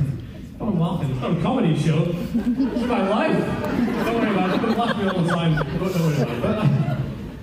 Oh, 0.62 0.68
I'm 0.68 0.78
laughing. 0.78 1.10
It's 1.10 1.20
not 1.20 1.36
a 1.36 1.42
comedy 1.42 1.76
show. 1.76 2.04
It's 2.06 2.86
my 2.86 3.08
life. 3.08 3.36
Don't 4.06 4.14
worry 4.14 4.30
about 4.30 4.54
it. 4.54 4.60
People 4.60 4.76
laugh 4.76 4.90
at 4.90 4.96
me 4.96 5.08
all 5.08 5.22
the 5.22 5.28
time. 5.28 5.54
Don't 5.56 5.80
worry 5.80 6.22
about 6.22 6.36
it. 6.36 6.40
But, 6.40 6.58
uh, 6.58 6.96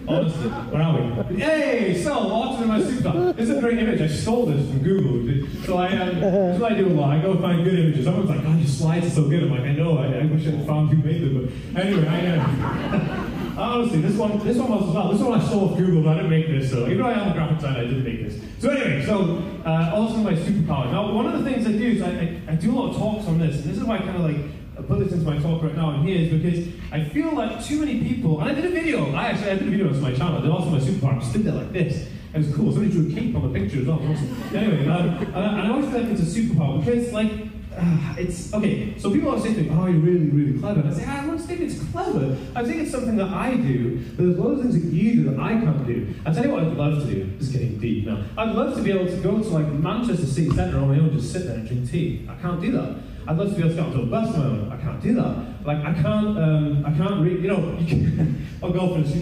honestly, 0.07 0.49
where 0.49 0.81
are 0.81 1.25
we? 1.25 1.35
Hey, 1.35 2.01
so 2.01 2.13
on 2.13 2.61
to 2.61 2.65
my 2.65 2.81
super. 2.81 3.33
This 3.33 3.49
is 3.49 3.57
a 3.57 3.59
great 3.59 3.77
image. 3.79 3.99
I 3.99 4.07
stole 4.07 4.45
this 4.45 4.65
from 4.69 4.83
Google. 4.83 5.65
So 5.65 5.77
I, 5.77 5.97
um, 5.97 6.61
what 6.61 6.71
I 6.71 6.75
do 6.75 6.87
a 6.87 6.95
lot. 6.95 7.17
I 7.17 7.21
go 7.21 7.35
find 7.41 7.65
good 7.65 7.77
images. 7.77 8.05
Someone's 8.05 8.29
like, 8.29 8.41
"God, 8.41 8.57
your 8.57 8.67
slides 8.67 9.07
are 9.07 9.09
so 9.09 9.27
good." 9.27 9.43
I'm 9.43 9.51
like, 9.51 9.61
"I 9.67 9.73
know. 9.73 9.97
I, 9.97 10.19
I 10.19 10.25
wish 10.25 10.47
I 10.47 10.51
had 10.51 10.65
found 10.65 10.89
who 10.89 11.03
made 11.05 11.21
them." 11.21 11.51
But 11.73 11.85
anyway, 11.85 12.07
I. 12.07 12.37
Uh, 12.37 13.18
honestly, 13.61 14.01
this 14.01 14.15
one, 14.15 14.39
this 14.39 14.57
one 14.57 14.69
was 14.71 14.89
as 14.89 14.95
well. 14.95 15.11
This 15.11 15.21
one 15.21 15.39
I 15.39 15.45
stole 15.45 15.71
off 15.71 15.77
Google, 15.77 16.01
but 16.01 16.11
I 16.11 16.15
didn't 16.15 16.29
make 16.29 16.47
this. 16.47 16.71
So 16.71 16.85
even 16.85 16.97
though 16.97 17.07
I 17.07 17.13
am 17.13 17.31
a 17.31 17.33
graphic 17.33 17.57
designer, 17.57 17.79
I 17.79 17.83
didn't 17.83 18.03
make 18.03 18.23
this. 18.27 18.41
So 18.59 18.69
anyway, 18.69 19.05
so 19.05 19.43
uh, 19.65 19.91
also 19.93 20.17
my 20.17 20.33
superpower. 20.33 20.91
Now, 20.91 21.11
one 21.13 21.25
of 21.25 21.43
the 21.43 21.49
things 21.49 21.65
I 21.67 21.71
do 21.71 21.87
is 21.87 22.01
I, 22.01 22.09
I, 22.09 22.53
I 22.53 22.55
do 22.55 22.71
a 22.71 22.75
lot 22.79 22.89
of 22.91 22.97
talks 22.97 23.27
on 23.27 23.39
this, 23.39 23.55
and 23.57 23.65
this 23.65 23.77
is 23.77 23.83
why 23.83 23.95
I 23.95 23.99
kind 23.99 24.15
of 24.15 24.21
like 24.21 24.87
put 24.87 24.99
this 24.99 25.11
into 25.11 25.25
my 25.25 25.37
talk 25.39 25.61
right 25.61 25.75
now 25.75 25.89
and 25.89 26.07
here 26.07 26.17
is 26.19 26.29
because 26.29 26.73
I 26.91 27.03
feel 27.03 27.35
like 27.35 27.61
too 27.63 27.79
many 27.79 28.01
people, 28.01 28.39
and 28.39 28.49
I 28.49 28.53
did 28.53 28.65
a 28.65 28.69
video, 28.69 29.13
I 29.13 29.27
actually 29.27 29.51
I 29.51 29.55
did 29.55 29.67
a 29.67 29.71
video 29.71 29.89
on 29.89 30.01
my 30.01 30.13
channel, 30.13 30.41
I 30.41 30.49
also 30.49 30.69
my 30.69 30.79
superpower, 30.79 31.17
I 31.17 31.19
just 31.19 31.33
did 31.33 31.45
it 31.45 31.51
like 31.51 31.73
this. 31.73 32.07
It 32.33 32.37
was 32.37 32.55
cool. 32.55 32.71
Somebody 32.71 32.91
drew 32.91 33.11
a 33.11 33.13
cape 33.19 33.35
on 33.35 33.51
the 33.51 33.59
picture 33.59 33.81
as 33.81 33.87
well. 33.87 33.97
Awesome. 33.97 34.55
Anyway, 34.55 34.87
um, 34.87 35.09
I, 35.33 35.39
and 35.39 35.61
I 35.61 35.69
always 35.71 35.89
feel 35.89 36.01
like 36.01 36.11
it's 36.11 36.21
a 36.21 36.39
superpower 36.39 36.85
because, 36.85 37.11
like, 37.11 37.31
it's 38.17 38.53
okay. 38.53 38.97
So 38.97 39.11
people 39.11 39.29
always 39.29 39.43
say 39.43 39.53
to 39.53 39.61
me, 39.61 39.69
"Oh, 39.71 39.85
you're 39.85 39.99
really, 39.99 40.29
really 40.29 40.59
clever." 40.59 40.81
And 40.81 40.89
I 40.89 40.93
say, 40.93 41.05
I 41.05 41.25
don't 41.25 41.37
think 41.37 41.61
it's 41.61 41.79
clever. 41.91 42.35
I 42.55 42.63
think 42.63 42.81
it's 42.81 42.91
something 42.91 43.15
that 43.17 43.29
I 43.29 43.55
do. 43.55 44.03
But 44.15 44.25
there's 44.25 44.37
a 44.37 44.41
lot 44.41 44.51
of 44.53 44.61
things 44.61 44.73
that 44.73 44.91
you 44.91 45.15
do 45.15 45.23
that 45.29 45.39
I 45.39 45.51
can't 45.51 45.85
do. 45.85 46.13
I 46.25 46.33
tell 46.33 46.45
you 46.45 46.51
what, 46.51 46.63
I'd 46.63 46.73
love 46.73 47.03
to 47.03 47.13
do. 47.13 47.31
Is 47.39 47.49
getting 47.49 47.77
deep 47.79 48.07
now. 48.07 48.23
I'd 48.37 48.55
love 48.55 48.75
to 48.75 48.81
be 48.81 48.91
able 48.91 49.05
to 49.05 49.17
go 49.17 49.37
to 49.39 49.49
like 49.49 49.67
Manchester 49.67 50.25
City 50.25 50.49
Centre 50.49 50.77
on 50.77 50.89
my 50.89 50.95
own, 50.95 51.13
just 51.13 51.31
sit 51.31 51.45
there 51.45 51.55
and 51.55 51.67
drink 51.67 51.89
tea. 51.89 52.27
I 52.29 52.35
can't 52.41 52.59
do 52.59 52.71
that. 52.71 52.97
I'd 53.27 53.37
love 53.37 53.49
to 53.49 53.55
be 53.55 53.61
able 53.61 53.69
to 53.69 53.75
get 53.75 53.85
onto 53.85 54.01
a 54.01 54.05
bus 54.07 54.33
on 54.33 54.39
my 54.39 54.45
own. 54.45 54.71
I 54.71 54.77
can't 54.77 55.01
do 55.01 55.13
that. 55.13 55.65
Like 55.65 55.85
I 55.85 55.93
can't, 55.93 56.37
um, 56.37 56.85
I 56.85 56.91
can't 56.91 57.21
read. 57.21 57.43
You 57.43 57.49
know, 57.49 57.77
you 57.79 57.87
can, 58.15 58.47
I'll 58.63 58.71
go 58.71 58.95
for 58.95 59.01
this. 59.01 59.13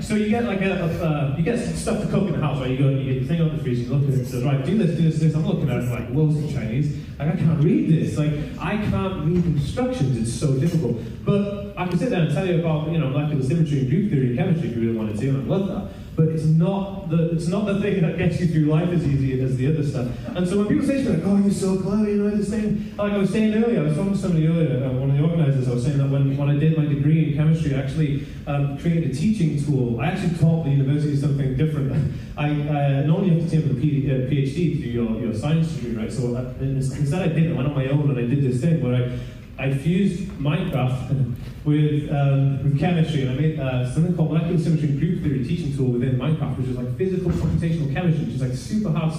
So 0.00 0.14
you 0.14 0.28
get 0.28 0.44
like 0.44 0.60
a, 0.62 0.72
a 0.72 1.04
uh, 1.04 1.34
you 1.36 1.44
get 1.44 1.58
stuff 1.58 2.02
to 2.02 2.08
cook 2.08 2.26
in 2.26 2.32
the 2.32 2.38
house, 2.38 2.60
right? 2.60 2.70
You 2.70 2.78
go, 2.78 2.88
you 2.88 3.04
get 3.04 3.22
your 3.22 3.24
thing 3.24 3.40
on 3.40 3.56
the 3.56 3.62
freezer, 3.62 3.82
you 3.82 3.94
look 3.94 4.08
at 4.08 4.14
it, 4.14 4.22
it 4.22 4.26
says, 4.26 4.42
right, 4.42 4.64
do 4.64 4.76
this, 4.76 4.96
do 4.96 5.02
this, 5.02 5.20
this. 5.20 5.34
I'm 5.34 5.46
looking 5.46 5.70
at 5.70 5.78
it 5.78 5.90
like, 5.90 6.08
what's 6.10 6.36
in 6.36 6.52
Chinese? 6.52 6.96
Like 7.18 7.34
I 7.34 7.36
can't 7.36 7.62
read 7.62 7.90
this. 7.90 8.18
Like 8.18 8.32
I 8.58 8.76
can't 8.76 9.26
read 9.26 9.44
instructions. 9.44 10.16
It's 10.16 10.32
so 10.32 10.58
difficult. 10.58 10.98
But 11.24 11.74
I 11.76 11.86
can 11.86 11.98
sit 11.98 12.10
there 12.10 12.22
and 12.22 12.34
tell 12.34 12.46
you 12.46 12.60
about, 12.60 12.90
you 12.90 12.98
know, 12.98 13.10
molecular 13.10 13.42
symmetry 13.42 13.80
and 13.80 13.90
group 13.90 14.10
theory 14.10 14.28
and 14.28 14.38
chemistry 14.38 14.70
if 14.70 14.76
you 14.76 14.82
really 14.82 14.98
wanted 14.98 15.18
to, 15.18 15.28
and 15.28 15.50
I 15.50 15.56
love 15.56 15.68
that 15.68 16.05
but 16.16 16.28
it's 16.28 16.44
not 16.44 17.10
the 17.10 17.30
it's 17.30 17.46
not 17.46 17.66
the 17.66 17.78
thing 17.80 18.00
that 18.00 18.16
gets 18.16 18.40
you 18.40 18.46
through 18.46 18.64
life 18.64 18.88
as 18.88 19.06
easy 19.06 19.38
as 19.40 19.56
the 19.58 19.68
other 19.68 19.86
stuff. 19.86 20.08
And 20.34 20.48
so 20.48 20.58
when 20.58 20.68
people 20.68 20.86
say 20.86 21.04
to 21.04 21.10
me 21.10 21.16
like, 21.16 21.26
"Oh, 21.26 21.36
you're 21.36 21.50
so 21.50 21.78
clever," 21.78 22.08
you 22.08 22.22
know, 22.22 22.30
this 22.30 22.48
thing. 22.48 22.94
Like 22.96 23.12
I 23.12 23.18
was 23.18 23.30
saying 23.30 23.52
earlier, 23.54 23.80
I 23.80 23.82
was 23.82 23.96
talking 23.96 24.12
to 24.12 24.18
somebody 24.18 24.46
earlier, 24.48 24.82
uh, 24.82 24.92
one 24.92 25.10
of 25.10 25.16
the 25.16 25.22
organisers. 25.22 25.68
I 25.68 25.74
was 25.74 25.84
saying 25.84 25.98
that 25.98 26.08
when, 26.08 26.34
when 26.38 26.48
I 26.48 26.58
did 26.58 26.76
my 26.76 26.86
degree 26.86 27.28
in 27.28 27.36
chemistry, 27.36 27.74
I 27.74 27.80
actually 27.80 28.26
um, 28.46 28.78
created 28.78 29.10
a 29.10 29.14
teaching 29.14 29.62
tool. 29.62 30.00
I 30.00 30.06
actually 30.06 30.38
taught 30.38 30.64
the 30.64 30.70
university 30.70 31.14
something 31.16 31.54
different. 31.54 32.14
I 32.38 32.48
uh, 32.48 33.02
normally 33.06 33.34
you 33.34 33.40
have 33.40 33.50
to 33.50 33.56
take 33.56 33.66
a 33.66 33.74
PhD 33.74 34.76
to 34.76 34.82
do 34.82 34.88
your, 34.88 35.20
your 35.20 35.34
science 35.34 35.72
degree, 35.72 36.00
right? 36.00 36.10
So 36.10 36.34
uh, 36.34 36.54
instead, 36.60 37.22
I 37.22 37.28
did. 37.28 37.46
It. 37.46 37.52
I 37.52 37.56
went 37.56 37.68
on 37.68 37.74
my 37.74 37.88
own 37.88 38.08
and 38.10 38.18
I 38.18 38.22
did 38.22 38.42
this 38.42 38.62
thing 38.62 38.82
where 38.82 38.94
I 38.94 39.18
I 39.58 39.72
fused 39.72 40.28
Minecraft 40.38 41.34
with, 41.64 42.10
um, 42.10 42.62
with 42.62 42.78
chemistry, 42.78 43.22
and 43.22 43.30
I 43.30 43.34
made 43.40 43.58
uh, 43.58 43.90
something 43.90 44.14
called 44.14 44.32
molecular 44.32 44.58
symmetry 44.58 44.88
and 44.88 44.98
group 44.98 45.22
theory 45.22 45.44
teaching 45.44 45.74
tool 45.76 45.92
within 45.92 46.18
Minecraft, 46.18 46.58
which 46.58 46.68
is 46.68 46.76
like 46.76 46.96
physical 46.96 47.30
computational 47.30 47.92
chemistry, 47.92 48.26
which 48.26 48.34
is 48.34 48.42
like 48.42 48.52
super 48.52 48.90
hard 48.90 49.12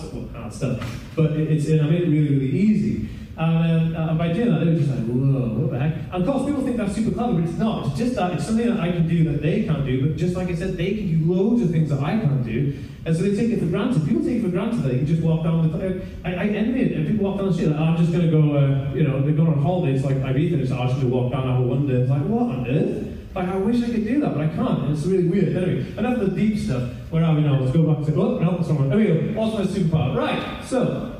stuff, 0.54 1.12
but 1.15 1.32
it's 1.32 1.67
and 1.67 1.82
I 1.82 1.86
made 1.86 2.04
it 2.04 2.10
really, 2.10 2.36
really 2.36 2.52
easy. 2.52 3.10
And, 3.38 3.95
um, 3.95 4.10
uh, 4.10 4.13
by 4.15 4.34
doing 4.34 4.50
that, 4.50 4.65
they 4.65 4.71
were 4.71 4.78
just 4.78 4.89
like, 4.89 5.06
whoa, 5.06 5.62
what 5.62 5.71
the 5.71 5.80
heck? 5.80 5.93
And 6.12 6.23
of 6.23 6.26
course, 6.26 6.45
people 6.45 6.63
think 6.63 6.78
that's 6.78 6.95
super 6.95 7.13
clever, 7.13 7.34
but 7.34 7.43
it's 7.43 7.58
not. 7.60 7.86
It's 7.88 7.97
just 7.97 8.15
that 8.15 8.34
it's 8.34 8.45
something 8.45 8.67
that 8.67 8.80
I 8.80 8.91
can 8.91 9.08
do 9.08 9.23
that 9.26 9.43
they 9.43 9.63
can't 9.63 9.86
do, 9.86 10.08
but 10.08 10.17
just 10.17 10.36
like 10.36 10.47
I 10.47 10.56
said, 10.56 10.76
they 10.76 10.95
can 10.95 11.19
do 11.19 11.34
loads 11.34 11.62
of 11.62 11.69
things 11.69 11.91
that 11.91 12.00
I 12.00 12.17
can't 12.17 12.43
do. 12.43 12.73
And 13.06 13.15
so 13.15 13.21
they 13.21 13.36
take 13.36 13.52
it 13.52 13.60
for 13.60 13.67
granted. 13.67 14.06
People 14.06 14.23
take 14.23 14.38
it 14.38 14.41
for 14.41 14.50
granted 14.50 14.82
that 14.82 14.89
can 14.89 15.06
just 15.06 15.21
walk 15.21 15.43
down 15.43 15.71
the. 15.71 16.02
I, 16.26 16.34
I 16.34 16.45
envy 16.47 16.82
it. 16.82 16.91
And 16.93 17.08
people 17.08 17.26
walk 17.26 17.38
down 17.38 17.47
the 17.47 17.54
street, 17.54 17.67
like, 17.67 17.80
oh, 17.80 17.84
I'm 17.84 17.97
just 17.97 18.12
going 18.12 18.26
to 18.26 18.32
go, 18.32 18.58
uh, 18.58 18.93
you 18.93 19.04
know, 19.04 19.21
they're 19.21 19.34
going 19.34 19.54
on 19.54 19.62
holidays 19.62 20.04
like 20.04 20.17
Ibiza, 20.17 20.54
and 20.54 20.62
it's 20.62 20.71
oh, 20.71 20.88
just 20.88 20.95
going 20.95 21.10
to 21.10 21.15
walk 21.15 21.32
down, 21.32 21.47
have 21.47 21.60
a 21.60 21.62
wonder. 21.62 21.95
It's 21.95 22.10
like, 22.10 22.23
what 22.23 22.41
on 22.41 22.67
earth? 22.67 23.08
Like, 23.36 23.50
I 23.50 23.58
wish 23.58 23.84
I 23.84 23.86
could 23.86 24.04
do 24.04 24.19
that, 24.21 24.34
but 24.34 24.41
I 24.41 24.47
can't. 24.47 24.84
And 24.84 24.97
it's 24.97 25.06
really 25.06 25.28
weird. 25.28 25.56
Anyway, 25.56 25.95
enough 25.95 26.17
of 26.17 26.34
the 26.34 26.36
deep 26.36 26.58
stuff. 26.58 26.91
Where 27.12 27.23
are 27.23 27.36
we 27.36 27.41
now? 27.41 27.60
Let's 27.60 27.71
go 27.71 27.84
back 27.93 28.04
to. 28.04 28.19
Oh, 28.19 28.39
no, 28.39 28.63
someone. 28.63 28.89
There 28.89 28.97
we 28.97 29.06
go. 29.06 29.39
Also, 29.39 29.60
my 29.60 29.65
superpower. 29.65 30.17
Right, 30.17 30.65
so 30.65 31.16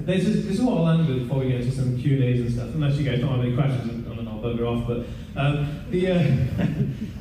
this 0.00 0.26
is, 0.26 0.46
this 0.46 0.58
is 0.58 0.62
what 0.62 0.78
I'll 0.78 0.88
end 0.88 1.08
with 1.08 1.20
before 1.20 1.38
we 1.40 1.48
get 1.48 1.60
into 1.62 1.72
some 1.74 1.98
Q 1.98 2.22
and 2.22 2.52
stuff. 2.52 2.68
Unless 2.74 2.96
you 2.96 3.04
guys 3.08 3.20
don't 3.20 3.30
have 3.30 3.40
any 3.40 3.54
questions, 3.54 4.06
and 4.06 4.28
I'll 4.28 4.38
bugger 4.38 4.66
off. 4.66 4.86
But 4.86 5.06
um, 5.40 5.84
the 5.90 6.10
uh, 6.10 6.18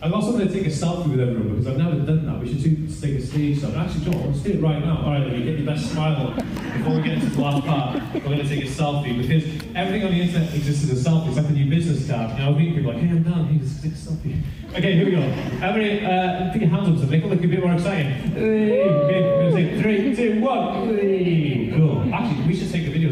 I'm 0.01 0.13
also 0.13 0.31
going 0.31 0.47
to 0.47 0.53
take 0.53 0.65
a 0.65 0.69
selfie 0.69 1.09
with 1.09 1.19
everyone 1.19 1.49
because 1.49 1.67
I've 1.67 1.77
never 1.77 1.95
done 1.95 2.25
that. 2.25 2.39
We 2.39 2.47
should 2.47 2.63
do, 2.63 2.87
take 2.87 3.19
a 3.19 3.21
stage 3.21 3.59
selfie. 3.59 3.77
Actually, 3.77 4.05
John, 4.05 4.27
let's 4.27 4.39
do 4.41 4.51
it 4.51 4.61
right 4.61 4.83
now. 4.83 5.03
All 5.03 5.11
right, 5.11 5.23
then 5.23 5.39
you 5.39 5.45
get 5.45 5.57
your 5.59 5.67
best 5.67 5.91
smile 5.91 6.27
on 6.27 6.35
before 6.35 6.95
we 6.95 7.01
get 7.03 7.13
into 7.13 7.27
the 7.27 7.41
last 7.41 7.65
part. 7.65 8.01
We're 8.13 8.19
going 8.21 8.39
to 8.39 8.47
take 8.47 8.63
a 8.63 8.67
selfie 8.67 9.17
because 9.21 9.43
everything 9.75 10.03
on 10.03 10.11
the 10.11 10.21
internet 10.21 10.53
exists 10.53 10.89
as 10.89 11.05
a 11.05 11.09
selfie. 11.09 11.35
Like 11.35 11.45
a 11.45 11.51
new 11.51 11.69
business 11.69 12.07
card. 12.09 12.31
You 12.31 12.45
know, 12.45 12.55
I 12.55 12.57
meet 12.57 12.75
people 12.75 12.93
like, 12.93 13.01
hey, 13.01 13.09
I'm 13.09 13.23
done. 13.23 13.45
Hey, 13.47 13.59
let's 13.61 13.81
take 13.81 13.91
a 13.91 13.95
selfie. 13.95 14.41
Okay, 14.73 14.95
here 14.95 15.05
we 15.05 15.11
go. 15.11 15.21
Everybody, 15.61 16.05
uh, 16.05 16.51
put 16.51 16.61
your 16.61 16.69
hands 16.69 16.89
up 16.89 17.05
to 17.05 17.11
make 17.11 17.23
it 17.23 17.27
look 17.27 17.43
a 17.43 17.47
bit 17.47 17.63
more 17.63 17.73
exciting. 17.73 18.07
Hey, 18.07 18.89
okay, 18.89 19.21
we're 19.21 19.51
going 19.51 19.55
to 19.55 19.75
say 19.75 19.81
three, 19.81 20.15
two, 20.15 20.41
one. 20.41 20.95
Hey, 20.95 21.64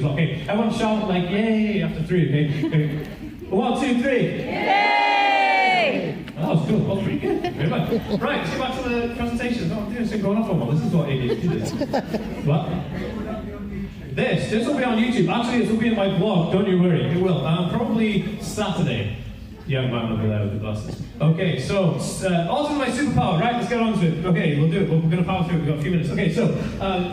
we 0.03 0.09
should 0.09 0.17
take 0.17 0.29
a 0.29 0.43
video. 0.43 0.43
Okay, 0.43 0.45
everyone 0.47 0.73
shout 0.73 1.07
like 1.07 1.29
yay 1.29 1.81
after 1.81 2.03
three. 2.03 2.27
Okay. 2.29 2.67
okay. 2.67 3.03
One, 3.49 3.79
two, 3.79 4.01
three. 4.01 4.23
Yay! 4.39 6.17
That 6.35 6.47
was 6.47 6.67
cool. 6.67 6.79
That 6.79 6.95
was 6.95 7.03
pretty 7.03 7.19
good. 7.19 7.41
Very 7.53 7.69
much. 7.69 7.89
Right, 8.19 8.43
let's 8.43 8.57
back 8.57 8.83
to 8.83 8.89
the 8.89 9.15
presentation. 9.15 9.71
Oh, 9.71 9.79
I'm 9.79 9.93
doing 9.93 10.21
going 10.21 10.37
off 10.39 10.49
on 10.49 10.59
one. 10.59 10.75
This 10.75 10.85
is 10.85 10.93
what 10.93 11.07
ADHD 11.07 11.43
is. 11.61 11.71
What? 12.45 12.69
This, 14.15 14.51
this 14.51 14.67
will 14.67 14.77
be 14.77 14.83
on 14.83 14.97
YouTube. 14.97 15.29
Actually, 15.33 15.61
this 15.61 15.71
will 15.71 15.79
be 15.79 15.87
in 15.87 15.95
my 15.95 16.17
blog. 16.17 16.51
Don't 16.53 16.67
you 16.67 16.81
worry, 16.81 17.05
it 17.05 17.21
will. 17.21 17.45
Um, 17.45 17.69
probably 17.69 18.39
Saturday. 18.41 19.17
Young 19.65 19.91
man 19.91 20.11
over 20.11 20.27
there 20.27 20.41
with 20.41 20.53
the 20.53 20.59
glasses. 20.59 21.01
Okay, 21.21 21.59
so 21.59 21.91
uh, 22.27 22.47
also 22.49 22.73
my 22.73 22.87
superpower, 22.87 23.39
right? 23.39 23.53
Let's 23.53 23.69
get 23.69 23.79
on 23.79 23.97
to 23.97 24.05
it. 24.07 24.25
Okay, 24.25 24.59
we'll 24.59 24.69
do 24.69 24.81
it. 24.81 24.89
We're 24.89 24.99
going 24.99 25.17
to 25.17 25.23
power 25.23 25.47
through. 25.47 25.59
We've 25.59 25.67
got 25.67 25.79
a 25.79 25.81
few 25.81 25.91
minutes. 25.91 26.09
Okay, 26.09 26.33
so 26.33 26.45
um, 26.81 27.05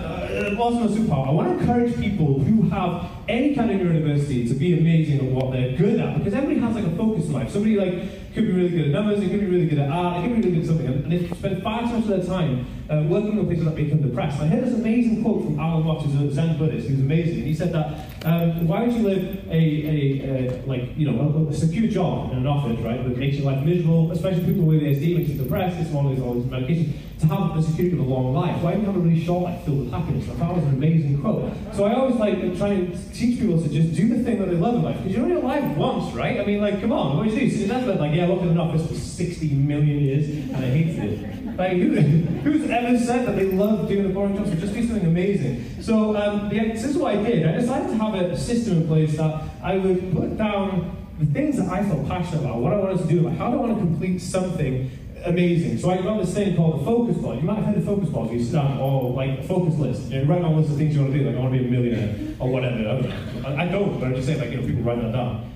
also 0.59 0.81
my 0.81 0.87
superpower. 0.87 1.29
I 1.29 1.31
want 1.31 1.49
to 1.49 1.59
encourage 1.59 1.97
people 2.01 2.39
who 2.39 2.69
have 2.71 3.11
any 3.29 3.55
kind 3.55 3.71
of 3.71 3.79
university 3.79 4.47
to 4.49 4.55
be 4.55 4.79
amazing 4.79 5.19
at 5.19 5.25
what 5.25 5.53
they're 5.53 5.77
good 5.77 6.01
at 6.01 6.19
because 6.19 6.35
everybody 6.35 6.61
has 6.61 6.75
like 6.75 6.85
a 6.85 6.97
focus 6.97 7.27
in 7.27 7.33
life. 7.33 7.51
Somebody 7.51 7.77
like 7.77 8.20
could 8.35 8.47
be 8.47 8.53
really 8.53 8.69
good 8.69 8.87
at 8.87 8.89
numbers, 8.89 9.21
it 9.21 9.31
could 9.31 9.41
be 9.41 9.47
really 9.47 9.67
good 9.67 9.79
at 9.79 9.91
art, 9.91 10.23
they 10.23 10.29
could 10.29 10.37
be 10.37 10.49
really 10.49 10.61
good 10.61 10.63
at 10.63 10.69
something, 10.69 10.87
and 10.87 11.13
they 11.13 11.29
spend 11.35 11.63
five 11.63 11.85
times 11.85 12.09
of 12.09 12.09
their 12.09 12.25
time 12.25 12.67
uh, 12.91 13.03
working 13.09 13.39
on 13.39 13.47
places 13.47 13.65
that 13.65 13.77
become 13.77 14.03
depressed. 14.03 14.41
I 14.41 14.47
heard 14.47 14.65
this 14.65 14.75
amazing 14.75 15.23
quote 15.23 15.45
from 15.45 15.59
Alan 15.59 15.85
Watts, 15.85 16.05
who's 16.05 16.15
a 16.15 16.33
Zen 16.35 16.59
Buddhist, 16.59 16.87
he 16.89 16.95
was 16.95 17.03
amazing. 17.03 17.45
He 17.45 17.55
said 17.55 17.73
that 17.73 18.07
um, 18.25 18.67
why 18.69 18.83
would 18.83 18.93
you 18.93 19.03
live 19.03 19.49
a, 19.49 19.53
a, 19.53 20.61
a 20.61 20.67
like 20.67 20.97
you 20.97 21.11
know 21.11 21.21
a, 21.21 21.51
a, 21.51 21.55
secure 21.55 21.89
job 21.89 22.33
in 22.33 22.39
an 22.39 22.47
office, 22.47 22.79
right, 22.81 23.03
that 23.03 23.17
makes 23.17 23.37
your 23.37 23.47
life 23.47 23.65
miserable, 23.65 24.13
especially 24.13 24.45
people 24.45 24.65
with 24.65 24.83
ASD, 24.83 25.17
makes 25.17 25.31
you 25.31 25.43
depressed, 25.43 25.79
it's 25.79 25.91
one 25.91 26.07
of 26.07 26.13
these 26.13 26.21
all 26.23 26.35
these 26.35 26.45
medications, 26.45 26.93
to 27.21 27.27
have 27.27 27.55
the 27.55 27.63
security 27.63 27.99
of 27.99 28.07
a 28.07 28.09
long 28.09 28.35
life. 28.35 28.61
Why 28.63 28.75
do 28.75 28.81
you 28.81 28.87
have 28.87 28.97
a 28.97 28.99
really 28.99 29.25
short 29.25 29.45
life 29.45 29.65
filled 29.65 29.81
with 29.81 29.91
happiness? 29.91 30.29
I 30.29 30.35
thought 30.35 30.51
it 30.53 30.57
was 30.57 30.65
an 30.65 30.75
amazing 30.75 31.21
quote. 31.21 31.53
So 31.75 31.85
I 31.85 31.95
always 31.95 32.17
like 32.17 32.57
try 32.57 32.69
and 32.69 33.15
teach 33.15 33.39
people 33.39 33.61
to 33.63 33.69
just 33.69 33.95
do 33.95 34.09
the 34.09 34.25
thing 34.25 34.39
that 34.39 34.49
they 34.49 34.57
love 34.57 34.75
in 34.75 34.83
life 34.83 34.97
because 34.99 35.13
you're 35.13 35.25
only 35.25 35.37
alive 35.37 35.77
once, 35.77 36.15
right? 36.15 36.41
I 36.41 36.45
mean, 36.45 36.61
like, 36.61 36.81
come 36.81 36.93
on, 36.93 37.17
what 37.17 37.29
do 37.29 37.35
you 37.35 37.41
do? 37.41 37.51
So 37.51 37.67
that's 37.67 37.87
like, 38.01 38.15
yeah, 38.21 38.27
I 38.27 38.31
worked 38.31 38.43
in 38.43 38.51
an 38.51 38.59
office 38.59 38.87
for 38.87 38.95
60 38.95 39.49
million 39.55 40.01
years 40.01 40.29
and 40.29 40.57
I 40.57 40.69
hated 40.69 41.05
it. 41.05 41.57
Like, 41.57 41.73
who, 41.73 41.95
who's 42.43 42.71
ever 42.71 42.99
said 42.99 43.27
that 43.27 43.37
they 43.37 43.47
love 43.47 43.89
doing 43.89 44.07
a 44.07 44.09
boring 44.11 44.37
job? 44.37 44.47
So 44.47 44.55
just 44.55 44.75
do 44.75 44.87
something 44.87 45.07
amazing. 45.07 45.83
So 45.83 46.17
um, 46.17 46.53
yeah, 46.53 46.73
this 46.73 46.85
is 46.85 46.97
what 46.97 47.17
I 47.17 47.23
did. 47.23 47.47
I 47.47 47.53
decided 47.53 47.89
to 47.89 47.97
have 47.97 48.15
a, 48.15 48.31
a 48.31 48.37
system 48.37 48.79
in 48.79 48.87
place 48.87 49.17
that 49.17 49.43
I 49.63 49.79
would 49.79 50.13
put 50.15 50.37
down 50.37 50.97
the 51.19 51.27
things 51.27 51.57
that 51.59 51.69
I 51.69 51.83
felt 51.87 52.09
passionate 52.09 52.41
about, 52.41 52.59
what 52.59 52.73
I 52.73 52.77
wanted 52.77 52.99
to 52.99 53.09
do, 53.09 53.21
like 53.21 53.37
how 53.37 53.51
do 53.51 53.59
I 53.59 53.61
want 53.61 53.75
to 53.75 53.81
complete 53.81 54.21
something 54.21 54.91
amazing. 55.25 55.79
So 55.79 55.91
I 55.91 56.01
got 56.01 56.19
this 56.19 56.33
thing 56.33 56.57
called 56.57 56.81
the 56.81 56.85
focus 56.85 57.17
board. 57.19 57.39
You 57.39 57.45
might 57.45 57.57
have 57.57 57.67
heard 57.67 57.77
the 57.77 57.87
focus. 57.87 58.11
So 58.11 58.31
you 58.31 58.43
sit 58.43 58.53
down, 58.53 58.79
or 58.79 59.11
like 59.13 59.39
a 59.39 59.43
focus 59.43 59.77
list. 59.77 60.11
You 60.11 60.23
write 60.25 60.43
down 60.43 60.53
a 60.53 60.57
list 60.57 60.71
of 60.71 60.79
things 60.79 60.95
you 60.95 61.03
want 61.03 61.13
to 61.13 61.19
do. 61.19 61.27
Like 61.27 61.37
I 61.37 61.41
want 61.41 61.55
to 61.55 61.59
be 61.59 61.67
a 61.67 61.71
millionaire 61.71 62.37
or 62.39 62.51
whatever. 62.51 62.77
I 62.77 62.83
don't 62.83 63.43
know. 63.43 63.57
I 63.57 63.67
don't, 63.67 64.01
but 64.01 64.07
I'm 64.07 64.15
just 64.15 64.27
saying 64.27 64.41
like 64.41 64.51
you 64.51 64.61
know 64.61 64.67
people 64.67 64.83
write 64.83 65.01
that 65.03 65.13
down. 65.13 65.53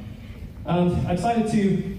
And 0.66 1.06
I 1.06 1.14
decided 1.14 1.50
to 1.52 1.93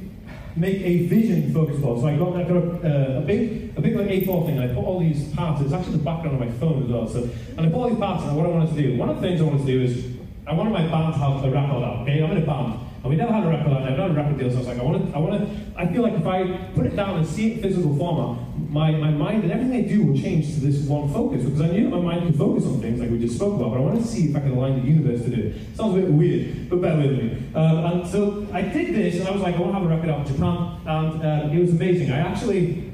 make 0.56 0.78
a 0.82 1.08
vision 1.08 1.54
focus 1.54 1.78
board. 1.80 2.02
So 2.02 2.08
I 2.08 2.18
got, 2.18 2.36
I 2.36 2.44
got 2.44 2.58
a, 2.58 3.18
uh, 3.18 3.20
a 3.20 3.22
big, 3.22 3.74
a 3.78 3.82
big 3.82 3.96
like 3.96 4.08
A4 4.08 4.46
thing. 4.46 4.58
And 4.58 4.72
I 4.72 4.74
put 4.74 4.84
all 4.84 5.00
these 5.00 5.34
parts. 5.34 5.62
It's 5.62 5.74
actually 5.74 5.98
the 5.98 6.04
background 6.04 6.42
of 6.42 6.48
my 6.48 6.52
phone 6.60 6.84
as 6.84 6.90
well. 6.90 7.08
So 7.08 7.30
and 7.58 7.62
I 7.62 7.70
put 7.70 7.76
all 7.76 7.90
these 7.90 8.00
parts. 8.00 8.24
And 8.24 8.36
what 8.38 8.46
I 8.46 8.50
wanted 8.50 8.76
to 8.76 8.82
do. 8.82 8.98
One 8.98 9.10
of 9.10 9.22
the 9.22 9.28
things 9.28 9.42
I 9.42 9.44
wanted 9.44 9.66
to 9.66 9.72
do 9.72 9.82
is 9.82 10.16
I 10.48 10.54
wanted 10.54 10.72
my 10.72 10.88
band 10.88 11.14
to 11.14 11.20
have 11.20 11.44
a 11.44 11.50
record 11.50 11.84
out. 11.84 12.02
Okay, 12.02 12.24
I'm 12.24 12.32
in 12.32 12.44
a 12.44 12.46
band. 12.46 12.80
And 13.06 13.12
we 13.12 13.18
never 13.18 13.32
had 13.32 13.46
a 13.46 13.50
record 13.50 13.72
out, 13.72 13.84
never 13.84 14.02
had 14.02 14.10
a 14.10 14.14
record 14.16 14.40
deal, 14.40 14.50
so 14.50 14.56
I 14.56 14.60
was 14.60 14.68
like, 14.68 14.80
I 14.80 14.82
want 14.82 15.12
to, 15.12 15.16
I 15.16 15.20
want 15.20 15.40
to, 15.40 15.80
I 15.80 15.86
feel 15.86 16.02
like 16.02 16.14
if 16.14 16.26
I 16.26 16.58
put 16.74 16.88
it 16.88 16.96
down 16.96 17.20
and 17.20 17.28
see 17.28 17.52
it 17.52 17.58
in 17.58 17.62
physical 17.62 17.96
format, 17.96 18.44
my, 18.68 18.90
my 18.90 19.12
mind 19.12 19.44
and 19.44 19.52
everything 19.52 19.86
I 19.86 19.88
do 19.88 20.08
will 20.08 20.18
change 20.18 20.56
to 20.56 20.60
this 20.60 20.88
one 20.88 21.14
focus, 21.14 21.44
because 21.44 21.62
I 21.62 21.68
knew 21.68 21.84
that 21.84 21.96
my 21.96 22.02
mind 22.02 22.26
could 22.26 22.36
focus 22.36 22.66
on 22.66 22.82
things 22.82 23.00
like 23.00 23.12
we 23.12 23.20
just 23.20 23.36
spoke 23.36 23.60
about, 23.60 23.74
but 23.74 23.78
I 23.78 23.82
want 23.82 24.02
to 24.02 24.08
see 24.08 24.32
if 24.32 24.36
I 24.36 24.40
can 24.40 24.54
align 24.54 24.82
the 24.82 24.88
universe 24.88 25.22
to 25.24 25.30
do 25.30 25.40
it. 25.40 25.78
Sounds 25.78 25.96
a 25.96 26.02
bit 26.02 26.10
weird, 26.10 26.68
but 26.68 26.82
bear 26.82 26.98
with 26.98 27.12
me. 27.12 27.44
Um, 27.54 27.86
and 27.86 28.08
so 28.08 28.48
I 28.52 28.64
did 28.64 28.96
this, 28.96 29.20
and 29.20 29.28
I 29.28 29.32
was 29.34 29.42
like, 29.44 29.54
I 29.54 29.60
want 29.60 29.74
to 29.74 29.80
have 29.80 29.86
a 29.86 29.96
record 29.96 30.10
out 30.10 30.28
in 30.28 30.34
Japan, 30.34 30.80
and 30.88 31.24
uh, 31.24 31.54
it 31.54 31.60
was 31.60 31.70
amazing. 31.74 32.12
I 32.12 32.18
actually, 32.22 32.92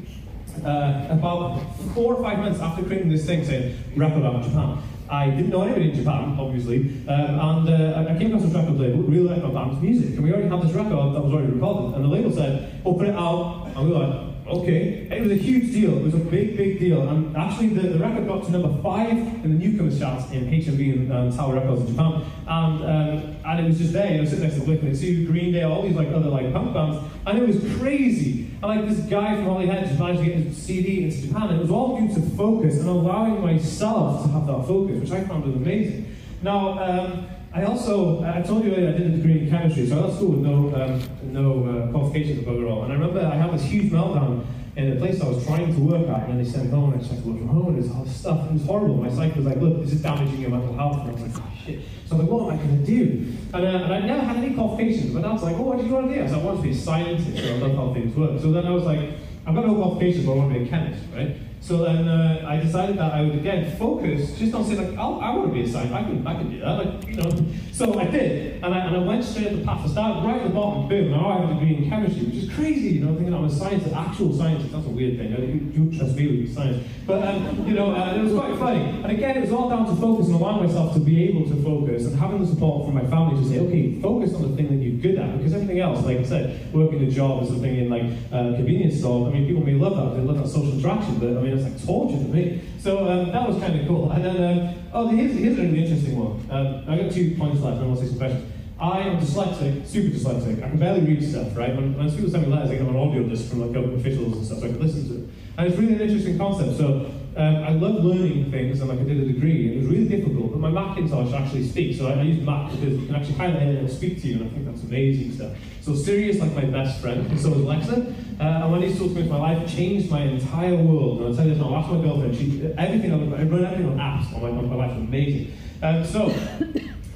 uh, 0.65 1.08
about 1.10 1.62
four 1.95 2.15
or 2.15 2.21
five 2.21 2.38
months 2.38 2.60
after 2.60 2.84
creating 2.84 3.08
this 3.08 3.26
thing 3.26 3.45
saying, 3.45 3.78
record 3.95 4.26
out 4.26 4.36
in 4.36 4.43
Japan, 4.43 4.84
I 5.12 5.30
didn't 5.30 5.50
know 5.50 5.63
anybody 5.63 5.89
in 5.89 5.95
Japan, 5.95 6.38
obviously, 6.39 7.04
um, 7.08 7.65
and 7.67 7.69
uh, 7.69 8.12
I 8.12 8.17
came 8.17 8.28
across 8.28 8.43
this 8.43 8.54
record 8.54 8.80
label, 8.80 9.04
like 9.26 9.43
my 9.43 9.52
band's 9.52 9.82
music, 9.82 10.15
and 10.15 10.24
we 10.24 10.32
already 10.32 10.47
had 10.47 10.62
this 10.62 10.71
record 10.71 11.13
that 11.13 11.21
was 11.21 11.34
already 11.34 11.52
recorded, 11.52 11.95
and 11.95 12.06
the 12.06 12.10
label 12.10 12.32
said, 12.32 12.82
open 12.86 13.08
it 13.08 13.15
out, 13.15 13.67
and 13.76 13.89
we 13.89 13.93
were 13.93 14.08
like, 14.08 14.30
okay. 14.51 15.07
It 15.11 15.21
was 15.21 15.31
a 15.31 15.35
huge 15.35 15.71
deal, 15.71 15.97
it 15.97 16.03
was 16.03 16.13
a 16.13 16.17
big, 16.17 16.57
big 16.57 16.79
deal, 16.79 17.07
and 17.07 17.35
actually 17.35 17.69
the, 17.69 17.89
the 17.89 17.99
record 17.99 18.27
got 18.27 18.45
to 18.45 18.51
number 18.51 18.81
five 18.81 19.11
in 19.11 19.41
the 19.43 19.67
newcomers 19.67 19.99
charts 19.99 20.31
in 20.31 20.49
HMV 20.49 20.93
and 20.93 21.13
um, 21.13 21.35
Tower 21.35 21.55
Records 21.55 21.81
in 21.81 21.87
Japan, 21.87 22.23
and, 22.47 22.83
um, 22.83 23.35
and 23.45 23.59
it 23.59 23.67
was 23.67 23.77
just 23.77 23.93
there, 23.93 24.11
you 24.11 24.17
know, 24.19 24.25
sitting 24.25 24.43
next 24.43 24.55
to 24.55 24.61
Blink-182, 24.61 25.27
Green 25.27 25.51
Day, 25.51 25.63
all 25.63 25.83
these 25.83 25.95
like 25.95 26.09
other 26.09 26.29
like 26.29 26.51
punk 26.53 26.73
bands, 26.73 26.97
and 27.25 27.37
it 27.37 27.47
was 27.47 27.79
crazy. 27.79 28.47
And 28.61 28.63
like 28.63 28.87
this 28.87 28.99
guy 29.05 29.35
from 29.35 29.45
Holyhead 29.45 29.87
just 29.87 29.99
managed 29.99 30.19
to 30.19 30.25
get 30.25 30.35
his 30.35 30.57
CD 30.57 31.03
into 31.03 31.27
Japan, 31.27 31.55
it 31.55 31.59
was 31.59 31.71
all 31.71 31.99
due 31.99 32.13
to 32.13 32.21
focus 32.35 32.79
and 32.79 32.89
allowing 32.89 33.41
myself 33.41 34.23
to 34.23 34.31
have 34.31 34.47
that 34.47 34.67
focus, 34.67 35.01
which 35.01 35.11
I 35.11 35.23
found 35.23 35.45
was 35.45 35.55
amazing. 35.55 36.15
Now, 36.41 36.79
um, 36.79 37.27
I 37.53 37.63
also, 37.63 38.23
I 38.23 38.41
told 38.41 38.63
you 38.63 38.73
earlier 38.73 38.89
I 38.89 38.91
did 38.93 39.07
a 39.07 39.15
degree 39.17 39.39
in 39.39 39.49
chemistry, 39.49 39.85
so 39.85 39.97
I 39.97 40.01
left 40.03 40.15
school 40.15 40.29
with 40.29 40.39
no, 40.39 40.73
um, 40.73 41.01
no 41.33 41.65
uh, 41.65 41.91
qualifications 41.91 42.47
overall. 42.47 42.83
And 42.83 42.93
I 42.93 42.95
remember 42.95 43.19
I 43.19 43.35
had 43.35 43.51
this 43.51 43.63
huge 43.63 43.91
meltdown 43.91 44.45
in 44.77 44.93
a 44.93 44.95
place 44.95 45.19
I 45.19 45.27
was 45.27 45.45
trying 45.45 45.73
to 45.75 45.81
work 45.81 46.07
at, 46.07 46.29
and 46.29 46.29
then 46.29 46.43
they 46.43 46.49
sent 46.49 46.65
me 46.65 46.71
home, 46.71 46.93
and 46.93 47.03
I 47.03 47.05
tried 47.05 47.21
to 47.21 47.27
work 47.27 47.39
from 47.39 47.47
home, 47.49 47.67
and 47.67 47.83
there's 47.83 47.91
all 47.93 48.05
this 48.05 48.15
stuff, 48.15 48.47
it 48.47 48.53
was 48.53 48.65
horrible. 48.65 48.95
My 48.95 49.09
psych 49.09 49.35
was 49.35 49.45
like, 49.45 49.57
look, 49.57 49.81
this 49.81 49.91
is 49.91 50.01
damaging 50.01 50.39
your 50.39 50.49
mental 50.49 50.73
health. 50.75 51.01
And 51.01 51.09
I 51.09 51.11
was 51.11 51.21
like, 51.23 51.43
oh 51.43 51.51
shit. 51.65 51.81
So 52.05 52.15
I'm 52.15 52.21
like, 52.21 52.29
what 52.29 52.53
am 52.53 52.59
I 52.59 52.63
going 52.63 52.85
to 52.85 52.85
do? 52.85 53.35
And, 53.53 53.65
uh, 53.65 53.83
and 53.83 53.93
I 53.93 53.99
never 53.99 54.21
had 54.21 54.37
any 54.37 54.53
qualifications, 54.53 55.13
but 55.13 55.25
I 55.25 55.33
was 55.33 55.43
like, 55.43 55.57
oh, 55.57 55.63
what 55.63 55.77
did 55.77 55.87
you 55.87 55.93
want 55.93 56.07
to 56.07 56.15
do? 56.15 56.23
I 56.23 56.27
said, 56.27 56.39
I 56.39 56.41
want 56.41 56.57
to 56.59 56.63
be 56.63 56.71
a 56.71 56.75
scientist, 56.75 57.37
so 57.37 57.53
I 57.53 57.57
love 57.57 57.75
how 57.75 57.93
things 57.93 58.15
work. 58.15 58.39
So 58.39 58.53
then 58.53 58.65
I 58.65 58.71
was 58.71 58.83
like, 58.83 59.09
I've 59.45 59.55
got 59.55 59.67
no 59.67 59.75
qualifications, 59.75 60.25
but 60.25 60.31
I 60.31 60.35
want 60.35 60.53
to 60.53 60.59
be 60.59 60.65
a 60.65 60.69
chemist, 60.69 61.03
right? 61.13 61.35
So 61.63 61.78
then 61.84 62.08
uh, 62.08 62.43
I 62.45 62.58
decided 62.58 62.97
that 62.97 63.13
I 63.13 63.21
would 63.21 63.36
again 63.36 63.78
focus, 63.78 64.36
just 64.38 64.52
don't 64.52 64.65
say 64.65 64.76
like, 64.76 64.97
oh, 64.97 65.19
I 65.19 65.30
want 65.30 65.47
to 65.47 65.54
be 65.54 65.62
a 65.62 65.67
scientist, 65.69 65.93
I 65.93 66.04
can, 66.04 66.28
I 66.28 66.34
can 66.34 66.50
do 66.50 66.60
that, 66.60 66.78
like, 66.84 67.08
you 67.08 67.15
know. 67.15 67.30
So 67.71 68.00
I 68.00 68.06
did, 68.06 68.63
and 68.63 68.74
I, 68.74 68.80
and 68.80 68.95
I 68.95 69.00
went 69.00 69.24
straight 69.24 69.47
at 69.47 69.58
the 69.60 69.63
path. 69.63 69.86
I 69.86 69.89
started 69.89 70.28
right 70.28 70.38
at 70.38 70.47
the 70.47 70.54
bottom, 70.54 70.89
boom, 70.89 71.12
now 71.12 71.30
I 71.30 71.39
have 71.39 71.52
a 71.52 71.54
degree 71.54 71.78
in 71.78 71.89
chemistry, 71.89 72.26
which 72.26 72.36
is 72.36 72.50
crazy, 72.54 72.89
you 72.97 73.06
know, 73.06 73.13
thinking 73.13 73.34
I'm 73.34 73.45
a 73.45 73.50
scientist, 73.50 73.93
actual 73.95 74.34
scientist, 74.36 74.71
that's 74.71 74.88
a 74.88 74.89
weird 74.89 75.19
thing, 75.19 75.32
you, 75.32 75.84
you 75.84 75.97
trust 75.97 76.15
me 76.15 76.28
with 76.28 76.39
your 76.47 76.47
science. 76.47 76.84
But, 77.06 77.28
um, 77.28 77.67
you 77.67 77.76
know, 77.76 77.95
uh, 77.95 78.15
it 78.15 78.24
was 78.24 78.34
quite 78.34 78.58
funny. 78.58 78.82
And 79.04 79.12
again, 79.12 79.38
it 79.38 79.41
was 79.41 79.52
all 79.52 79.69
down 79.69 79.86
to 79.86 79.95
focus 80.02 80.28
and 80.28 80.36
allowing 80.36 80.65
myself 80.65 80.95
to 80.95 81.00
be 81.00 81.24
able 81.26 81.47
to 81.47 81.63
focus 81.63 82.06
and 82.06 82.17
having 82.17 82.41
the 82.41 82.47
support 82.47 82.86
from 82.86 82.95
my 82.95 83.06
family 83.06 83.41
to 83.41 83.47
say, 83.47 83.60
okay, 83.60 84.02
focus 84.02 84.34
on 84.34 84.50
the 84.50 84.56
thing 84.58 84.67
that 84.67 84.84
you're 84.84 85.00
good 85.00 85.19
at, 85.21 85.38
because 85.38 85.54
everything 85.54 85.80
else, 85.80 86.04
like 86.04 86.17
I 86.17 86.24
said, 86.24 86.74
working 86.74 87.04
a 87.04 87.12
job 87.12 87.43
or 87.43 87.45
something 87.45 87.78
in 87.78 87.88
like 87.89 88.10
a 88.32 88.56
convenience 88.58 88.97
store, 88.97 89.30
I 89.30 89.34
mean, 89.34 89.45
people 89.47 89.63
may 89.63 89.74
love 89.74 89.95
that, 89.95 90.17
they 90.17 90.26
love 90.26 90.38
that 90.38 90.47
social 90.47 90.74
interaction, 90.74 91.19
but 91.19 91.38
I 91.38 91.41
mean, 91.41 91.50
it's 91.53 91.63
like 91.63 91.85
torture 91.85 92.17
to 92.17 92.23
me. 92.23 92.61
So 92.79 93.07
um, 93.09 93.31
that 93.31 93.47
was 93.47 93.57
kind 93.59 93.79
of 93.79 93.87
cool. 93.87 94.11
And 94.11 94.23
then, 94.23 94.67
um, 94.67 94.75
oh, 94.93 95.07
here's, 95.07 95.33
here's 95.33 95.57
a 95.57 95.61
really 95.61 95.83
interesting 95.83 96.17
one. 96.17 96.45
Um, 96.49 96.83
I 96.87 96.97
got 96.97 97.11
two 97.11 97.35
points 97.35 97.61
left, 97.61 97.81
and 97.81 97.89
I'll 97.89 97.95
say 97.95 98.07
some 98.07 98.17
questions. 98.17 98.51
I 98.79 99.01
am 99.01 99.19
dyslexic, 99.19 99.85
super 99.85 100.09
dyslexic. 100.09 100.63
I 100.63 100.69
can 100.69 100.79
barely 100.79 101.01
read 101.01 101.23
stuff, 101.23 101.55
right? 101.55 101.75
When, 101.75 101.95
when 101.95 102.09
people 102.11 102.31
send 102.31 102.47
me 102.47 102.51
letters, 102.51 102.71
I 102.71 102.75
get 102.75 102.85
them 102.85 102.95
on 102.95 103.09
audio 103.09 103.23
disc 103.23 103.49
from 103.49 103.61
like 103.61 103.73
government 103.73 103.99
officials 103.99 104.37
and 104.37 104.45
stuff, 104.45 104.59
so 104.59 104.65
I 104.65 104.69
can 104.69 104.79
listen 104.81 105.07
to 105.07 105.13
it. 105.23 105.29
And 105.57 105.67
it's 105.67 105.77
really 105.77 105.93
an 105.93 106.01
interesting 106.01 106.37
concept. 106.37 106.77
So 106.77 107.11
um, 107.35 107.55
I 107.63 107.69
love 107.69 108.03
learning 108.03 108.51
things, 108.51 108.81
and 108.81 108.89
like 108.89 108.99
I 108.99 109.03
did 109.03 109.19
a 109.19 109.25
degree. 109.25 109.73
It 109.73 109.77
was 109.77 109.87
really 109.87 110.07
difficult, 110.07 110.51
but 110.51 110.59
my 110.59 110.69
Macintosh 110.69 111.33
actually 111.33 111.67
speaks. 111.67 111.97
So 111.97 112.07
I, 112.07 112.19
I 112.19 112.21
use 112.23 112.45
Mac 112.45 112.71
because 112.71 112.99
you 112.99 113.05
can 113.05 113.15
actually 113.15 113.35
highlight 113.35 113.67
it 113.67 113.77
and 113.77 113.89
speak 113.89 114.21
to 114.21 114.27
you, 114.27 114.35
and 114.35 114.49
I 114.49 114.53
think 114.53 114.65
that's 114.65 114.83
amazing 114.83 115.31
stuff. 115.33 115.57
So 115.81 115.95
Siri 115.95 116.29
is 116.29 116.39
like 116.39 116.53
my 116.53 116.65
best 116.65 116.99
friend, 116.99 117.25
and 117.27 117.39
so 117.39 117.53
is 117.53 117.61
Alexa. 117.61 118.13
Uh, 118.39 118.43
and 118.43 118.71
when 118.71 118.81
these 118.81 118.97
tools 118.97 119.13
came 119.13 119.23
into 119.23 119.33
my 119.33 119.53
life, 119.53 119.73
changed 119.73 120.11
my 120.11 120.23
entire 120.23 120.75
world. 120.75 121.19
And 121.19 121.27
I'll 121.27 121.35
tell 121.35 121.45
you 121.45 121.53
this 121.53 121.61
now, 121.61 121.75
ask 121.75 121.89
my 121.91 122.01
girlfriend, 122.01 122.35
she, 122.35 122.73
everything, 122.77 123.13
I 123.13 123.43
run 123.43 123.65
everything 123.65 123.87
on 123.87 123.97
apps 123.97 124.33
on 124.33 124.41
my, 124.41 124.49
on 124.49 124.69
my 124.69 124.75
life, 124.75 124.91
amazing. 124.97 125.53
Um, 125.81 126.03
so, 126.05 126.33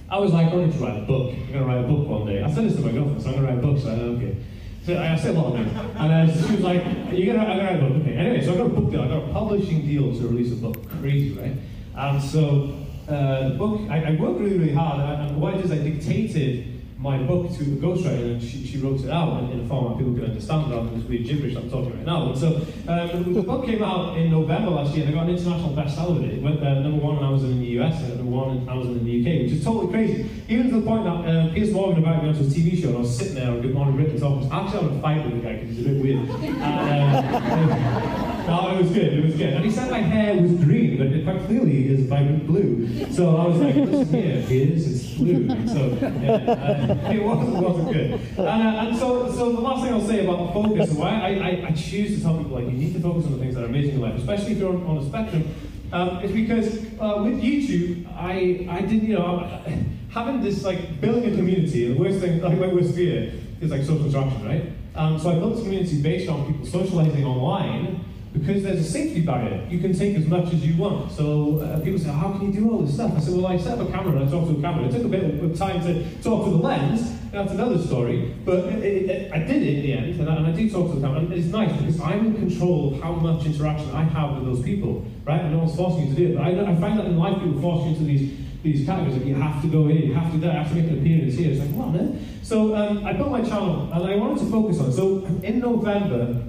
I 0.09 0.19
was 0.19 0.31
like, 0.31 0.53
I 0.53 0.55
need 0.55 0.71
to 0.71 0.77
write 0.77 0.97
a 0.97 1.05
book. 1.05 1.33
I'm 1.33 1.51
going 1.51 1.59
to 1.59 1.65
write 1.65 1.83
a 1.83 1.87
book 1.87 2.07
one 2.07 2.27
day. 2.27 2.43
I 2.43 2.53
said 2.53 2.65
this 2.65 2.75
to 2.75 2.81
my 2.81 2.91
girlfriend, 2.91 3.21
so 3.21 3.29
I'm 3.29 3.35
going 3.35 3.47
to 3.47 3.53
write 3.53 3.63
a 3.63 3.67
book, 3.67 3.81
so 3.81 3.89
I 3.89 3.93
okay. 3.93 4.37
So 4.85 4.95
I 5.01 5.15
said 5.15 5.35
a 5.35 5.39
lot 5.39 5.59
of 5.59 5.65
things. 5.65 5.75
And 5.97 6.13
uh, 6.13 6.31
she 6.31 6.51
was 6.51 6.61
like, 6.61 6.83
you're 7.11 7.33
to, 7.33 7.39
I'm 7.39 7.57
to 7.57 7.63
write 7.63 7.75
a 7.75 7.81
book. 7.81 8.01
Okay, 8.01 8.15
anyway, 8.17 8.45
so 8.45 8.53
I 8.53 8.57
got 8.57 8.67
a 8.67 8.69
book 8.69 8.91
deal. 8.91 9.01
I 9.01 9.07
got 9.07 9.29
a 9.29 9.33
publishing 9.33 9.81
deal 9.81 10.13
to 10.13 10.27
release 10.27 10.51
a 10.51 10.57
book. 10.57 10.87
Crazy, 11.01 11.33
right? 11.33 11.53
And 11.95 12.21
so 12.21 12.75
uh, 13.09 13.49
the 13.49 13.55
book, 13.55 13.81
I, 13.89 14.03
I 14.03 14.11
worked 14.11 14.39
really, 14.39 14.59
really 14.59 14.73
hard, 14.73 14.99
and, 14.99 15.31
and 15.31 15.41
what 15.41 15.55
I 15.55 15.57
did 15.57 15.65
is 15.65 15.71
I 15.71 15.77
dictated 15.79 16.74
my 17.05 17.19
book 17.19 17.51
to 17.51 17.61
a 17.61 17.77
ghostwriter, 17.77 18.33
and 18.33 18.41
she, 18.41 18.65
she 18.65 18.79
wrote 18.79 18.99
it 18.99 19.11
out 19.11 19.43
in, 19.43 19.51
in 19.51 19.65
a 19.65 19.67
format 19.67 19.99
people 19.99 20.15
could 20.15 20.23
understand 20.23 20.71
rather 20.71 20.89
than 20.89 20.99
this 20.99 21.07
weird 21.07 21.23
gibberish 21.23 21.55
I'm 21.55 21.69
talking 21.69 21.95
right 21.95 22.05
now. 22.05 22.31
And 22.31 22.37
so 22.37 22.55
um, 22.87 23.31
the 23.31 23.43
book 23.43 23.67
came 23.67 23.83
out 23.83 24.17
in 24.17 24.31
November 24.31 24.71
last 24.71 24.95
year, 24.95 25.05
and 25.05 25.13
I 25.13 25.19
got 25.19 25.29
an 25.29 25.37
international 25.37 25.69
bestseller 25.75 26.15
with 26.15 26.31
it. 26.31 26.39
It 26.39 26.41
went 26.41 26.63
uh, 26.63 26.79
number 26.79 26.97
one 26.97 27.17
on 27.17 27.23
Amazon 27.23 27.51
in 27.51 27.59
the 27.59 27.79
US 27.79 28.01
and 28.01 28.17
number 28.17 28.31
one 28.31 28.49
on 28.49 28.69
Amazon 28.69 28.93
in 28.97 29.05
the 29.05 29.21
UK, 29.21 29.43
which 29.43 29.51
is 29.51 29.63
totally 29.63 29.93
crazy. 29.93 30.27
Even 30.49 30.71
to 30.71 30.79
the 30.81 30.85
point 30.85 31.03
that 31.03 31.29
uh, 31.29 31.53
Piers 31.53 31.71
Morgan 31.71 31.97
invited 31.97 32.23
me 32.23 32.29
onto 32.29 32.43
his 32.43 32.57
TV 32.57 32.81
show, 32.81 32.87
and 32.87 32.97
I 32.97 33.01
was 33.01 33.15
sitting 33.15 33.35
there 33.35 33.51
on 33.51 33.61
Good 33.61 33.75
Morning 33.75 33.95
Britain's 33.95 34.23
office, 34.23 34.49
actually 34.51 34.81
having 34.81 34.97
a 34.97 35.01
fight 35.01 35.23
with 35.25 35.33
the 35.35 35.47
guy 35.47 35.53
because 35.57 35.77
he's 35.77 35.85
a 35.85 35.89
bit 35.89 36.01
weird. 36.01 36.29
And, 36.65 38.31
um, 38.31 38.34
No, 38.47 38.75
it 38.75 38.83
was 38.83 38.91
good. 38.91 39.13
It 39.13 39.25
was 39.25 39.35
good. 39.35 39.53
And 39.53 39.65
he 39.65 39.71
said 39.71 39.89
my 39.89 39.99
hair 39.99 40.39
was 40.39 40.51
green, 40.63 40.97
but 40.97 41.07
it 41.07 41.23
quite 41.23 41.45
clearly 41.47 41.89
is 41.89 42.05
vibrant 42.05 42.45
blue. 42.45 43.11
So 43.11 43.37
I 43.37 43.47
was 43.47 43.57
like, 43.59 43.75
listen 43.75 44.13
here, 44.13 44.45
Piers, 44.47 44.85
it's 44.87 45.15
blue. 45.15 45.47
So 45.67 45.97
yeah, 45.99 46.51
uh, 46.51 47.11
it 47.11 47.23
wasn't, 47.23 47.55
wasn't 47.55 47.93
good. 47.93 48.11
And, 48.37 48.39
uh, 48.39 48.81
and 48.81 48.97
so, 48.97 49.31
so 49.31 49.51
the 49.51 49.61
last 49.61 49.83
thing 49.83 49.93
I'll 49.93 50.07
say 50.07 50.23
about 50.23 50.53
focus, 50.53 50.91
why 50.91 51.09
I, 51.09 51.29
I, 51.29 51.67
I 51.69 51.71
choose 51.71 52.17
to 52.17 52.21
tell 52.21 52.37
people 52.37 52.51
like 52.51 52.65
you 52.65 52.71
need 52.73 52.93
to 52.93 52.99
focus 52.99 53.25
on 53.25 53.31
the 53.31 53.39
things 53.39 53.55
that 53.55 53.63
are 53.63 53.67
amazing 53.67 53.95
in 53.95 53.99
your 53.99 54.09
life, 54.09 54.19
especially 54.19 54.51
if 54.51 54.57
you're 54.59 54.69
on, 54.69 54.85
on 54.85 54.97
a 54.99 55.05
spectrum. 55.05 55.43
Um, 55.91 56.19
is 56.23 56.31
because 56.31 56.77
uh, 56.99 57.21
with 57.23 57.41
YouTube, 57.41 58.05
I, 58.15 58.67
I 58.69 58.81
didn't, 58.81 59.05
you 59.05 59.15
know, 59.15 59.39
having 60.09 60.41
this 60.41 60.63
like 60.63 60.99
building 61.01 61.33
a 61.33 61.35
community, 61.35 61.93
the 61.93 61.99
worst 61.99 62.19
thing, 62.19 62.41
like 62.41 62.59
my 62.59 62.67
worst 62.67 62.93
fear 62.95 63.31
is 63.61 63.71
like 63.71 63.83
social 63.83 64.05
interaction, 64.05 64.45
right? 64.45 64.71
Um, 64.95 65.19
so 65.19 65.31
I 65.31 65.35
built 65.35 65.55
this 65.55 65.63
community 65.63 66.01
based 66.01 66.29
on 66.29 66.45
people 66.51 66.65
socializing 66.65 67.25
online 67.25 68.03
because 68.39 68.63
there's 68.63 68.79
a 68.79 68.83
safety 68.83 69.21
barrier. 69.21 69.65
You 69.69 69.79
can 69.79 69.93
take 69.93 70.15
as 70.15 70.25
much 70.27 70.53
as 70.53 70.65
you 70.65 70.75
want. 70.75 71.11
So 71.11 71.59
uh, 71.59 71.79
people 71.79 71.99
say, 71.99 72.09
how 72.09 72.33
can 72.33 72.53
you 72.53 72.59
do 72.59 72.71
all 72.71 72.79
this 72.79 72.93
stuff? 72.93 73.13
I 73.15 73.19
said, 73.19 73.33
well, 73.35 73.47
I 73.47 73.57
set 73.57 73.79
up 73.79 73.87
a 73.87 73.91
camera 73.91 74.17
and 74.17 74.27
I 74.27 74.31
talked 74.31 74.51
to 74.51 74.57
a 74.57 74.61
camera. 74.61 74.85
It 74.85 74.91
took 74.91 75.05
a 75.05 75.07
bit 75.07 75.43
of 75.43 75.57
time 75.57 75.81
to 75.83 76.03
talk 76.21 76.45
to 76.45 76.51
the 76.51 76.57
lens. 76.57 77.11
That's 77.31 77.51
another 77.51 77.77
story. 77.77 78.35
But 78.45 78.65
it, 78.65 79.09
it, 79.09 79.31
I 79.31 79.39
did 79.39 79.61
it 79.61 79.75
in 79.75 79.81
the 79.81 79.93
end, 79.93 80.19
and 80.19 80.29
I, 80.29 80.35
and 80.35 80.47
I 80.47 80.51
do 80.51 80.69
talk 80.69 80.91
to 80.91 80.99
the 80.99 81.01
camera. 81.01 81.19
And 81.19 81.33
it's 81.33 81.47
nice 81.47 81.71
because 81.77 81.99
I'm 82.01 82.27
in 82.27 82.35
control 82.35 82.93
of 82.93 83.01
how 83.01 83.13
much 83.13 83.45
interaction 83.45 83.89
I 83.91 84.03
have 84.03 84.35
with 84.35 84.45
those 84.45 84.63
people, 84.63 85.05
right? 85.25 85.41
And 85.41 85.51
no 85.51 85.59
one's 85.59 85.75
forcing 85.75 86.07
you 86.07 86.15
to 86.15 86.15
do 86.15 86.27
it. 86.31 86.35
But 86.35 86.43
I, 86.43 86.71
I 86.71 86.75
find 86.75 86.99
that 86.99 87.05
in 87.05 87.17
life, 87.17 87.41
people 87.41 87.61
force 87.61 87.83
you 87.85 87.89
into 87.91 88.03
these 88.03 88.39
these 88.63 88.83
categories 88.83 89.15
like 89.15 89.27
you 89.27 89.35
have 89.35 89.61
to 89.61 89.67
go 89.67 89.85
here, 89.85 90.01
you 90.01 90.13
have 90.15 90.31
to 90.31 90.39
do, 90.39 90.49
I 90.49 90.53
have 90.53 90.69
to 90.69 90.73
make 90.73 90.89
an 90.89 90.97
appearance 90.97 91.35
here. 91.35 91.51
It's 91.51 91.59
like, 91.59 91.69
what 91.69 91.93
So 92.41 92.75
um, 92.75 93.05
I 93.05 93.13
built 93.13 93.29
my 93.29 93.43
channel 93.43 93.93
and 93.93 94.03
I 94.03 94.15
wanted 94.15 94.39
to 94.39 94.49
focus 94.49 94.79
on. 94.79 94.91
So 94.91 95.23
in 95.43 95.59
November, 95.59 96.43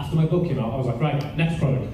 after 0.00 0.16
my 0.16 0.24
book 0.24 0.46
came 0.46 0.58
out, 0.58 0.72
I 0.72 0.76
was 0.76 0.86
like, 0.86 1.00
right, 1.00 1.36
next 1.36 1.58
product. 1.58 1.84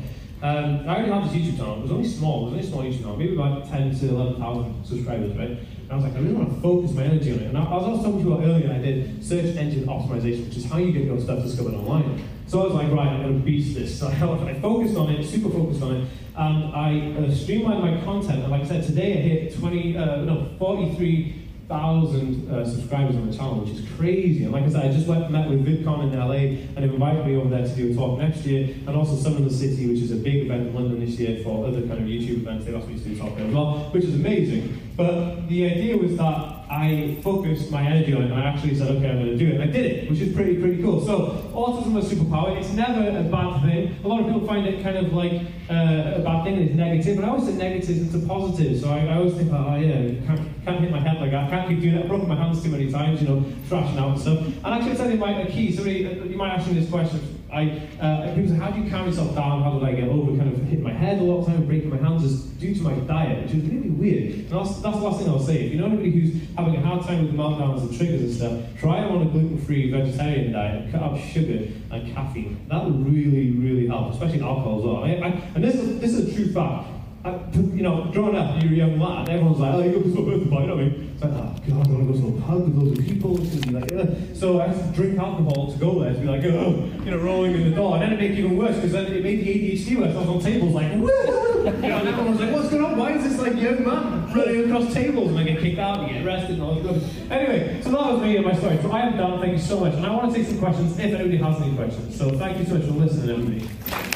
Um, 0.43 0.89
I 0.89 0.97
already 0.97 1.11
had 1.11 1.25
this 1.25 1.33
YouTube 1.33 1.57
channel. 1.57 1.79
It 1.79 1.83
was 1.83 1.91
only 1.91 2.09
small. 2.09 2.43
It 2.43 2.45
was 2.45 2.53
only 2.53 2.67
small 2.69 2.83
YouTube 2.85 2.99
channel, 3.01 3.17
maybe 3.17 3.35
about 3.35 3.69
10 3.69 3.99
to 3.99 4.09
11,000 4.11 4.85
subscribers, 4.85 5.37
right? 5.37 5.51
And 5.51 5.91
I 5.91 5.97
was 5.97 6.05
like, 6.05 6.15
I 6.15 6.19
really 6.19 6.35
want 6.35 6.55
to 6.55 6.61
focus 6.61 6.93
my 6.93 7.03
energy 7.03 7.33
on 7.33 7.39
it. 7.41 7.47
And 7.49 7.59
I, 7.59 7.65
I 7.65 7.75
was 7.75 7.85
also 7.85 8.03
talking 8.05 8.23
to 8.23 8.31
you 8.31 8.43
earlier, 8.45 8.73
I 8.73 8.79
did 8.79 9.25
search 9.25 9.57
engine 9.57 9.87
optimization, 9.87 10.47
which 10.47 10.57
is 10.57 10.67
how 10.67 10.79
you 10.79 10.93
get 10.93 11.05
your 11.05 11.19
stuff 11.19 11.43
discovered 11.43 11.75
online. 11.75 12.23
So 12.47 12.61
I 12.61 12.65
was 12.65 12.75
like, 12.75 12.93
right, 12.93 13.09
I'm 13.09 13.23
going 13.23 13.41
to 13.41 13.45
beast 13.45 13.75
this. 13.75 13.99
So 13.99 14.07
I, 14.07 14.51
I 14.51 14.61
focused 14.61 14.97
on 14.97 15.11
it, 15.11 15.25
super 15.25 15.49
focused 15.49 15.83
on 15.83 15.97
it, 15.97 16.09
and 16.37 16.75
I 16.77 17.17
uh, 17.19 17.35
streamlined 17.35 17.83
my 17.83 18.05
content. 18.05 18.43
And 18.45 18.53
like 18.53 18.63
I 18.63 18.67
said, 18.67 18.85
today 18.85 19.15
I 19.15 19.23
hit 19.23 19.59
20, 19.59 19.97
uh, 19.97 20.17
no, 20.23 20.51
43 20.59 21.46
thousand 21.69 22.51
uh, 22.51 22.65
subscribers 22.65 23.17
on 23.17 23.31
the 23.31 23.37
channel, 23.37 23.61
which 23.61 23.79
is 23.79 23.89
crazy. 23.97 24.45
And 24.45 24.53
like 24.53 24.65
I 24.65 24.71
said, 24.71 24.87
I 24.87 24.93
just 24.93 25.07
went 25.07 25.31
met 25.31 25.49
with 25.49 25.67
VidCon 25.67 26.13
in 26.13 26.19
LA, 26.19 26.35
and 26.35 26.77
they've 26.77 26.93
invited 26.93 27.27
me 27.27 27.37
over 27.37 27.49
there 27.49 27.67
to 27.67 27.75
do 27.75 27.93
a 27.93 27.95
talk 27.95 28.19
next 28.19 28.45
year, 28.45 28.75
and 28.87 28.91
also 28.91 29.17
Summer 29.17 29.39
in 29.39 29.45
the 29.45 29.51
City, 29.51 29.87
which 29.89 30.01
is 30.01 30.13
a 30.13 30.17
big 30.17 30.47
event 30.47 30.69
in 30.69 30.75
London 30.75 31.05
this 31.05 31.19
year 31.19 31.43
for 31.43 31.67
other 31.67 31.81
kind 31.81 31.93
of 31.93 32.07
YouTube 32.07 32.43
events. 32.43 32.67
They 32.67 32.75
asked 32.75 32.89
me 32.89 32.99
to 32.99 33.01
do 33.01 33.15
a 33.15 33.19
talk 33.19 33.37
there 33.37 33.47
as 33.47 33.55
well, 33.55 33.79
which 33.91 34.05
is 34.05 34.15
amazing. 34.15 34.86
But 34.97 35.47
the 35.49 35.67
idea 35.67 35.97
was 35.97 36.17
that 36.17 36.57
I 36.71 37.19
focused 37.23 37.71
my 37.71 37.83
energy 37.83 38.15
on 38.15 38.23
it, 38.23 38.31
and 38.31 38.35
I 38.35 38.45
actually 38.45 38.75
said, 38.75 38.91
okay, 38.97 39.11
I'm 39.11 39.19
going 39.19 39.27
to 39.27 39.37
do 39.37 39.49
it. 39.49 39.55
And 39.61 39.63
I 39.63 39.67
did 39.67 39.85
it, 39.85 40.11
which 40.11 40.21
is 40.21 40.35
pretty, 40.35 40.59
pretty 40.59 40.83
cool. 40.83 41.05
So 41.05 41.51
autism 41.55 41.97
is 41.99 42.11
a 42.11 42.15
superpower. 42.17 42.57
It's 42.59 42.73
never 42.73 43.19
a 43.19 43.23
bad 43.23 43.63
thing. 43.63 43.95
A 44.03 44.09
lot 44.09 44.21
of 44.21 44.27
people 44.27 44.47
find 44.47 44.67
it 44.67 44.83
kind 44.83 44.97
of 44.97 45.13
like 45.13 45.43
uh, 45.71 46.17
a 46.17 46.23
bad 46.25 46.45
thing, 46.45 46.55
and 46.55 46.63
it's 46.63 46.75
negative. 46.75 47.17
But 47.17 47.27
I 47.27 47.29
always 47.29 47.47
say 47.47 47.57
negatives 47.57 48.01
into 48.15 48.27
positive. 48.27 48.81
So 48.81 48.89
I, 48.91 49.01
I 49.07 49.17
always 49.17 49.35
think, 49.35 49.53
oh 49.53 49.77
yeah, 49.77 50.27
can't, 50.27 50.65
can't 50.65 50.81
hit 50.81 50.91
my 50.91 51.01
head 51.01 51.21
like 51.21 51.31
that. 51.31 51.51
Can't 51.51 51.69
keep 51.69 51.81
doing 51.81 51.95
that. 51.95 52.05
I've 52.05 52.09
broken 52.09 52.29
my 52.29 52.37
hands 52.37 52.63
too 52.63 52.71
many 52.71 52.91
times, 52.91 53.21
you 53.21 53.29
know, 53.29 53.45
thrashing 53.69 53.99
out 53.99 54.13
and 54.13 54.21
stuff. 54.21 54.39
And 54.47 54.67
actually, 54.67 54.93
I 54.93 54.97
said 54.97 55.11
in 55.11 55.19
my 55.19 55.45
key, 55.45 55.73
somebody, 55.77 55.99
you 55.99 56.37
might 56.37 56.53
ask 56.55 56.67
me 56.69 56.81
this 56.81 56.91
question. 56.91 57.36
I, 57.53 57.89
uh, 58.01 58.35
people 58.35 58.51
say, 58.51 58.57
how 58.57 58.71
do 58.71 58.81
you 58.81 58.91
calm 58.91 59.07
yourself 59.07 59.35
down? 59.35 59.63
How 59.63 59.79
did 59.79 59.89
I 59.89 59.93
get 59.93 60.09
over 60.09 60.37
kind 60.37 60.53
of 60.53 60.61
hitting 60.65 60.83
my 60.83 60.93
head 60.93 61.21
a 61.21 61.23
lot 61.23 61.41
of 61.41 61.47
time, 61.47 61.65
breaking 61.67 61.91
my 61.91 61.97
hands? 61.97 62.25
Is 62.25 62.43
due 62.57 62.75
to 62.75 62.83
my 62.83 62.95
diet, 62.95 63.45
which 63.45 63.55
is 63.55 63.65
really 63.71 63.91
weird. 63.91 64.33
And 64.35 64.51
that's, 64.51 64.81
that's 64.81 64.97
the 64.97 65.03
last 65.03 65.21
thing 65.21 65.29
I'll 65.29 65.39
say. 65.39 65.67
If 65.67 65.73
you 65.73 65.79
know 65.79 65.87
anybody 65.87 66.11
who's 66.11 66.43
having 66.57 66.77
a 66.77 66.81
hard 66.81 67.07
time 67.07 67.27
with 67.27 67.35
meltdowns 67.35 67.83
and 67.83 67.97
triggers 67.97 68.21
and 68.23 68.33
stuff, 68.33 68.81
try 68.81 69.01
them 69.01 69.13
on 69.13 69.27
a 69.27 69.31
gluten-free 69.31 69.91
vegetarian 69.91 70.53
diet, 70.53 70.91
cut 70.91 71.03
out 71.03 71.19
sugar 71.19 71.69
and 71.91 72.15
caffeine. 72.15 72.67
That 72.69 72.85
will 72.85 72.93
really, 72.93 73.51
really 73.53 73.87
help, 73.87 74.13
especially 74.13 74.43
alcohol 74.43 74.79
as 74.79 74.85
well. 74.85 75.05
I, 75.05 75.09
I, 75.09 75.29
and 75.55 75.63
this 75.63 75.75
is, 75.75 76.01
this 76.01 76.15
is 76.15 76.29
a 76.29 76.35
true 76.35 76.53
fact. 76.53 76.89
You 77.27 77.83
know, 77.83 78.09
growing 78.13 78.37
up, 78.37 78.63
you're 78.63 78.73
a 78.73 78.77
young 78.77 79.01
lad, 79.01 79.29
everyone's 79.29 79.59
like, 79.59 79.75
oh, 79.75 79.83
you 79.83 79.93
go 79.93 80.01
to 80.01 80.47
party, 80.49 80.67
you 80.67 80.69
know 80.69 80.77
what 80.77 80.85
I 80.85 80.89
mean? 80.89 81.11
It's 81.13 81.23
like, 81.23 81.33
oh, 81.33 81.57
God, 81.67 81.89
I 81.89 81.91
want 81.91 82.07
to 82.07 82.13
go 82.13 82.31
to 82.31 82.39
a 82.39 82.41
pub 82.43 82.63
with 82.63 82.77
loads 82.77 83.05
people. 83.05 83.43
It's 83.43 83.67
be 83.67 83.73
like, 83.73 83.93
Ugh. 83.93 84.37
So 84.37 84.61
I 84.61 84.69
had 84.69 84.77
to 84.77 84.93
drink 84.95 85.19
alcohol 85.19 85.73
to 85.73 85.79
go 85.79 86.01
there, 86.01 86.13
to 86.13 86.21
be 86.21 86.27
like, 86.27 86.45
oh, 86.45 86.89
you 87.05 87.11
know, 87.11 87.19
rolling 87.19 87.55
in 87.55 87.71
the 87.71 87.75
door. 87.75 87.95
And 87.97 88.03
then 88.03 88.13
it 88.13 88.21
made 88.21 88.31
it 88.31 88.39
even 88.39 88.57
worse, 88.57 88.77
because 88.77 88.93
then 88.93 89.07
it 89.07 89.25
made 89.25 89.41
the 89.41 89.49
ADHD 89.49 89.99
worse. 89.99 90.15
I 90.15 90.21
was 90.21 90.29
on 90.29 90.41
tables 90.41 90.73
like, 90.73 90.93
woo! 90.93 91.09
You 91.09 91.73
know, 91.73 91.99
and 91.99 92.09
everyone 92.09 92.31
was 92.31 92.41
like, 92.41 92.53
what's 92.53 92.69
going 92.69 92.85
on? 92.85 92.97
Why 92.97 93.13
is 93.15 93.25
this, 93.25 93.41
like, 93.41 93.57
young 93.57 93.83
man 93.85 94.33
running 94.33 94.71
across 94.71 94.95
tables? 94.95 95.31
And 95.31 95.39
I 95.41 95.43
get 95.43 95.59
kicked 95.61 95.81
out 95.81 95.99
and 95.99 96.13
get 96.13 96.25
arrested 96.25 96.51
and 96.51 96.63
all 96.63 96.77
this 96.77 97.03
stuff. 97.03 97.31
Anyway, 97.33 97.81
so 97.83 97.91
that 97.91 98.13
was 98.13 98.23
me 98.23 98.37
and 98.37 98.47
my 98.47 98.55
story. 98.55 98.79
So 98.83 98.93
I 98.93 99.01
am 99.01 99.17
done. 99.17 99.41
Thank 99.41 99.55
you 99.55 99.59
so 99.59 99.81
much. 99.81 99.95
And 99.95 100.07
I 100.07 100.15
want 100.15 100.33
to 100.33 100.39
take 100.39 100.47
some 100.47 100.59
questions 100.61 100.93
if 100.93 101.01
anybody 101.01 101.39
has 101.39 101.61
any 101.61 101.75
questions. 101.75 102.17
So 102.17 102.31
thank 102.39 102.59
you 102.59 102.67
so 102.67 102.75
much 102.75 102.85
for 102.85 102.93
listening, 102.93 103.31
everybody. 103.31 104.16